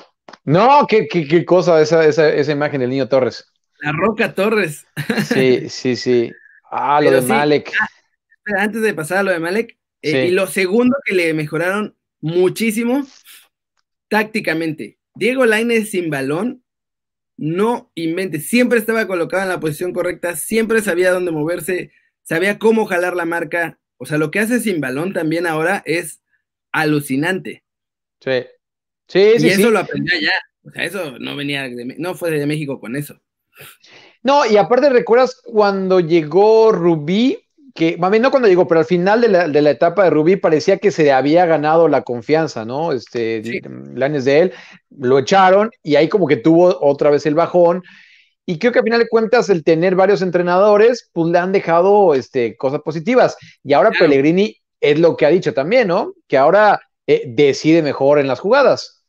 No, 0.45 0.87
qué, 0.88 1.07
qué, 1.09 1.27
qué 1.27 1.45
cosa 1.45 1.81
esa, 1.81 2.05
esa, 2.07 2.29
esa, 2.29 2.53
imagen 2.53 2.81
del 2.81 2.90
niño 2.90 3.09
Torres. 3.09 3.47
La 3.81 3.92
Roca 3.92 4.35
Torres. 4.35 4.87
Sí, 5.25 5.68
sí, 5.68 5.97
sí. 5.97 6.33
Ah, 6.71 7.01
lo 7.01 7.11
de 7.11 7.21
Malek. 7.23 7.73
Ah, 7.79 8.62
antes 8.62 8.83
de 8.83 8.95
pasar 8.95 9.18
a 9.18 9.23
lo 9.23 9.31
de 9.31 9.38
Malek, 9.38 9.77
eh, 10.03 10.27
y 10.27 10.31
lo 10.33 10.47
segundo 10.47 10.97
que 11.05 11.14
le 11.14 11.33
mejoraron 11.35 11.97
muchísimo 12.21 13.07
tácticamente. 14.09 14.99
Diego 15.14 15.47
Lainez 15.47 15.90
sin 15.90 16.11
balón, 16.11 16.64
no 17.37 17.90
invente, 17.95 18.40
siempre 18.40 18.79
estaba 18.79 19.07
colocado 19.07 19.42
en 19.42 19.49
la 19.49 19.61
posición 19.61 19.92
correcta, 19.92 20.37
siempre 20.37 20.81
sabía 20.81 21.12
dónde 21.12 21.31
moverse, 21.31 21.92
sabía 22.23 22.59
cómo 22.59 22.87
jalar 22.87 23.16
la 23.16 23.25
marca. 23.25 23.79
O 23.97 24.07
sea, 24.07 24.18
lo 24.18 24.31
que 24.31 24.40
hace 24.40 24.61
sin 24.61 24.81
balón 24.81 25.12
también 25.12 25.47
ahora 25.47 25.83
es 25.87 26.23
alucinante. 26.73 27.64
Sí. 28.23 28.45
Sí, 29.09 29.39
sí, 29.39 29.47
y 29.47 29.51
eso 29.51 29.71
lo 29.71 29.81
aprendí 29.81 30.15
allá. 30.15 30.33
O 30.65 30.71
sea, 30.71 30.85
eso 30.85 31.19
no 31.19 31.37
venía 31.37 31.65
de, 31.65 31.97
no 31.99 32.15
fue 32.15 32.31
de 32.31 32.47
México 32.47 32.81
con 32.81 32.97
eso. 32.97 33.21
No, 34.23 34.47
y 34.47 34.57
aparte 34.57 34.89
recuerdas 34.89 35.41
cuando 35.45 36.01
llegó 36.01 36.73
Rubí, 36.73 37.39
que, 37.75 37.97
mami, 37.97 38.21
no 38.21 38.31
cuando 38.31 38.49
llegó, 38.49 38.69
pero 38.69 38.81
al 38.81 38.87
final 38.87 39.21
de 39.21 39.29
la, 39.29 39.49
de 39.49 39.63
la, 39.63 39.71
etapa 39.71 40.05
de 40.05 40.11
Rubí 40.11 40.37
parecía 40.37 40.79
que 40.79 40.91
se 40.91 41.11
había 41.11 41.47
ganado 41.47 41.89
la 41.89 42.03
confianza, 42.03 42.65
¿no? 42.65 42.93
Este, 42.93 43.43
sí. 43.43 43.61
de 43.61 44.39
él, 44.41 44.53
lo 44.91 45.19
echaron 45.19 45.71
y 45.83 45.97
ahí 45.97 46.09
como 46.09 46.27
que 46.27 46.37
tuvo 46.37 46.79
otra 46.81 47.11
vez 47.11 47.27
el 47.27 47.35
bajón 47.35 47.83
y 48.45 48.59
creo 48.59 48.73
que 48.73 48.81
al 48.81 48.85
final 48.85 49.01
de 49.01 49.09
cuentas, 49.09 49.49
el 49.51 49.63
tener 49.63 49.95
varios 49.95 50.21
entrenadores, 50.21 51.11
pues 51.13 51.31
le 51.31 51.39
han 51.39 51.53
dejado 51.53 52.15
este, 52.15 52.57
cosas 52.57 52.81
positivas. 52.83 53.37
Y 53.63 53.73
ahora 53.73 53.93
Pellegrini 53.97 54.57
es 54.81 54.99
lo 54.99 55.17
que 55.17 55.27
ha 55.27 55.31
dicho 55.31 55.55
también, 55.55 55.89
¿no? 55.89 56.15
Que 56.27 56.37
ahora 56.37 56.81
eh, 57.07 57.25
decide 57.27 57.83
mejor 57.83 58.19
en 58.19 58.29
las 58.29 58.41
jugadas. 58.41 59.05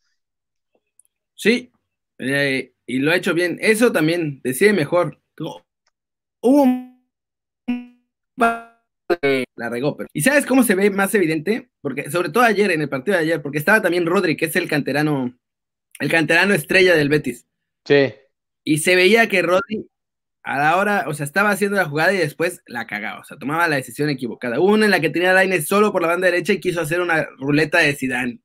Sí, 1.36 1.72
eh, 2.20 2.74
y 2.86 3.00
lo 3.00 3.12
ha 3.12 3.16
hecho 3.16 3.34
bien. 3.34 3.58
Eso 3.62 3.92
también, 3.92 4.42
decide 4.44 4.74
mejor. 4.74 5.20
Hubo 6.42 6.66
la 9.56 9.70
regó, 9.70 9.96
pero. 9.96 10.10
¿Y 10.14 10.22
sabes 10.22 10.46
cómo 10.46 10.64
se 10.64 10.76
ve 10.76 10.90
más 10.90 11.14
evidente? 11.16 11.70
Porque, 11.82 12.10
sobre 12.10 12.30
todo 12.30 12.44
ayer, 12.44 12.72
en 12.72 12.82
el 12.82 12.90
partido 12.90 13.18
de 13.18 13.24
ayer, 13.24 13.42
porque 13.42 13.58
estaba 13.58 13.82
también 13.82 14.06
Rodri, 14.06 14.36
que 14.36 14.46
es 14.46 14.56
el 14.56 14.68
canterano, 14.68 15.38
el 16.00 16.10
canterano 16.10 16.54
estrella 16.54 16.96
del 16.96 17.10
Betis. 17.10 17.46
Sí. 17.86 18.14
Y 18.64 18.78
se 18.80 18.96
veía 18.96 19.28
que 19.28 19.42
Rodri 19.42 19.88
a 20.44 20.58
la 20.58 20.78
hora, 20.78 21.06
o 21.08 21.14
sea, 21.14 21.26
estaba 21.26 21.52
haciendo 21.52 21.78
la 21.78 21.86
jugada 21.86 22.14
y 22.14 22.18
después 22.18 22.62
la 22.68 22.86
cagaba, 22.86 23.22
o 23.22 23.24
sea, 23.24 23.38
tomaba 23.38 23.68
la 23.68 23.78
decisión 23.78 24.10
equivocada. 24.10 24.60
Una 24.60 24.86
en 24.86 24.92
la 24.92 25.00
que 25.00 25.10
tenía 25.10 25.32
a 25.32 25.34
Lainez 25.34 25.68
solo 25.68 25.92
por 25.92 26.02
la 26.02 26.10
banda 26.10 26.28
derecha 26.28 26.54
y 26.54 26.60
quiso 26.60 26.82
hacer 26.82 27.00
una 27.00 27.26
ruleta 27.38 27.80
de 27.80 27.96
Zidane, 27.96 28.40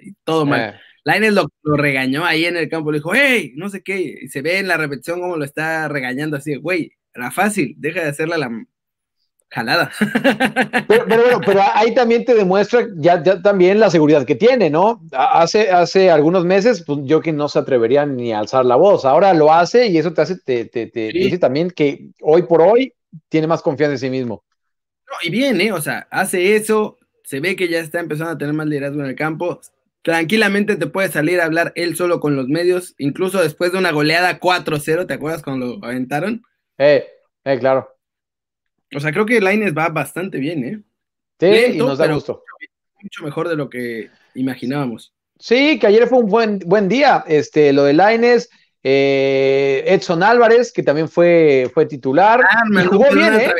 y 0.00 0.12
todo 0.24 0.46
mal. 0.46 0.80
Eh. 1.04 1.30
lo, 1.30 1.46
lo, 1.62 1.76
regañó 1.76 2.24
ahí 2.24 2.44
en 2.44 2.56
el 2.56 2.68
campo, 2.68 2.92
le 2.92 2.98
dijo, 2.98 3.12
hey, 3.14 3.52
no 3.56 3.68
sé 3.68 3.82
qué, 3.82 4.18
y 4.22 4.28
se 4.28 4.42
ve 4.42 4.58
en 4.58 4.68
la 4.68 4.76
repetición 4.76 5.20
cómo 5.20 5.36
lo 5.36 5.44
está 5.44 5.88
regañando 5.88 6.36
así, 6.36 6.54
güey, 6.56 6.92
era 7.12 7.30
fácil, 7.30 7.74
deja 7.78 8.02
de 8.02 8.08
hacerla 8.08 8.38
la, 8.38 8.50
jalada. 9.54 9.90
Pero, 10.88 11.06
pero, 11.06 11.40
pero 11.44 11.60
ahí 11.74 11.94
también 11.94 12.24
te 12.24 12.34
demuestra 12.34 12.86
ya, 12.96 13.22
ya, 13.22 13.40
también 13.40 13.80
la 13.80 13.90
seguridad 13.90 14.26
que 14.26 14.34
tiene, 14.34 14.68
¿no? 14.68 15.00
Hace, 15.12 15.70
hace 15.70 16.10
algunos 16.10 16.44
meses, 16.44 16.82
pues 16.86 17.00
yo 17.04 17.20
que 17.20 17.32
no 17.32 17.48
se 17.48 17.58
atrevería 17.58 18.04
ni 18.04 18.32
a 18.32 18.40
alzar 18.40 18.66
la 18.66 18.76
voz. 18.76 19.04
Ahora 19.04 19.32
lo 19.32 19.52
hace 19.52 19.86
y 19.86 19.98
eso 19.98 20.12
te 20.12 20.22
hace, 20.22 20.36
te, 20.38 20.66
te, 20.66 20.86
te 20.86 21.10
sí. 21.10 21.18
dice 21.18 21.38
también 21.38 21.70
que 21.70 22.10
hoy 22.20 22.42
por 22.42 22.60
hoy 22.60 22.92
tiene 23.28 23.46
más 23.46 23.62
confianza 23.62 23.92
en 23.92 23.98
sí 23.98 24.10
mismo. 24.10 24.44
No, 25.06 25.14
y 25.22 25.30
bien, 25.30 25.60
¿eh? 25.60 25.72
O 25.72 25.80
sea, 25.80 26.06
hace 26.10 26.56
eso, 26.56 26.98
se 27.22 27.40
ve 27.40 27.56
que 27.56 27.68
ya 27.68 27.78
está 27.78 28.00
empezando 28.00 28.32
a 28.32 28.38
tener 28.38 28.54
más 28.54 28.66
liderazgo 28.66 29.00
en 29.00 29.06
el 29.06 29.16
campo. 29.16 29.60
Tranquilamente 30.02 30.76
te 30.76 30.86
puede 30.86 31.08
salir 31.08 31.40
a 31.40 31.44
hablar 31.44 31.72
él 31.76 31.96
solo 31.96 32.20
con 32.20 32.36
los 32.36 32.48
medios, 32.48 32.94
incluso 32.98 33.42
después 33.42 33.72
de 33.72 33.78
una 33.78 33.92
goleada 33.92 34.38
4-0, 34.40 35.06
¿te 35.06 35.14
acuerdas 35.14 35.42
cuando 35.42 35.78
lo 35.78 35.84
aventaron? 35.84 36.42
Eh, 36.78 37.06
eh, 37.44 37.58
claro. 37.58 37.93
O 38.94 39.00
sea, 39.00 39.12
creo 39.12 39.26
que 39.26 39.40
Laines 39.40 39.74
va 39.76 39.88
bastante 39.88 40.38
bien, 40.38 40.64
¿eh? 40.64 40.80
Sí, 41.40 41.46
Lento, 41.46 41.84
y 41.84 41.86
nos 41.86 41.98
da 41.98 42.12
gusto. 42.12 42.42
Mucho 43.02 43.24
mejor 43.24 43.48
de 43.48 43.56
lo 43.56 43.68
que 43.68 44.10
imaginábamos. 44.34 45.12
Sí, 45.38 45.78
que 45.78 45.86
ayer 45.86 46.06
fue 46.06 46.20
un 46.20 46.30
buen, 46.30 46.58
buen 46.60 46.88
día. 46.88 47.24
Este, 47.26 47.72
lo 47.72 47.84
de 47.84 47.92
Laines, 47.92 48.48
eh, 48.82 49.82
Edson 49.86 50.22
Álvarez, 50.22 50.72
que 50.72 50.82
también 50.82 51.08
fue, 51.08 51.70
fue 51.74 51.86
titular. 51.86 52.40
Ah, 52.48 52.62
me 52.70 52.84
jugó 52.86 53.12
bien, 53.12 53.34
¿eh? 53.34 53.52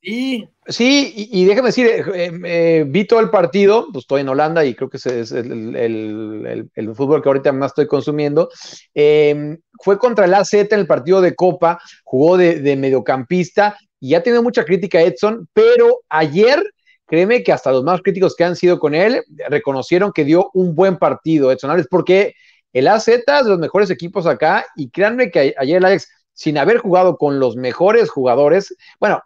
Sí, 0.00 0.48
sí 0.66 1.12
y, 1.16 1.42
y, 1.42 1.44
déjame 1.44 1.68
decir, 1.68 1.86
eh, 1.86 2.32
eh, 2.44 2.84
vi 2.86 3.04
todo 3.04 3.20
el 3.20 3.30
partido, 3.30 3.88
pues 3.92 4.04
estoy 4.04 4.22
en 4.22 4.28
Holanda 4.28 4.64
y 4.64 4.74
creo 4.74 4.88
que 4.88 4.96
ese 4.96 5.20
es 5.20 5.32
el, 5.32 5.74
el, 5.76 6.46
el, 6.46 6.70
el 6.74 6.94
fútbol 6.94 7.22
que 7.22 7.28
ahorita 7.28 7.52
más 7.52 7.72
estoy 7.72 7.86
consumiendo. 7.86 8.48
Fue 8.94 9.98
contra 9.98 10.24
el 10.24 10.34
AZ 10.34 10.54
en 10.54 10.78
el 10.78 10.86
partido 10.86 11.20
de 11.20 11.34
Copa, 11.34 11.80
jugó 12.04 12.36
de, 12.36 12.60
de 12.60 12.76
mediocampista 12.76 13.76
y 14.02 14.08
ya 14.08 14.22
tiene 14.24 14.40
mucha 14.40 14.64
crítica 14.64 15.00
Edson, 15.00 15.48
pero 15.52 16.00
ayer, 16.08 16.60
créeme 17.06 17.44
que 17.44 17.52
hasta 17.52 17.70
los 17.70 17.84
más 17.84 18.02
críticos 18.02 18.34
que 18.34 18.42
han 18.42 18.56
sido 18.56 18.80
con 18.80 18.96
él 18.96 19.22
reconocieron 19.48 20.12
que 20.12 20.24
dio 20.24 20.50
un 20.54 20.74
buen 20.74 20.96
partido 20.96 21.52
Edson 21.52 21.70
Álvarez, 21.70 21.86
porque 21.88 22.34
el 22.72 22.88
AZ 22.88 23.06
es 23.06 23.24
de 23.24 23.48
los 23.48 23.60
mejores 23.60 23.90
equipos 23.90 24.26
acá, 24.26 24.66
y 24.74 24.90
créanme 24.90 25.30
que 25.30 25.54
ayer 25.56 25.76
el 25.76 25.84
Alex, 25.84 26.08
sin 26.32 26.58
haber 26.58 26.78
jugado 26.78 27.16
con 27.16 27.38
los 27.38 27.54
mejores 27.54 28.10
jugadores, 28.10 28.74
bueno, 28.98 29.22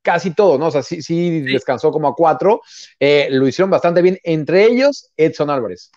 casi 0.00 0.32
todos, 0.32 0.58
¿no? 0.58 0.68
O 0.68 0.70
sea, 0.70 0.82
sí, 0.82 1.02
sí, 1.02 1.42
sí. 1.44 1.52
descansó 1.52 1.90
como 1.90 2.08
a 2.08 2.14
cuatro, 2.14 2.62
eh, 2.98 3.28
lo 3.30 3.46
hicieron 3.46 3.68
bastante 3.68 4.00
bien, 4.00 4.18
entre 4.24 4.64
ellos 4.64 5.10
Edson 5.18 5.50
Álvarez. 5.50 5.90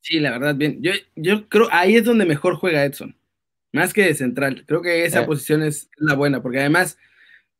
Sí, 0.00 0.20
la 0.20 0.30
verdad, 0.30 0.54
bien. 0.54 0.78
Yo, 0.80 0.92
yo 1.16 1.48
creo 1.48 1.66
ahí 1.72 1.96
es 1.96 2.04
donde 2.04 2.24
mejor 2.24 2.54
juega 2.54 2.84
Edson, 2.84 3.16
más 3.72 3.92
que 3.92 4.02
de 4.02 4.14
central. 4.14 4.62
Creo 4.64 4.80
que 4.80 5.04
esa 5.04 5.22
eh. 5.22 5.26
posición 5.26 5.64
es 5.64 5.90
la 5.96 6.14
buena, 6.14 6.40
porque 6.40 6.60
además 6.60 6.96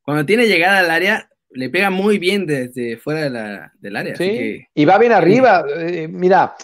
cuando 0.07 0.25
tiene 0.25 0.47
llegada 0.47 0.79
al 0.79 0.89
área, 0.89 1.29
le 1.49 1.69
pega 1.69 1.89
muy 1.89 2.17
bien 2.17 2.45
desde 2.45 2.95
fuera 2.95 3.23
de 3.23 3.29
la, 3.29 3.73
del 3.77 3.97
área. 3.97 4.15
Sí, 4.15 4.23
que, 4.23 4.67
y 4.73 4.85
va 4.85 4.97
bien 4.97 5.11
arriba. 5.11 5.65
Eh, 5.77 6.07
mira, 6.07 6.55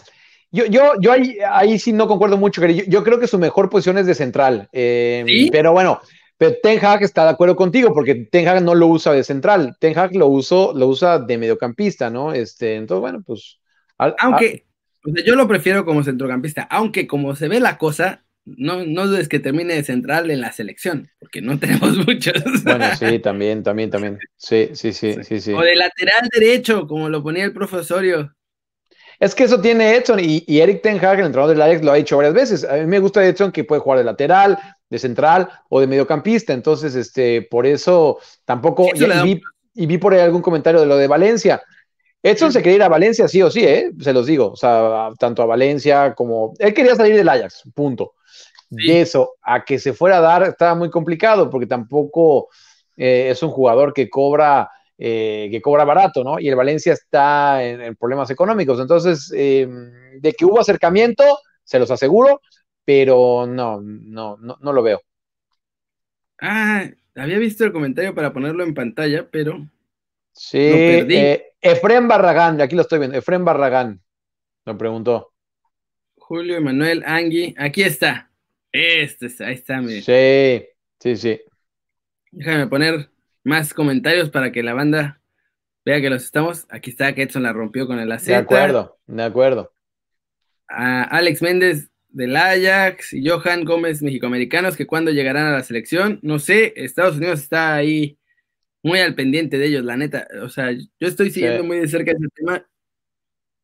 yo, 0.50 0.66
yo, 0.68 0.94
yo 1.02 1.12
ahí, 1.12 1.36
ahí, 1.52 1.78
sí 1.78 1.92
no 1.92 2.08
concuerdo 2.08 2.38
mucho. 2.38 2.66
Yo, 2.66 2.86
yo, 2.88 3.04
creo 3.04 3.20
que 3.20 3.28
su 3.28 3.38
mejor 3.38 3.70
posición 3.70 3.98
es 3.98 4.06
de 4.06 4.16
central. 4.16 4.70
Eh, 4.72 5.26
¿Sí? 5.28 5.50
Pero 5.52 5.74
bueno, 5.74 6.00
pero 6.38 6.56
Ten 6.64 6.80
Hag 6.86 7.04
está 7.04 7.26
de 7.26 7.32
acuerdo 7.32 7.58
contigo, 7.58 7.94
porque 7.94 8.16
Ten 8.16 8.48
Hag 8.48 8.64
no 8.64 8.76
lo 8.76 8.88
usa 8.88 9.12
de 9.12 9.26
central. 9.26 9.76
Ten 9.78 10.00
Hag 10.00 10.16
lo, 10.16 10.28
uso, 10.28 10.72
lo 10.74 10.88
usa 10.88 11.20
de 11.20 11.38
mediocampista, 11.38 12.10
¿no? 12.10 12.32
Este, 12.32 12.76
entonces, 12.76 13.02
bueno, 13.02 13.24
pues. 13.28 13.60
Al, 13.98 14.16
aunque, 14.20 14.64
al... 15.04 15.12
o 15.12 15.16
sea, 15.16 15.26
yo 15.26 15.36
lo 15.36 15.50
prefiero 15.50 15.84
como 15.84 16.02
centrocampista, 16.02 16.62
aunque 16.72 17.08
como 17.08 17.36
se 17.36 17.50
ve 17.50 17.60
la 17.60 17.78
cosa, 17.78 18.24
no, 18.46 18.86
no 18.86 19.08
dudes 19.08 19.30
que 19.30 19.40
termine 19.40 19.76
de 19.76 19.84
central 19.84 20.30
en 20.32 20.42
la 20.42 20.52
selección, 20.52 21.10
porque 21.20 21.42
no 21.42 21.60
tenemos 21.60 21.98
muchos. 22.06 22.64
Bueno, 22.64 22.86
sí, 22.98 23.20
también, 23.20 23.64
también, 23.64 23.90
también. 23.90 24.20
Sí, 24.38 24.70
sí, 24.74 24.94
sí, 24.94 25.18
sí, 25.24 25.42
sí. 25.42 25.54
O 25.54 25.62
de 25.62 25.76
lateral 25.76 26.30
derecho, 26.34 26.88
como 26.88 27.10
lo 27.10 27.24
ponía 27.24 27.46
el 27.46 27.54
profesorio. 27.54 28.34
Es 29.20 29.36
que 29.36 29.44
eso 29.44 29.62
tiene 29.62 29.96
Edson 29.96 30.20
y, 30.20 30.44
y 30.48 30.60
Eric 30.60 30.82
Ten 30.82 30.98
Hag, 30.98 31.20
el 31.20 31.28
entrenador 31.28 31.56
del 31.56 31.62
Ajax, 31.62 31.84
lo 31.84 31.92
ha 31.92 31.96
dicho 31.96 32.18
varias 32.18 32.34
veces. 32.34 32.64
A 32.66 32.76
mí 32.76 32.86
me 32.86 33.00
gusta 33.00 33.26
Edson 33.26 33.52
que 33.52 33.64
puede 33.64 33.80
jugar 33.80 34.00
de 34.00 34.06
lateral, 34.06 34.58
de 34.90 35.00
central 35.00 35.48
o 35.70 35.80
de 35.80 35.88
mediocampista. 35.88 36.52
Entonces, 36.52 36.96
este, 36.96 37.44
por 37.44 37.66
eso 37.66 38.20
tampoco. 38.44 38.90
Y, 38.94 39.06
vi, 39.24 39.42
y 39.76 39.86
vi 39.86 39.98
por 39.98 40.14
ahí 40.14 40.20
algún 40.20 40.42
comentario 40.42 40.82
de 40.82 40.88
lo 40.88 40.98
de 40.98 41.08
Valencia 41.08 41.62
Edson 42.24 42.54
se 42.54 42.64
quería 42.64 42.78
ir 42.78 42.84
a 42.84 42.88
Valencia, 42.90 43.28
sí 43.28 43.42
o 43.42 43.52
sí, 43.52 43.66
¿eh? 43.66 43.92
se 44.00 44.14
los 44.14 44.26
digo. 44.26 44.52
O 44.52 44.56
sea, 44.56 45.10
tanto 45.20 45.44
a 45.44 45.46
Valencia 45.46 46.16
como. 46.16 46.54
Él 46.58 46.74
quería 46.74 46.96
salir 46.96 47.16
del 47.18 47.28
Ajax, 47.28 47.64
punto. 47.76 48.14
Y 48.78 48.92
eso, 48.92 49.36
a 49.42 49.64
que 49.64 49.80
se 49.80 49.94
fuera 49.94 50.18
a 50.18 50.22
dar, 50.22 50.44
estaba 50.44 50.76
muy 50.76 50.90
complicado, 50.90 51.50
porque 51.50 51.68
tampoco 51.68 52.50
eh, 52.98 53.30
es 53.30 53.44
un 53.44 53.50
jugador 53.50 53.94
que 53.94 54.10
cobra, 54.10 54.70
eh, 54.98 55.48
que 55.52 55.62
cobra 55.62 55.84
barato, 55.84 56.24
¿no? 56.24 56.40
Y 56.40 56.50
el 56.50 56.56
Valencia 56.56 56.94
está 56.94 57.64
en, 57.64 57.96
problemas 57.96 58.30
económicos. 58.30 58.80
Entonces, 58.80 59.32
eh, 59.36 59.68
de 60.20 60.34
que 60.34 60.46
hubo 60.46 60.60
acercamiento, 60.60 61.24
se 61.64 61.80
los 61.80 61.92
aseguro, 61.92 62.42
pero 62.86 63.46
no, 63.48 63.82
no, 63.82 64.38
no, 64.38 64.58
no 64.60 64.74
lo 64.74 64.84
veo. 64.84 65.02
Ah, 66.40 66.90
había 67.16 67.38
visto 67.38 67.64
el 67.64 67.72
comentario 67.72 68.14
para 68.14 68.34
ponerlo 68.34 68.64
en 68.64 68.74
pantalla, 68.74 69.28
pero. 69.30 69.66
Sí, 70.32 70.58
eh, 70.60 71.54
Efren 71.62 72.08
Barragán, 72.08 72.60
aquí 72.60 72.76
lo 72.76 72.82
estoy 72.82 73.00
viendo. 73.00 73.18
Efren 73.18 73.46
Barragán 73.46 74.02
me 74.66 74.76
preguntó. 74.76 75.32
Julio 76.18 76.58
Emanuel 76.58 77.04
Angui, 77.06 77.54
aquí 77.58 77.84
está. 77.84 78.33
Este 78.74 79.28
ahí 79.46 79.54
está. 79.54 79.82
Sí, 79.82 80.66
sí, 81.00 81.16
sí. 81.16 81.42
Déjame 82.32 82.68
poner 82.68 83.12
más 83.44 83.74
comentarios 83.74 84.30
para 84.32 84.52
que 84.52 84.64
la 84.64 84.74
banda 84.74 85.22
vea 85.86 86.02
que 86.02 86.10
los 86.10 86.24
estamos. 86.24 86.66
Aquí 86.70 86.90
está, 86.90 87.14
que 87.14 87.22
Edson 87.22 87.44
la 87.44 87.54
rompió 87.54 87.88
con 87.88 88.00
el 88.00 88.12
AC. 88.12 88.24
De 88.26 88.36
acuerdo, 88.36 88.98
de 89.06 89.24
acuerdo. 89.24 89.74
Alex 90.68 91.42
Méndez 91.44 91.92
del 92.10 92.36
Ajax 92.36 93.14
y 93.14 93.28
Johan 93.28 93.64
Gómez, 93.64 94.02
mexicoamericanos, 94.02 94.76
que 94.76 94.88
cuando 94.88 95.12
llegarán 95.12 95.46
a 95.46 95.52
la 95.52 95.64
selección, 95.64 96.20
no 96.24 96.40
sé, 96.40 96.74
Estados 96.76 97.18
Unidos 97.18 97.42
está 97.42 97.76
ahí 97.76 98.18
muy 98.82 99.00
al 99.00 99.14
pendiente 99.14 99.58
de 99.58 99.68
ellos, 99.68 99.84
la 99.84 99.98
neta. 99.98 100.28
O 100.42 100.50
sea, 100.50 100.72
yo 100.72 101.08
estoy 101.08 101.30
siguiendo 101.30 101.64
muy 101.64 101.78
de 101.78 101.88
cerca 101.88 102.12
ese 102.12 102.28
tema 102.34 102.66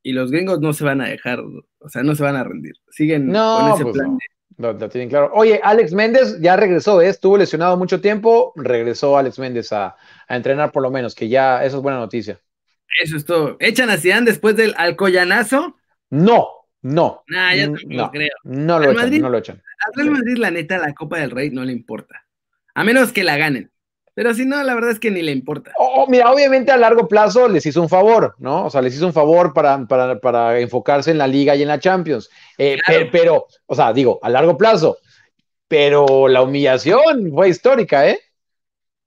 y 0.04 0.14
los 0.14 0.32
gringos 0.32 0.60
no 0.62 0.74
se 0.74 0.84
van 0.84 1.02
a 1.02 1.10
dejar, 1.10 1.40
o 1.42 1.90
sea, 1.90 2.04
no 2.04 2.14
se 2.16 2.24
van 2.24 2.36
a 2.36 2.44
rendir. 2.44 2.76
Siguen 2.90 3.32
con 3.32 3.74
ese 3.74 3.84
pues 3.84 3.96
plan. 3.96 4.12
No. 4.12 4.18
Lo, 4.60 4.76
tienen 4.90 5.08
claro. 5.08 5.32
Oye, 5.34 5.62
Alex 5.64 5.94
Méndez 5.94 6.38
ya 6.42 6.58
regresó, 6.58 7.02
¿eh? 7.02 7.08
estuvo 7.08 7.38
lesionado 7.38 7.78
mucho 7.78 8.02
tiempo, 8.02 8.52
regresó 8.58 9.18
Alex 9.18 9.40
Méndez 9.40 9.72
a, 9.72 9.96
a, 10.28 10.36
entrenar 10.36 10.74
por 10.74 10.84
lo 10.84 10.92
menos, 10.92 11.16
que 11.16 11.30
ya, 11.30 11.64
eso 11.64 11.78
es 11.78 11.84
buena 11.84 11.98
noticia. 11.98 12.42
Eso 13.02 13.16
es 13.16 13.24
todo. 13.24 13.56
¿Echan 13.62 13.90
a 13.90 13.96
Zidane 13.96 14.26
después 14.26 14.58
del 14.58 14.76
alcoyanazo? 14.78 15.78
No, 16.10 16.50
no. 16.82 17.24
Nah, 17.28 17.56
ya 17.56 17.68
no, 17.68 18.12
creo. 18.12 18.36
No 18.44 18.80
lo, 18.80 18.92
echan, 18.92 18.96
Madrid, 18.96 19.22
no 19.22 19.30
lo 19.30 19.38
echan. 19.38 19.58
A 19.58 19.92
Real 19.96 20.12
Madrid, 20.12 20.38
la 20.38 20.52
neta, 20.52 20.78
la 20.78 20.94
Copa 20.94 21.20
del 21.20 21.32
Rey 21.32 21.52
no 21.52 21.64
le 21.64 21.72
importa. 21.72 22.26
A 22.74 22.84
menos 22.84 23.14
que 23.14 23.24
la 23.24 23.38
ganen. 23.38 23.72
Pero 24.20 24.34
si 24.34 24.46
no, 24.46 24.62
la 24.62 24.76
verdad 24.76 24.92
es 24.92 25.00
que 25.00 25.12
ni 25.12 25.22
le 25.22 25.32
importa. 25.32 25.72
Oh, 25.78 26.06
mira, 26.10 26.30
obviamente 26.30 26.74
a 26.74 26.78
largo 26.78 27.08
plazo 27.08 27.48
les 27.48 27.66
hizo 27.66 27.82
un 27.82 27.88
favor, 27.88 28.36
¿no? 28.38 28.66
O 28.66 28.70
sea, 28.70 28.82
les 28.82 28.94
hizo 28.94 29.06
un 29.06 29.14
favor 29.14 29.54
para, 29.54 29.88
para, 29.88 30.20
para 30.20 30.60
enfocarse 30.60 31.12
en 31.12 31.18
la 31.18 31.26
Liga 31.26 31.56
y 31.56 31.62
en 31.62 31.70
la 31.70 31.80
Champions. 31.80 32.30
Eh, 32.58 32.78
claro. 32.86 33.08
pero, 33.14 33.48
o 33.66 33.76
sea, 33.76 33.94
digo, 33.94 34.20
a 34.22 34.28
largo 34.28 34.58
plazo. 34.58 34.98
Pero 35.70 36.28
la 36.28 36.42
humillación 36.42 37.32
fue 37.34 37.48
histórica, 37.48 38.10
¿eh? 38.10 38.20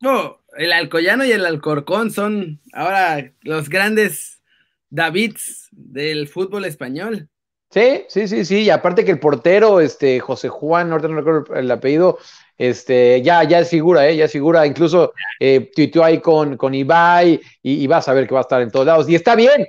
No, 0.01 0.39
el 0.57 0.73
Alcoyano 0.73 1.27
y 1.27 1.33
el 1.33 1.45
Alcorcón 1.45 2.11
son 2.11 2.63
ahora 2.73 3.35
los 3.43 3.69
grandes 3.69 4.41
Davids 4.89 5.69
del 5.73 6.27
fútbol 6.27 6.65
español. 6.65 7.29
Sí, 7.69 8.05
sí, 8.09 8.29
sí, 8.29 8.47
sí. 8.47 8.63
Y 8.63 8.71
aparte 8.71 9.05
que 9.05 9.11
el 9.11 9.21
portero, 9.21 9.81
este, 9.81 10.21
José 10.21 10.49
Juan, 10.49 10.89
no 10.89 10.97
recuerdo 10.97 11.55
el 11.55 11.71
apellido, 11.71 12.19
este, 12.59 13.23
ya, 13.23 13.45
ya 13.45 13.61
es 13.61 13.71
figura, 13.71 14.09
¿eh? 14.09 14.17
ya 14.17 14.27
es 14.27 14.33
figura, 14.33 14.67
incluso 14.67 15.13
eh, 15.41 15.71
tuiteó 15.75 16.05
ahí 16.05 16.21
con, 16.21 16.57
con 16.57 16.75
Ibai 16.75 17.41
y, 17.63 17.83
y, 17.85 17.87
vas 17.87 18.09
a 18.09 18.13
ver 18.13 18.27
que 18.27 18.35
va 18.35 18.41
a 18.41 18.43
estar 18.43 18.63
en 18.63 18.71
todos 18.71 18.87
lados. 18.87 19.09
Y 19.09 19.15
está 19.15 19.35
bien, 19.35 19.67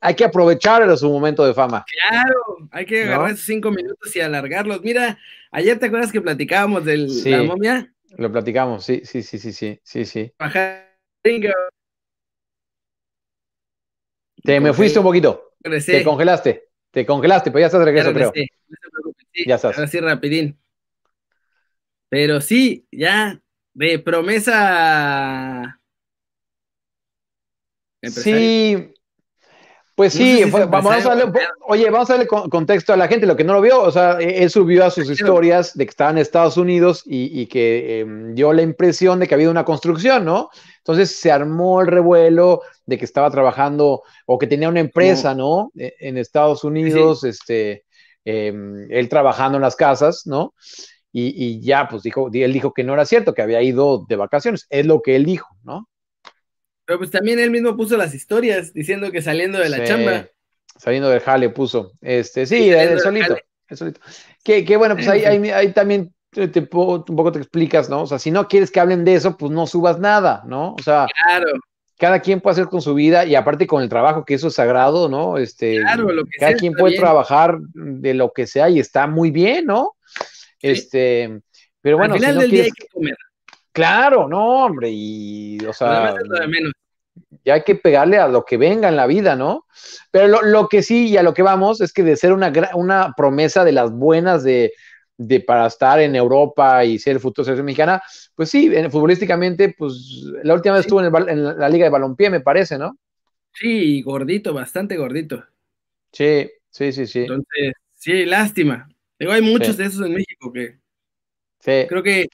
hay 0.00 0.14
que 0.14 0.24
aprovechar 0.24 0.96
su 0.96 1.10
momento 1.10 1.46
de 1.46 1.54
fama. 1.54 1.84
Claro, 2.08 2.68
hay 2.70 2.86
que 2.86 3.04
agarrar 3.04 3.28
¿no? 3.28 3.34
esos 3.34 3.46
cinco 3.46 3.70
minutos 3.70 4.14
y 4.14 4.20
alargarlos. 4.20 4.82
Mira, 4.82 5.18
ayer 5.50 5.78
te 5.78 5.86
acuerdas 5.86 6.12
que 6.12 6.20
platicábamos 6.20 6.84
de 6.84 7.08
sí, 7.08 7.30
la 7.30 7.42
momia. 7.42 7.92
Lo 8.16 8.30
platicamos, 8.32 8.84
sí, 8.84 9.02
sí, 9.04 9.22
sí, 9.22 9.38
sí, 9.38 9.52
sí, 9.52 9.80
sí, 9.82 10.04
sí. 10.04 10.32
Te 14.42 14.60
me 14.60 14.72
fuiste 14.72 14.98
un 14.98 15.04
poquito. 15.04 15.54
Regresé. 15.60 15.92
Te 15.98 16.04
congelaste, 16.04 16.68
te 16.90 17.04
congelaste, 17.04 17.50
pero 17.50 17.60
ya 17.60 17.66
estás 17.66 17.80
de 17.80 17.84
regreso, 17.86 18.12
creo. 18.12 18.32
No 18.34 18.90
preocupe, 18.90 19.24
sí, 19.32 19.44
ya 19.46 19.56
estás. 19.56 19.76
Ahora 19.76 19.88
sí, 19.88 20.00
rapidín. 20.00 20.58
Pero 22.08 22.40
sí, 22.40 22.86
ya 22.90 23.40
de 23.74 23.98
promesa. 23.98 25.80
Sí, 28.02 28.92
pues 29.96 30.12
sí, 30.12 30.32
no 30.32 30.38
sé 30.38 30.44
si 30.44 30.50
fue, 30.50 30.66
vamos 30.66 30.92
a 30.92 31.00
darle, 31.00 31.32
oye, 31.66 31.88
vamos 31.88 32.10
a 32.10 32.14
darle 32.14 32.28
contexto 32.28 32.92
a 32.92 32.98
la 32.98 33.08
gente, 33.08 33.26
lo 33.26 33.34
que 33.34 33.44
no 33.44 33.54
lo 33.54 33.62
vio, 33.62 33.82
o 33.82 33.90
sea, 33.90 34.18
e-, 34.20 34.42
él 34.42 34.50
subió 34.50 34.84
a 34.84 34.90
sus 34.90 35.08
historias 35.08 35.74
de 35.74 35.86
que 35.86 35.90
estaba 35.90 36.10
en 36.10 36.18
Estados 36.18 36.58
Unidos 36.58 37.02
y, 37.06 37.40
y 37.40 37.46
que 37.46 38.00
eh, 38.00 38.06
dio 38.34 38.52
la 38.52 38.60
impresión 38.60 39.18
de 39.18 39.26
que 39.26 39.34
había 39.34 39.50
una 39.50 39.64
construcción, 39.64 40.26
¿no? 40.26 40.50
Entonces 40.78 41.16
se 41.18 41.32
armó 41.32 41.80
el 41.80 41.86
revuelo 41.86 42.60
de 42.84 42.98
que 42.98 43.06
estaba 43.06 43.30
trabajando 43.30 44.02
o 44.26 44.38
que 44.38 44.46
tenía 44.46 44.68
una 44.68 44.80
empresa, 44.80 45.34
¿no? 45.34 45.72
E-, 45.74 45.94
En 45.98 46.18
Estados 46.18 46.62
Unidos, 46.62 47.22
sí. 47.22 47.28
este, 47.30 47.84
eh, 48.26 48.52
él 48.90 49.08
trabajando 49.08 49.56
en 49.56 49.62
las 49.62 49.76
casas, 49.76 50.26
¿no? 50.26 50.52
Y, 51.18 51.32
y, 51.34 51.60
ya, 51.62 51.88
pues 51.88 52.02
dijo, 52.02 52.28
él 52.30 52.52
dijo 52.52 52.74
que 52.74 52.84
no 52.84 52.92
era 52.92 53.06
cierto, 53.06 53.32
que 53.32 53.40
había 53.40 53.62
ido 53.62 54.04
de 54.06 54.16
vacaciones, 54.16 54.66
es 54.68 54.84
lo 54.84 55.00
que 55.00 55.16
él 55.16 55.24
dijo, 55.24 55.48
¿no? 55.64 55.88
Pero 56.84 56.98
pues 56.98 57.10
también 57.10 57.38
él 57.38 57.50
mismo 57.50 57.74
puso 57.74 57.96
las 57.96 58.14
historias 58.14 58.74
diciendo 58.74 59.10
que 59.10 59.22
saliendo 59.22 59.58
de 59.58 59.70
la 59.70 59.78
sí, 59.78 59.84
chamba. 59.84 60.26
Saliendo 60.76 61.08
del 61.08 61.20
jale 61.20 61.48
puso. 61.48 61.92
Este, 62.02 62.44
sí, 62.44 62.68
el, 62.68 63.00
solito, 63.00 63.34
el 63.66 63.76
solito. 63.78 63.98
Que, 64.44 64.62
que 64.62 64.76
bueno, 64.76 64.94
pues 64.94 65.08
ahí, 65.08 65.24
ahí, 65.24 65.48
ahí 65.48 65.72
también 65.72 66.12
te, 66.30 66.48
te, 66.48 66.60
un 66.60 66.68
poco 66.68 67.32
te 67.32 67.38
explicas, 67.38 67.88
¿no? 67.88 68.02
O 68.02 68.06
sea, 68.06 68.18
si 68.18 68.30
no 68.30 68.46
quieres 68.46 68.70
que 68.70 68.80
hablen 68.80 69.02
de 69.02 69.14
eso, 69.14 69.38
pues 69.38 69.50
no 69.50 69.66
subas 69.66 69.98
nada, 69.98 70.42
¿no? 70.46 70.74
O 70.74 70.82
sea, 70.82 71.06
claro. 71.24 71.46
cada 71.96 72.20
quien 72.20 72.42
puede 72.42 72.52
hacer 72.52 72.66
con 72.66 72.82
su 72.82 72.92
vida 72.92 73.24
y 73.24 73.36
aparte 73.36 73.66
con 73.66 73.82
el 73.82 73.88
trabajo, 73.88 74.26
que 74.26 74.34
eso 74.34 74.48
es 74.48 74.54
sagrado, 74.54 75.08
¿no? 75.08 75.38
Este, 75.38 75.80
claro, 75.80 76.12
lo 76.12 76.24
que 76.26 76.38
cada 76.38 76.52
sea, 76.52 76.58
quien 76.58 76.74
puede 76.74 76.90
bien. 76.90 77.00
trabajar 77.00 77.58
de 77.72 78.12
lo 78.12 78.34
que 78.34 78.46
sea 78.46 78.68
y 78.68 78.80
está 78.80 79.06
muy 79.06 79.30
bien, 79.30 79.64
¿no? 79.64 79.95
Este, 80.60 81.40
pero 81.80 81.98
bueno, 81.98 82.14
Al 82.14 82.20
final 82.20 82.32
si 82.32 82.36
no 82.36 82.40
del 82.42 82.50
quieres... 82.50 82.64
día 82.66 82.72
hay 82.74 82.86
que 82.86 82.92
comer. 82.92 83.16
Claro, 83.72 84.26
no, 84.26 84.64
hombre, 84.64 84.88
y, 84.90 85.58
o 85.66 85.72
sea, 85.72 86.14
de 86.14 86.48
menos. 86.48 86.72
ya 87.44 87.54
hay 87.54 87.62
que 87.62 87.74
pegarle 87.74 88.16
a 88.16 88.26
lo 88.26 88.44
que 88.44 88.56
venga 88.56 88.88
en 88.88 88.96
la 88.96 89.06
vida, 89.06 89.36
¿no? 89.36 89.66
Pero 90.10 90.28
lo, 90.28 90.42
lo 90.42 90.68
que 90.68 90.82
sí 90.82 91.08
y 91.08 91.16
a 91.18 91.22
lo 91.22 91.34
que 91.34 91.42
vamos 91.42 91.80
es 91.82 91.92
que 91.92 92.02
de 92.02 92.16
ser 92.16 92.32
una, 92.32 92.50
una 92.74 93.12
promesa 93.14 93.64
de 93.64 93.72
las 93.72 93.92
buenas 93.92 94.42
de, 94.44 94.72
de, 95.18 95.40
para 95.40 95.66
estar 95.66 96.00
en 96.00 96.16
Europa 96.16 96.84
y 96.84 96.98
ser 96.98 97.14
el 97.14 97.20
futuro 97.20 97.44
selección 97.44 97.66
mexicana, 97.66 98.02
pues 98.34 98.48
sí, 98.48 98.70
en, 98.72 98.90
futbolísticamente, 98.90 99.74
pues 99.76 100.24
la 100.42 100.54
última 100.54 100.76
vez 100.76 100.84
sí. 100.84 100.86
estuvo 100.86 101.02
en, 101.02 101.14
el, 101.14 101.28
en, 101.28 101.58
la 101.58 101.68
Liga 101.68 101.84
de 101.84 101.90
Balompié, 101.90 102.30
me 102.30 102.40
parece, 102.40 102.78
¿no? 102.78 102.96
Sí, 103.52 104.02
gordito, 104.02 104.52
bastante 104.54 104.96
gordito. 104.96 105.44
Sí, 106.12 106.50
sí, 106.70 106.92
sí, 106.92 107.06
sí. 107.06 107.20
Entonces, 107.20 107.72
sí, 107.94 108.24
lástima. 108.24 108.88
Digo, 109.18 109.32
hay 109.32 109.42
muchos 109.42 109.76
sí. 109.76 109.82
de 109.82 109.88
esos 109.88 110.06
en 110.06 110.14
México 110.14 110.52
que 110.52 110.78
sí. 111.60 111.86
creo 111.88 112.02
que 112.02 112.28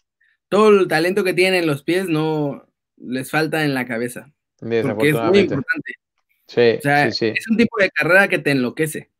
todo 0.49 0.69
el 0.69 0.89
talento 0.89 1.25
que 1.25 1.35
tienen 1.35 1.63
en 1.63 1.67
los 1.67 1.83
pies 1.83 2.09
no 2.09 2.67
les 2.97 3.31
falta 3.31 3.65
en 3.65 3.75
la 3.75 3.87
cabeza. 3.87 4.33
Porque 4.59 5.09
es 5.09 5.15
muy 5.15 5.39
importante. 5.41 5.95
Sí, 6.47 6.75
o 6.79 6.83
sea, 6.83 7.11
sí, 7.11 7.33
es 7.35 7.49
un 7.49 7.57
tipo 7.57 7.77
de 7.81 7.91
carrera 7.91 8.29
que 8.29 8.39
te 8.39 8.51
enloquece. 8.51 9.11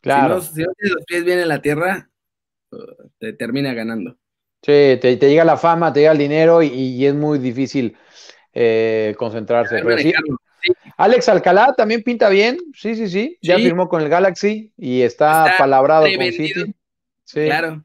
Claro. 0.00 0.40
Si 0.40 0.48
no, 0.48 0.54
si 0.54 0.62
no 0.62 0.72
tienes 0.74 0.94
los 0.96 1.04
pies 1.04 1.24
bien 1.24 1.38
en 1.38 1.48
la 1.48 1.62
tierra, 1.62 2.10
te 3.18 3.32
termina 3.32 3.72
ganando. 3.74 4.18
Sí, 4.62 4.98
te, 5.00 5.16
te 5.16 5.28
llega 5.28 5.44
la 5.44 5.56
fama, 5.56 5.92
te 5.92 6.00
llega 6.00 6.12
el 6.12 6.18
dinero 6.18 6.62
y, 6.62 6.68
y 6.68 7.06
es 7.06 7.14
muy 7.14 7.38
difícil 7.38 7.96
eh, 8.52 9.14
concentrarse. 9.18 9.80
Pero 9.82 9.98
sí, 9.98 10.12
sí. 10.60 10.72
Alex 10.96 11.28
Alcalá 11.28 11.74
también 11.76 12.02
pinta 12.02 12.28
bien, 12.28 12.58
sí, 12.74 12.94
sí, 12.94 13.08
sí. 13.08 13.38
Ya 13.42 13.56
firmó 13.56 13.88
con 13.88 14.02
el 14.02 14.08
Galaxy 14.08 14.72
y 14.76 15.02
está, 15.02 15.46
está 15.46 15.58
palabrado 15.58 16.04
con 16.04 16.32
City. 16.32 16.74
Sí. 17.32 17.44
Claro. 17.46 17.82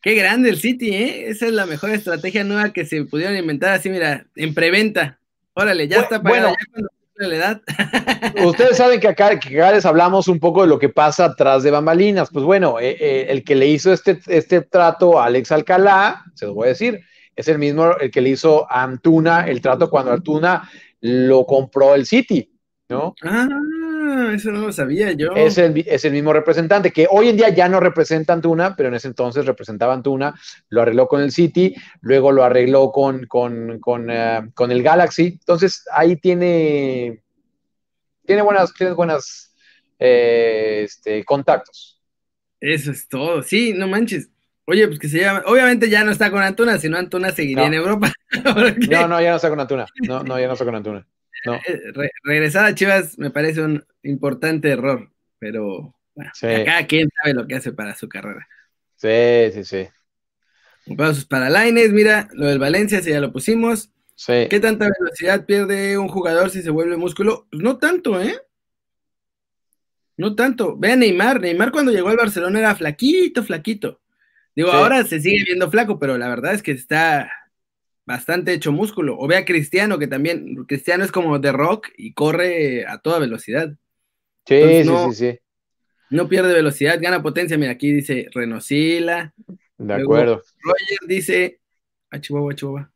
Qué 0.00 0.14
grande 0.14 0.50
el 0.50 0.58
City, 0.58 0.94
¿eh? 0.94 1.30
Esa 1.30 1.46
es 1.46 1.52
la 1.52 1.66
mejor 1.66 1.90
estrategia 1.90 2.44
nueva 2.44 2.72
que 2.72 2.84
se 2.84 3.04
pudieron 3.04 3.36
inventar 3.36 3.72
así, 3.72 3.88
mira, 3.88 4.26
en 4.36 4.52
preventa. 4.54 5.18
Órale, 5.54 5.88
ya 5.88 6.00
está 6.00 6.22
pagado, 6.22 6.48
bueno, 6.48 6.56
ya 6.60 6.70
cuando 6.70 6.88
la 7.16 7.36
edad. 7.36 7.62
Ustedes 8.44 8.76
saben 8.76 9.00
que 9.00 9.08
acá, 9.08 9.38
que 9.38 9.58
acá, 9.60 9.72
les 9.72 9.86
hablamos 9.86 10.28
un 10.28 10.38
poco 10.38 10.62
de 10.62 10.68
lo 10.68 10.78
que 10.78 10.88
pasa 10.88 11.26
atrás 11.26 11.62
de 11.62 11.70
bambalinas. 11.70 12.28
Pues 12.30 12.44
bueno, 12.44 12.78
eh, 12.80 12.96
eh, 13.00 13.26
el 13.30 13.44
que 13.44 13.54
le 13.54 13.66
hizo 13.66 13.92
este, 13.92 14.20
este 14.26 14.60
trato 14.60 15.18
a 15.18 15.26
Alex 15.26 15.50
Alcalá, 15.52 16.24
se 16.34 16.46
los 16.46 16.54
voy 16.54 16.66
a 16.66 16.70
decir, 16.70 17.00
es 17.34 17.48
el 17.48 17.58
mismo 17.58 17.96
el 17.98 18.10
que 18.10 18.20
le 18.20 18.30
hizo 18.30 18.70
a 18.70 18.82
Antuna 18.82 19.46
el 19.48 19.60
trato 19.60 19.88
cuando 19.90 20.12
Antuna 20.12 20.68
lo 21.00 21.46
compró 21.46 21.94
el 21.94 22.06
City, 22.06 22.52
¿no? 22.88 23.14
Ah, 23.22 23.48
eso 24.32 24.50
no 24.50 24.60
lo 24.60 24.72
sabía 24.72 25.12
yo. 25.12 25.32
Es 25.34 25.58
el, 25.58 25.84
es 25.86 26.04
el 26.04 26.12
mismo 26.12 26.32
representante 26.32 26.90
que 26.92 27.06
hoy 27.10 27.28
en 27.28 27.36
día 27.36 27.48
ya 27.50 27.68
no 27.68 27.80
representa 27.80 28.32
Antuna, 28.32 28.74
pero 28.76 28.88
en 28.88 28.94
ese 28.94 29.08
entonces 29.08 29.46
representaba 29.46 29.94
Antuna, 29.94 30.34
lo 30.68 30.82
arregló 30.82 31.08
con 31.08 31.20
el 31.22 31.32
City, 31.32 31.74
luego 32.00 32.32
lo 32.32 32.44
arregló 32.44 32.90
con, 32.92 33.26
con, 33.26 33.78
con, 33.80 34.10
uh, 34.10 34.50
con 34.54 34.70
el 34.70 34.82
Galaxy. 34.82 35.38
Entonces 35.40 35.84
ahí 35.92 36.16
tiene 36.16 37.22
tiene 38.26 38.42
buenas, 38.42 38.72
tiene 38.74 38.92
buenas 38.92 39.54
eh, 39.98 40.82
este, 40.84 41.24
contactos. 41.24 42.00
Eso 42.60 42.90
es 42.90 43.08
todo. 43.08 43.42
Sí, 43.42 43.74
no 43.74 43.86
manches. 43.86 44.30
Oye, 44.66 44.86
pues 44.88 44.98
que 44.98 45.08
se 45.08 45.20
llama. 45.20 45.42
Obviamente 45.46 45.90
ya 45.90 46.04
no 46.04 46.10
está 46.10 46.30
con 46.30 46.42
Antuna, 46.42 46.78
sino 46.78 46.96
Antuna 46.96 47.30
seguiría 47.32 47.64
No. 47.64 47.66
en 47.68 47.74
Europa. 47.74 48.12
No, 48.90 49.08
no, 49.08 49.20
ya 49.20 49.30
no 49.30 49.36
está 49.36 49.50
con 49.50 49.60
Antuna. 49.60 49.86
No, 50.08 50.22
no, 50.24 50.38
ya 50.40 50.46
no 50.46 50.54
está 50.54 50.64
con 50.64 50.74
Antuna. 50.74 51.06
No. 51.44 51.54
Eh, 51.54 51.80
Re- 51.92 52.10
regresar 52.22 52.64
a 52.64 52.74
Chivas 52.74 53.18
me 53.18 53.30
parece 53.30 53.60
un 53.62 53.84
importante 54.02 54.70
error, 54.70 55.10
pero 55.38 55.94
bueno, 56.14 56.30
Sí. 56.34 56.46
cada 56.64 56.86
quien 56.86 57.08
sabe 57.22 57.34
lo 57.34 57.46
que 57.46 57.56
hace 57.56 57.72
para 57.72 57.94
su 57.94 58.08
carrera. 58.08 58.46
Sí, 58.96 59.52
sí, 59.52 59.64
sí. 59.64 59.88
Aplausos 60.92 61.24
para 61.24 61.50
Laines, 61.50 61.92
mira, 61.92 62.28
lo 62.32 62.46
del 62.46 62.58
Valencia, 62.58 63.00
si 63.02 63.10
ya 63.10 63.20
lo 63.20 63.32
pusimos. 63.32 63.90
Sí. 64.14 64.46
¿Qué 64.48 64.60
tanta 64.60 64.88
velocidad 65.00 65.44
pierde 65.44 65.98
un 65.98 66.08
jugador 66.08 66.50
si 66.50 66.62
se 66.62 66.70
vuelve 66.70 66.96
músculo? 66.96 67.46
Pues 67.50 67.62
no 67.62 67.78
tanto, 67.78 68.20
¿eh? 68.20 68.38
No 70.16 70.34
tanto. 70.36 70.76
Ve 70.76 70.92
a 70.92 70.96
Neymar. 70.96 71.40
Neymar 71.40 71.72
cuando 71.72 71.90
llegó 71.90 72.08
al 72.10 72.16
Barcelona 72.16 72.60
era 72.60 72.76
flaquito, 72.76 73.42
flaquito. 73.42 74.00
Digo, 74.54 74.70
Sí. 74.70 74.76
ahora 74.76 75.02
se 75.04 75.20
sigue 75.20 75.42
viendo 75.44 75.70
flaco, 75.70 75.98
pero 75.98 76.16
la 76.16 76.28
verdad 76.28 76.54
es 76.54 76.62
que 76.62 76.70
está 76.72 77.28
bastante 78.06 78.52
hecho 78.52 78.72
músculo. 78.72 79.16
O 79.18 79.26
ve 79.26 79.36
a 79.36 79.44
Cristiano, 79.44 79.98
que 79.98 80.06
también, 80.06 80.54
Cristiano 80.66 81.04
es 81.04 81.12
como 81.12 81.38
de 81.38 81.52
rock 81.52 81.88
y 81.96 82.12
corre 82.14 82.86
a 82.86 82.98
toda 82.98 83.18
velocidad. 83.18 83.70
Sí, 84.46 84.54
Entonces, 84.54 84.86
sí, 84.86 84.92
no- 84.92 85.12
sí, 85.12 85.14
sí. 85.32 85.38
No 86.10 86.28
pierde 86.28 86.52
velocidad, 86.52 86.98
gana 87.00 87.22
potencia. 87.22 87.56
Mira, 87.58 87.72
aquí 87.72 87.90
dice 87.90 88.28
Renosila. 88.32 89.32
De 89.78 89.94
acuerdo. 89.94 90.42
Roger 90.62 90.98
dice. 91.08 91.60
A 92.10 92.20
Chihuahua, 92.20 92.52
a 92.52 92.54
Chihuahua. 92.54 92.92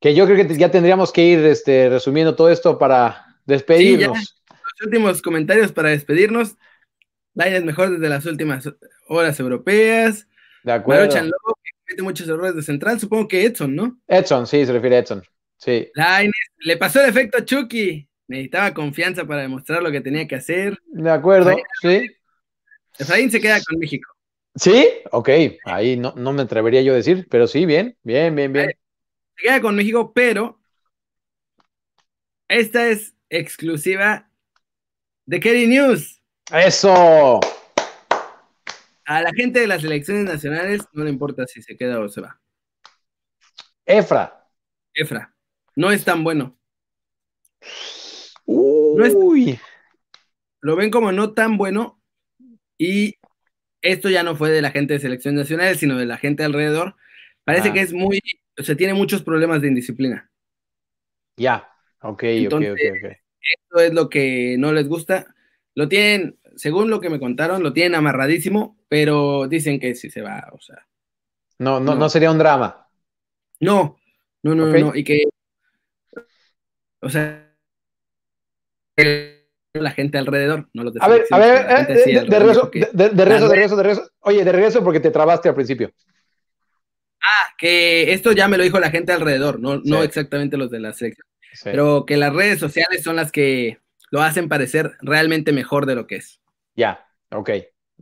Que 0.00 0.14
yo 0.14 0.26
creo 0.26 0.46
que 0.46 0.54
ya 0.56 0.70
tendríamos 0.70 1.12
que 1.12 1.24
ir 1.24 1.38
este, 1.40 1.88
resumiendo 1.88 2.36
todo 2.36 2.50
esto 2.50 2.78
para 2.78 3.24
despedirnos. 3.46 4.36
Los 4.48 4.86
últimos 4.86 5.22
comentarios 5.22 5.72
para 5.72 5.88
despedirnos. 5.90 6.56
Lainez 7.34 7.64
mejor 7.64 7.90
desde 7.90 8.08
las 8.08 8.26
últimas 8.26 8.68
horas 9.08 9.40
europeas. 9.40 10.28
de 10.62 10.72
acuerdo. 10.72 11.02
Maruchan 11.02 11.24
Lobo, 11.26 11.58
comete 11.92 12.02
muchos 12.02 12.28
errores 12.28 12.54
de 12.54 12.62
central. 12.62 12.98
Supongo 12.98 13.28
que 13.28 13.44
Edson, 13.44 13.74
¿no? 13.74 13.98
Edson, 14.06 14.46
sí, 14.46 14.64
se 14.64 14.72
refiere 14.72 14.96
a 14.96 14.98
Edson. 15.00 15.22
Sí. 15.56 15.88
Lainez 15.94 16.32
le 16.58 16.76
pasó 16.76 17.02
el 17.02 17.10
efecto 17.10 17.38
a 17.38 17.44
Chucky. 17.44 18.08
Necesitaba 18.28 18.72
confianza 18.72 19.26
para 19.26 19.42
demostrar 19.42 19.82
lo 19.82 19.90
que 19.90 20.00
tenía 20.00 20.26
que 20.26 20.36
hacer. 20.36 20.78
De 20.86 21.10
acuerdo, 21.10 21.54
sí. 21.82 22.06
Efraín 22.98 23.30
se 23.30 23.40
queda 23.40 23.60
con 23.62 23.78
México. 23.78 24.10
Sí, 24.54 24.86
ok. 25.10 25.28
Ahí 25.64 25.96
no, 25.96 26.14
no 26.16 26.32
me 26.32 26.42
atrevería 26.42 26.82
yo 26.82 26.92
a 26.92 26.96
decir, 26.96 27.26
pero 27.30 27.46
sí, 27.46 27.66
bien, 27.66 27.96
bien, 28.02 28.34
bien, 28.34 28.52
bien. 28.52 28.72
Se 29.36 29.42
queda 29.42 29.60
con 29.60 29.76
México, 29.76 30.12
pero 30.14 30.60
esta 32.48 32.88
es 32.88 33.14
exclusiva 33.28 34.30
de 35.26 35.40
Kerry 35.40 35.66
News. 35.66 36.22
Eso. 36.52 37.40
A 39.16 39.22
la 39.22 39.32
gente 39.32 39.60
de 39.60 39.66
las 39.66 39.82
elecciones 39.84 40.24
nacionales 40.24 40.82
no 40.92 41.04
le 41.04 41.10
importa 41.10 41.46
si 41.46 41.60
se 41.62 41.76
queda 41.76 42.00
o 42.00 42.08
se 42.08 42.20
va. 42.20 42.40
Efra. 43.84 44.48
Efra, 44.94 45.34
no 45.76 45.90
es 45.90 46.04
tan 46.04 46.22
bueno. 46.24 46.58
es- 47.60 49.14
Uy. 49.16 49.58
Lo 50.60 50.76
ven 50.76 50.90
como 50.90 51.12
no 51.12 51.32
tan 51.32 51.56
bueno 51.56 52.00
y 52.78 53.16
esto 53.80 54.08
ya 54.08 54.22
no 54.22 54.36
fue 54.36 54.50
de 54.50 54.62
la 54.62 54.70
gente 54.70 54.94
de 54.94 55.00
selecciones 55.00 55.40
nacionales, 55.40 55.78
sino 55.78 55.98
de 55.98 56.06
la 56.06 56.16
gente 56.18 56.44
alrededor. 56.44 56.94
Parece 57.44 57.70
Ah. 57.70 57.72
que 57.72 57.80
es 57.80 57.92
muy, 57.92 58.20
o 58.58 58.62
sea, 58.62 58.76
tiene 58.76 58.94
muchos 58.94 59.22
problemas 59.22 59.60
de 59.60 59.68
indisciplina. 59.68 60.30
Ya. 61.36 61.68
Ok, 62.02 62.22
ok, 62.22 62.22
Entonces- 62.24 62.70
ok, 62.72 62.78
ok. 63.04 63.12
Esto 63.40 63.80
es 63.80 63.92
lo 63.94 64.08
que 64.08 64.56
no 64.58 64.72
les 64.72 64.86
gusta. 64.88 65.34
Lo 65.74 65.88
tienen, 65.88 66.38
según 66.56 66.90
lo 66.90 67.00
que 67.00 67.10
me 67.10 67.18
contaron, 67.20 67.62
lo 67.62 67.72
tienen 67.72 67.94
amarradísimo, 67.94 68.78
pero 68.88 69.46
dicen 69.48 69.78
que 69.80 69.94
sí 69.94 70.10
se 70.10 70.22
va, 70.22 70.48
o 70.52 70.60
sea, 70.60 70.86
No, 71.58 71.78
no, 71.78 71.92
No. 71.92 72.00
no 72.00 72.08
sería 72.08 72.30
un 72.30 72.38
drama. 72.38 72.88
no, 73.60 73.96
no, 74.42 74.54
no, 74.54 74.70
Ok. 74.70 74.76
no, 74.78 74.92
y 74.96 75.04
que, 75.04 75.22
o 77.00 77.08
sea, 77.08 77.48
la 79.74 79.90
gente 79.92 80.18
alrededor, 80.18 80.68
no 80.74 80.84
los 80.84 80.94
A 81.00 81.08
ver, 81.08 81.24
a 81.30 81.38
ver, 81.38 81.66
eh, 81.90 81.94
de, 81.94 82.20
de- 82.28 82.38
regreso, 82.38 82.70
de, 82.72 83.08
de- 83.08 83.24
regreso, 83.24 83.48
de 83.48 83.54
regreso, 83.54 83.76
de 83.76 83.82
regreso. 83.84 84.10
Oye, 84.20 84.44
de 84.44 84.52
regreso 84.52 84.84
porque 84.84 85.00
te 85.00 85.10
trabaste 85.10 85.48
al 85.48 85.54
principio. 85.54 85.92
que 87.56 88.12
esto 88.12 88.32
ya 88.32 88.48
me 88.48 88.56
lo 88.58 88.64
dijo 88.64 88.80
la 88.80 88.90
gente 88.90 89.12
alrededor, 89.12 89.60
no, 89.60 89.80
no 89.84 90.02
exactamente 90.02 90.56
los 90.56 90.68
de 90.70 90.80
la 90.80 90.92
selección, 90.92 91.26
Sí. 91.52 91.60
pero 91.64 92.04
que 92.04 92.16
las 92.16 92.32
redes 92.34 92.58
sociales 92.58 93.04
son 93.04 93.14
las 93.14 93.30
que 93.30 93.78
lo 94.10 94.20
hacen 94.20 94.48
parecer 94.48 94.92
realmente 95.00 95.52
mejor 95.52 95.86
de 95.86 95.94
lo 95.94 96.08
que 96.08 96.16
es. 96.16 96.40
Ya, 96.74 97.06
ok. 97.30 97.50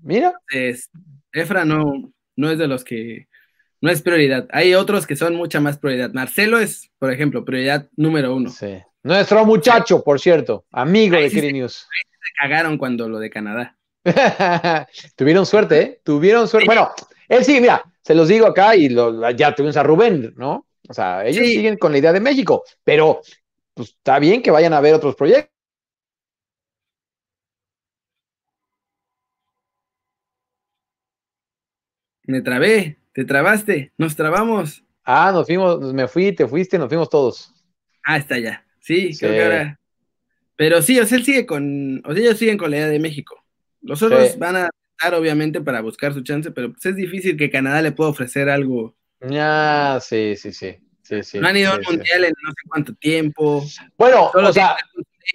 Mira, 0.02 0.32
Entonces, 0.50 0.90
Efra 1.32 1.64
no, 1.64 2.12
no 2.36 2.50
es 2.50 2.58
de 2.58 2.66
los 2.66 2.84
que 2.84 3.26
no 3.80 3.90
es 3.90 4.02
prioridad. 4.02 4.46
Hay 4.52 4.74
otros 4.74 5.06
que 5.06 5.16
son 5.16 5.34
mucha 5.36 5.60
más 5.60 5.78
prioridad. 5.78 6.12
Marcelo 6.12 6.58
es, 6.58 6.90
por 6.98 7.12
ejemplo, 7.12 7.44
prioridad 7.44 7.88
número 7.96 8.34
uno. 8.34 8.50
sí. 8.50 8.78
Nuestro 9.02 9.46
muchacho, 9.46 10.04
por 10.04 10.20
cierto, 10.20 10.66
amigo 10.70 11.16
Ahí 11.16 11.22
de 11.24 11.30
Kiri 11.30 11.46
se- 11.46 11.52
News. 11.54 11.72
Se 11.72 12.32
cagaron 12.38 12.76
cuando 12.76 13.08
lo 13.08 13.18
de 13.18 13.30
Canadá. 13.30 13.78
Tuvieron 15.16 15.46
suerte, 15.46 15.80
¿eh? 15.80 16.00
Tuvieron 16.04 16.46
suerte. 16.48 16.66
Bueno, 16.66 16.90
él 17.26 17.42
sí, 17.44 17.60
mira, 17.62 17.82
se 18.02 18.14
los 18.14 18.28
digo 18.28 18.46
acá 18.46 18.76
y 18.76 18.90
lo- 18.90 19.30
ya 19.30 19.54
tuvimos 19.54 19.78
a 19.78 19.82
Rubén, 19.82 20.34
¿no? 20.36 20.66
O 20.86 20.92
sea, 20.92 21.24
ellos 21.26 21.46
Sí. 21.46 21.54
siguen 21.54 21.78
con 21.78 21.92
la 21.92 21.98
idea 21.98 22.12
de 22.12 22.20
México, 22.20 22.62
pero 22.84 23.22
pues 23.72 23.88
está 23.90 24.18
bien 24.18 24.42
que 24.42 24.50
vayan 24.50 24.74
a 24.74 24.80
ver 24.82 24.92
otros 24.94 25.14
proyectos. 25.16 25.50
Me 32.30 32.42
trabé, 32.42 32.96
te 33.12 33.24
trabaste, 33.24 33.92
nos 33.98 34.14
trabamos. 34.14 34.84
Ah, 35.04 35.32
nos 35.32 35.46
fuimos, 35.46 35.92
me 35.92 36.06
fui, 36.06 36.30
te 36.32 36.46
fuiste, 36.46 36.78
nos 36.78 36.88
fuimos 36.88 37.10
todos. 37.10 37.52
Ah, 38.04 38.18
está 38.18 38.38
ya. 38.38 38.64
Sí, 38.78 39.12
Sí. 39.12 39.18
creo 39.18 39.32
que 39.32 39.42
ahora. 39.42 39.80
Pero 40.54 40.80
sí, 40.80 41.00
o 41.00 41.04
sea, 41.06 41.18
él 41.18 41.24
sigue 41.24 41.44
con, 41.44 42.00
o 42.06 42.12
sea, 42.12 42.22
ellos 42.22 42.38
siguen 42.38 42.56
con 42.56 42.70
la 42.70 42.76
idea 42.76 42.88
de 42.88 43.00
México. 43.00 43.44
Los 43.82 44.00
otros 44.02 44.28
Sí. 44.30 44.38
van 44.38 44.54
a 44.56 44.70
estar, 44.96 45.14
obviamente, 45.14 45.60
para 45.60 45.80
buscar 45.80 46.14
su 46.14 46.22
chance, 46.22 46.52
pero 46.52 46.70
pues, 46.72 46.86
es 46.86 46.94
difícil 46.94 47.36
que 47.36 47.50
Canadá 47.50 47.82
le 47.82 47.90
pueda 47.92 48.10
ofrecer 48.10 48.48
algo. 48.48 48.94
Ya, 49.28 49.98
sí, 50.00 50.36
sí, 50.36 50.52
sí. 50.52 50.76
sí, 51.02 51.22
sí 51.24 51.40
no 51.40 51.48
han 51.48 51.56
ido 51.56 51.72
sí, 51.72 51.78
al 51.78 51.84
mundial 51.96 52.24
en 52.26 52.32
no 52.44 52.50
sé 52.50 52.68
cuánto 52.68 52.94
tiempo. 52.94 53.64
Bueno, 53.98 54.30
Solo 54.32 54.50
o 54.50 54.52
sea, 54.52 54.76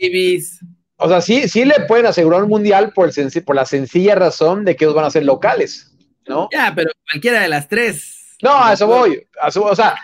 Davis. 0.01 0.59
o 0.95 1.09
sea, 1.09 1.19
sí, 1.19 1.49
sí 1.49 1.65
le 1.65 1.75
pueden 1.87 2.05
asegurar 2.05 2.43
un 2.43 2.49
mundial 2.49 2.93
por, 2.93 3.11
el 3.13 3.43
por 3.43 3.55
la 3.57 3.65
sencilla 3.65 4.15
razón 4.15 4.63
de 4.63 4.75
que 4.77 4.85
ellos 4.85 4.95
van 4.95 5.05
a 5.05 5.11
ser 5.11 5.25
locales, 5.25 5.94
¿no? 6.27 6.49
Ya, 6.51 6.73
pero 6.75 6.91
cualquiera 7.09 7.41
de 7.41 7.47
las 7.47 7.67
tres. 7.67 8.35
No, 8.41 8.63
a 8.63 8.73
eso 8.73 8.87
voy. 8.87 9.25
a 9.41 9.47
eso- 9.47 9.63
o 9.63 9.75
sea, 9.75 9.95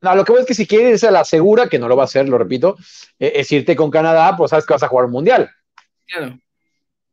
no, 0.00 0.14
lo 0.14 0.24
que 0.24 0.32
voy 0.32 0.40
es 0.42 0.46
que 0.46 0.54
si 0.54 0.66
quieres 0.66 0.92
irse 0.92 1.08
a 1.08 1.10
la 1.10 1.24
segura, 1.24 1.68
que 1.68 1.78
no 1.78 1.88
lo 1.88 1.96
va 1.96 2.02
a 2.02 2.06
hacer, 2.06 2.28
lo 2.28 2.38
repito, 2.38 2.76
eh, 3.18 3.32
es 3.36 3.50
irte 3.52 3.74
con 3.74 3.90
Canadá, 3.90 4.36
pues 4.36 4.50
sabes 4.50 4.66
que 4.66 4.74
vas 4.74 4.82
a 4.82 4.88
jugar 4.88 5.06
un 5.06 5.12
mundial, 5.12 5.50
Claro. 6.06 6.38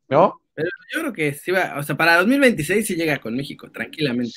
¿no? 0.09 0.41
Pero 0.53 0.69
yo 0.93 0.99
creo 0.99 1.13
que 1.13 1.33
sí 1.33 1.51
va, 1.51 1.75
o 1.77 1.83
sea, 1.83 1.95
para 1.95 2.17
2026 2.17 2.85
sí 2.85 2.95
llega 2.95 3.19
con 3.19 3.35
México, 3.35 3.71
tranquilamente. 3.71 4.33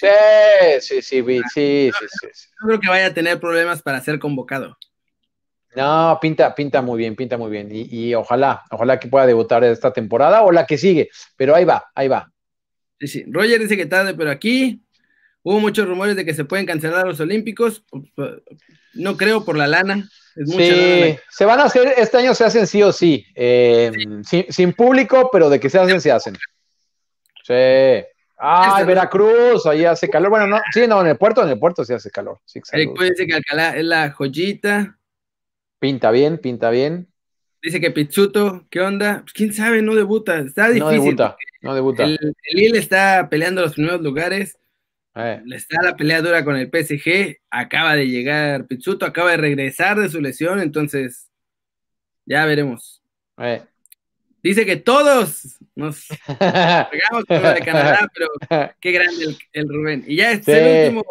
Sí, 0.80 0.80
sí, 0.80 1.02
sí, 1.02 1.22
sí, 1.22 1.42
sí, 1.52 1.90
sí, 1.98 2.28
sí. 2.32 2.48
No 2.60 2.68
creo 2.68 2.80
que 2.80 2.88
vaya 2.88 3.06
a 3.06 3.14
tener 3.14 3.40
problemas 3.40 3.82
para 3.82 4.00
ser 4.00 4.20
convocado. 4.20 4.76
No, 5.74 6.16
pinta, 6.22 6.54
pinta 6.54 6.80
muy 6.82 6.98
bien, 6.98 7.16
pinta 7.16 7.36
muy 7.36 7.50
bien. 7.50 7.68
Y, 7.72 7.88
y 7.90 8.14
ojalá, 8.14 8.62
ojalá 8.70 9.00
que 9.00 9.08
pueda 9.08 9.26
debutar 9.26 9.64
esta 9.64 9.92
temporada 9.92 10.42
o 10.42 10.52
la 10.52 10.66
que 10.66 10.78
sigue. 10.78 11.10
Pero 11.36 11.54
ahí 11.56 11.64
va, 11.64 11.90
ahí 11.96 12.06
va. 12.06 12.30
Sí. 13.06 13.24
Roger 13.28 13.60
dice 13.60 13.76
que 13.76 13.86
tarde, 13.86 14.14
pero 14.14 14.30
aquí 14.30 14.80
hubo 15.42 15.60
muchos 15.60 15.86
rumores 15.86 16.16
de 16.16 16.24
que 16.24 16.34
se 16.34 16.44
pueden 16.44 16.66
cancelar 16.66 17.06
los 17.06 17.20
Olímpicos. 17.20 17.84
No 18.94 19.16
creo 19.16 19.44
por 19.44 19.56
la 19.56 19.66
lana. 19.66 20.08
Es 20.36 20.48
mucha 20.48 20.64
Sí, 20.64 21.00
lana. 21.00 21.20
se 21.30 21.44
van 21.44 21.60
a 21.60 21.64
hacer, 21.64 21.94
este 21.96 22.16
año 22.18 22.34
se 22.34 22.44
hacen 22.44 22.66
sí 22.66 22.82
o 22.82 22.92
sí. 22.92 23.26
eh, 23.34 23.90
Sin, 24.24 24.46
sin 24.50 24.72
público, 24.72 25.28
pero 25.32 25.48
de 25.50 25.58
que 25.60 25.68
se 25.70 25.78
hacen, 25.78 26.00
se 26.00 26.10
hacen. 26.12 26.34
Sí. 27.42 27.52
Ay, 28.36 28.70
Este- 28.72 28.84
Veracruz, 28.84 29.64
ahí 29.66 29.84
hace 29.84 30.08
calor. 30.08 30.30
Bueno, 30.30 30.46
no, 30.46 30.60
sí, 30.72 30.86
no, 30.88 31.00
en 31.00 31.06
el 31.08 31.16
puerto, 31.16 31.42
en 31.42 31.50
el 31.50 31.58
puerto 31.58 31.84
sí 31.84 31.92
hace 31.92 32.10
calor. 32.10 32.40
Sí, 32.44 32.60
dice 33.00 33.26
que 33.26 33.34
Alcalá 33.34 33.76
es 33.76 33.84
la 33.84 34.10
joyita. 34.10 34.98
Pinta 35.78 36.10
bien, 36.10 36.38
pinta 36.38 36.70
bien. 36.70 37.08
Dice 37.62 37.80
que 37.80 37.90
Pizzuto, 37.90 38.66
¿qué 38.70 38.80
onda? 38.80 39.20
Pues 39.22 39.32
quién 39.32 39.52
sabe, 39.54 39.82
no 39.82 39.94
debuta. 39.94 40.38
Está 40.38 40.68
No 40.68 40.72
difícil. 40.74 41.00
debuta, 41.00 41.36
no 41.64 41.74
debuta. 41.74 42.04
El, 42.04 42.18
el 42.22 42.56
Lille 42.56 42.78
está 42.78 43.28
peleando 43.30 43.62
los 43.62 43.74
primeros 43.74 44.00
lugares. 44.00 44.56
Eh, 45.16 45.40
Le 45.44 45.56
está 45.56 45.80
la 45.82 45.96
pelea 45.96 46.20
dura 46.22 46.44
con 46.44 46.56
el 46.56 46.68
PSG. 46.70 47.36
Acaba 47.50 47.94
de 47.96 48.06
llegar 48.08 48.66
Pizzuto, 48.66 49.06
acaba 49.06 49.30
de 49.32 49.36
regresar 49.36 49.98
de 50.00 50.08
su 50.08 50.20
lesión. 50.20 50.60
Entonces, 50.60 51.30
ya 52.26 52.44
veremos. 52.46 53.02
eh. 53.38 53.62
Dice 54.42 54.66
que 54.66 54.76
todos 54.76 55.56
nos 55.74 56.06
pegamos 56.38 57.24
con 57.26 57.42
lo 57.42 57.54
de 57.54 57.60
Canadá, 57.60 58.10
pero 58.12 58.28
qué 58.78 58.92
grande 58.92 59.24
el, 59.24 59.38
el 59.54 59.68
Rubén. 59.70 60.04
Y 60.06 60.16
ya 60.16 60.32
este 60.32 60.52
es 60.52 60.58
Sí. 60.58 60.64
el 60.68 60.84
último. 60.96 61.04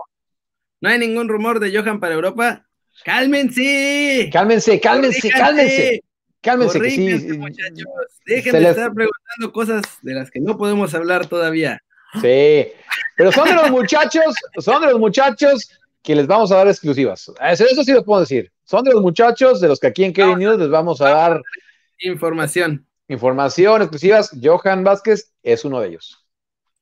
No 0.82 0.90
hay 0.90 1.00
ningún 1.00 1.28
rumor 1.28 1.60
de 1.60 1.76
Johan 1.76 2.00
para 2.00 2.14
Europa. 2.14 2.68
¡Cálmense! 3.04 4.30
Cálmense, 4.32 4.80
cálmense, 4.80 5.30
cálmense. 5.32 6.04
Cálmense 6.44 6.80
que 6.80 6.92
sí. 6.92 7.38
Muchachos. 7.38 7.86
Dejen 8.26 8.52
de 8.52 8.70
estar 8.70 8.94
preguntando 8.94 9.52
cosas 9.54 9.82
de 10.02 10.14
las 10.14 10.30
que 10.30 10.42
no 10.42 10.58
podemos 10.58 10.94
hablar 10.94 11.26
todavía. 11.26 11.82
Sí, 12.22 12.68
pero 13.16 13.32
son 13.32 13.48
de 13.48 13.56
los 13.56 13.72
muchachos, 13.72 14.36
son 14.60 14.82
de 14.82 14.90
los 14.90 15.00
muchachos 15.00 15.72
que 16.04 16.16
les 16.16 16.28
vamos 16.28 16.52
a 16.52 16.58
dar 16.58 16.68
exclusivas. 16.68 17.32
Eso, 17.42 17.66
eso 17.66 17.84
sí 17.84 17.94
los 17.94 18.04
puedo 18.04 18.20
decir. 18.20 18.52
Son 18.66 18.84
de 18.84 18.92
los 18.92 19.02
muchachos 19.02 19.62
de 19.62 19.70
los 19.70 19.80
que 19.80 19.88
aquí 19.88 20.04
en 20.04 20.14
Kevin 20.14 20.38
News 20.38 20.60
les 20.60 20.70
vamos 20.70 21.02
a 21.02 21.10
dar 21.10 21.42
información. 22.00 22.86
Información 23.08 23.82
exclusivas. 23.82 24.32
Johan 24.42 24.84
Vázquez 24.84 25.32
es 25.44 25.64
uno 25.66 25.80
de 25.80 25.90
ellos. 25.90 26.24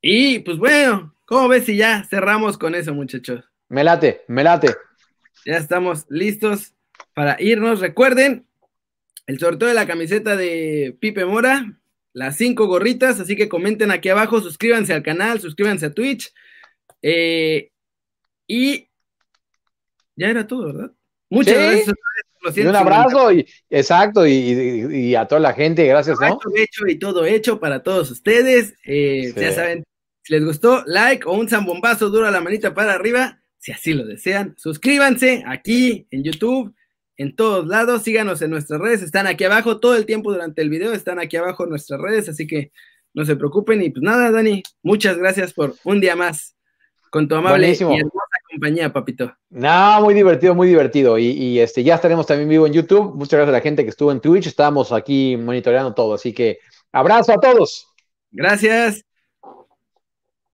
Y 0.01 0.39
pues 0.39 0.57
bueno, 0.57 1.15
¿cómo 1.25 1.47
ves 1.47 1.65
si 1.65 1.77
ya 1.77 2.03
cerramos 2.09 2.57
con 2.57 2.73
eso, 2.73 2.93
muchachos? 2.93 3.45
Me 3.69 3.83
late, 3.83 4.23
me 4.27 4.43
late. 4.43 4.75
Ya 5.45 5.57
estamos 5.57 6.05
listos 6.09 6.73
para 7.13 7.37
irnos. 7.39 7.79
Recuerden 7.79 8.47
el 9.31 9.39
sorteo 9.39 9.69
de 9.69 9.73
la 9.73 9.87
camiseta 9.87 10.35
de 10.35 10.95
Pipe 10.99 11.25
Mora, 11.25 11.79
las 12.13 12.35
cinco 12.35 12.67
gorritas, 12.67 13.19
así 13.19 13.37
que 13.37 13.47
comenten 13.47 13.89
aquí 13.89 14.09
abajo, 14.09 14.41
suscríbanse 14.41 14.93
al 14.93 15.03
canal, 15.03 15.39
suscríbanse 15.39 15.85
a 15.85 15.93
Twitch. 15.93 16.33
Eh, 17.01 17.71
y 18.45 18.89
ya 20.17 20.27
era 20.27 20.45
todo, 20.45 20.65
¿verdad? 20.65 20.91
Muchas 21.29 21.55
gracias. 21.55 21.95
Y 22.55 22.61
un 22.61 22.75
abrazo 22.75 23.31
y 23.31 23.47
exacto 23.69 24.25
y, 24.25 25.15
a 25.15 25.27
toda 25.27 25.39
la 25.39 25.53
gente, 25.53 25.85
gracias, 25.85 26.19
¿no? 26.19 26.39
hecho 26.55 26.87
y 26.87 26.97
todo 26.97 27.23
hecho 27.23 27.59
para 27.59 27.83
todos 27.83 28.09
ustedes. 28.11 28.73
Eh, 28.83 29.31
ya 29.35 29.53
saben, 29.53 29.83
si 30.23 30.33
les 30.33 30.43
gustó, 30.43 30.83
like 30.87 31.23
o 31.25 31.33
un 31.33 31.47
zambombazo 31.47 32.09
duro 32.09 32.27
a 32.27 32.31
la 32.31 32.41
manita 32.41 32.73
para 32.73 32.93
arriba, 32.93 33.41
si 33.59 33.71
así 33.71 33.93
lo 33.93 34.05
desean. 34.05 34.55
Suscríbanse 34.57 35.43
aquí 35.45 36.07
en 36.09 36.23
YouTube, 36.23 36.73
en 37.21 37.35
todos 37.35 37.67
lados, 37.67 38.03
síganos 38.03 38.41
en 38.41 38.51
nuestras 38.51 38.79
redes, 38.81 39.01
están 39.01 39.27
aquí 39.27 39.43
abajo 39.43 39.79
todo 39.79 39.95
el 39.95 40.05
tiempo 40.05 40.31
durante 40.31 40.61
el 40.61 40.69
video, 40.69 40.93
están 40.93 41.19
aquí 41.19 41.37
abajo 41.37 41.65
nuestras 41.65 41.99
redes, 42.01 42.29
así 42.29 42.47
que 42.47 42.71
no 43.13 43.25
se 43.25 43.35
preocupen. 43.35 43.81
Y 43.81 43.89
pues 43.89 44.03
nada, 44.03 44.31
Dani, 44.31 44.63
muchas 44.83 45.17
gracias 45.17 45.53
por 45.53 45.75
un 45.83 45.99
día 45.99 46.15
más 46.15 46.55
con 47.11 47.27
tu 47.27 47.35
amable 47.35 47.69
y 47.69 47.73
hermosa 47.73 48.31
compañía, 48.49 48.91
papito. 48.91 49.35
No, 49.49 50.01
muy 50.01 50.13
divertido, 50.13 50.55
muy 50.55 50.67
divertido. 50.67 51.17
Y, 51.17 51.59
este, 51.59 51.83
ya 51.83 51.95
estaremos 51.95 52.25
también 52.25 52.49
vivo 52.49 52.65
en 52.65 52.73
YouTube. 52.73 53.13
Muchas 53.15 53.37
gracias 53.37 53.49
a 53.49 53.57
la 53.57 53.61
gente 53.61 53.83
que 53.83 53.89
estuvo 53.89 54.11
en 54.11 54.21
Twitch. 54.21 54.47
Estábamos 54.47 54.91
aquí 54.91 55.37
monitoreando 55.37 55.93
todo. 55.93 56.13
Así 56.13 56.33
que 56.33 56.59
abrazo 56.91 57.33
a 57.33 57.39
todos. 57.39 57.87
Gracias. 58.31 59.03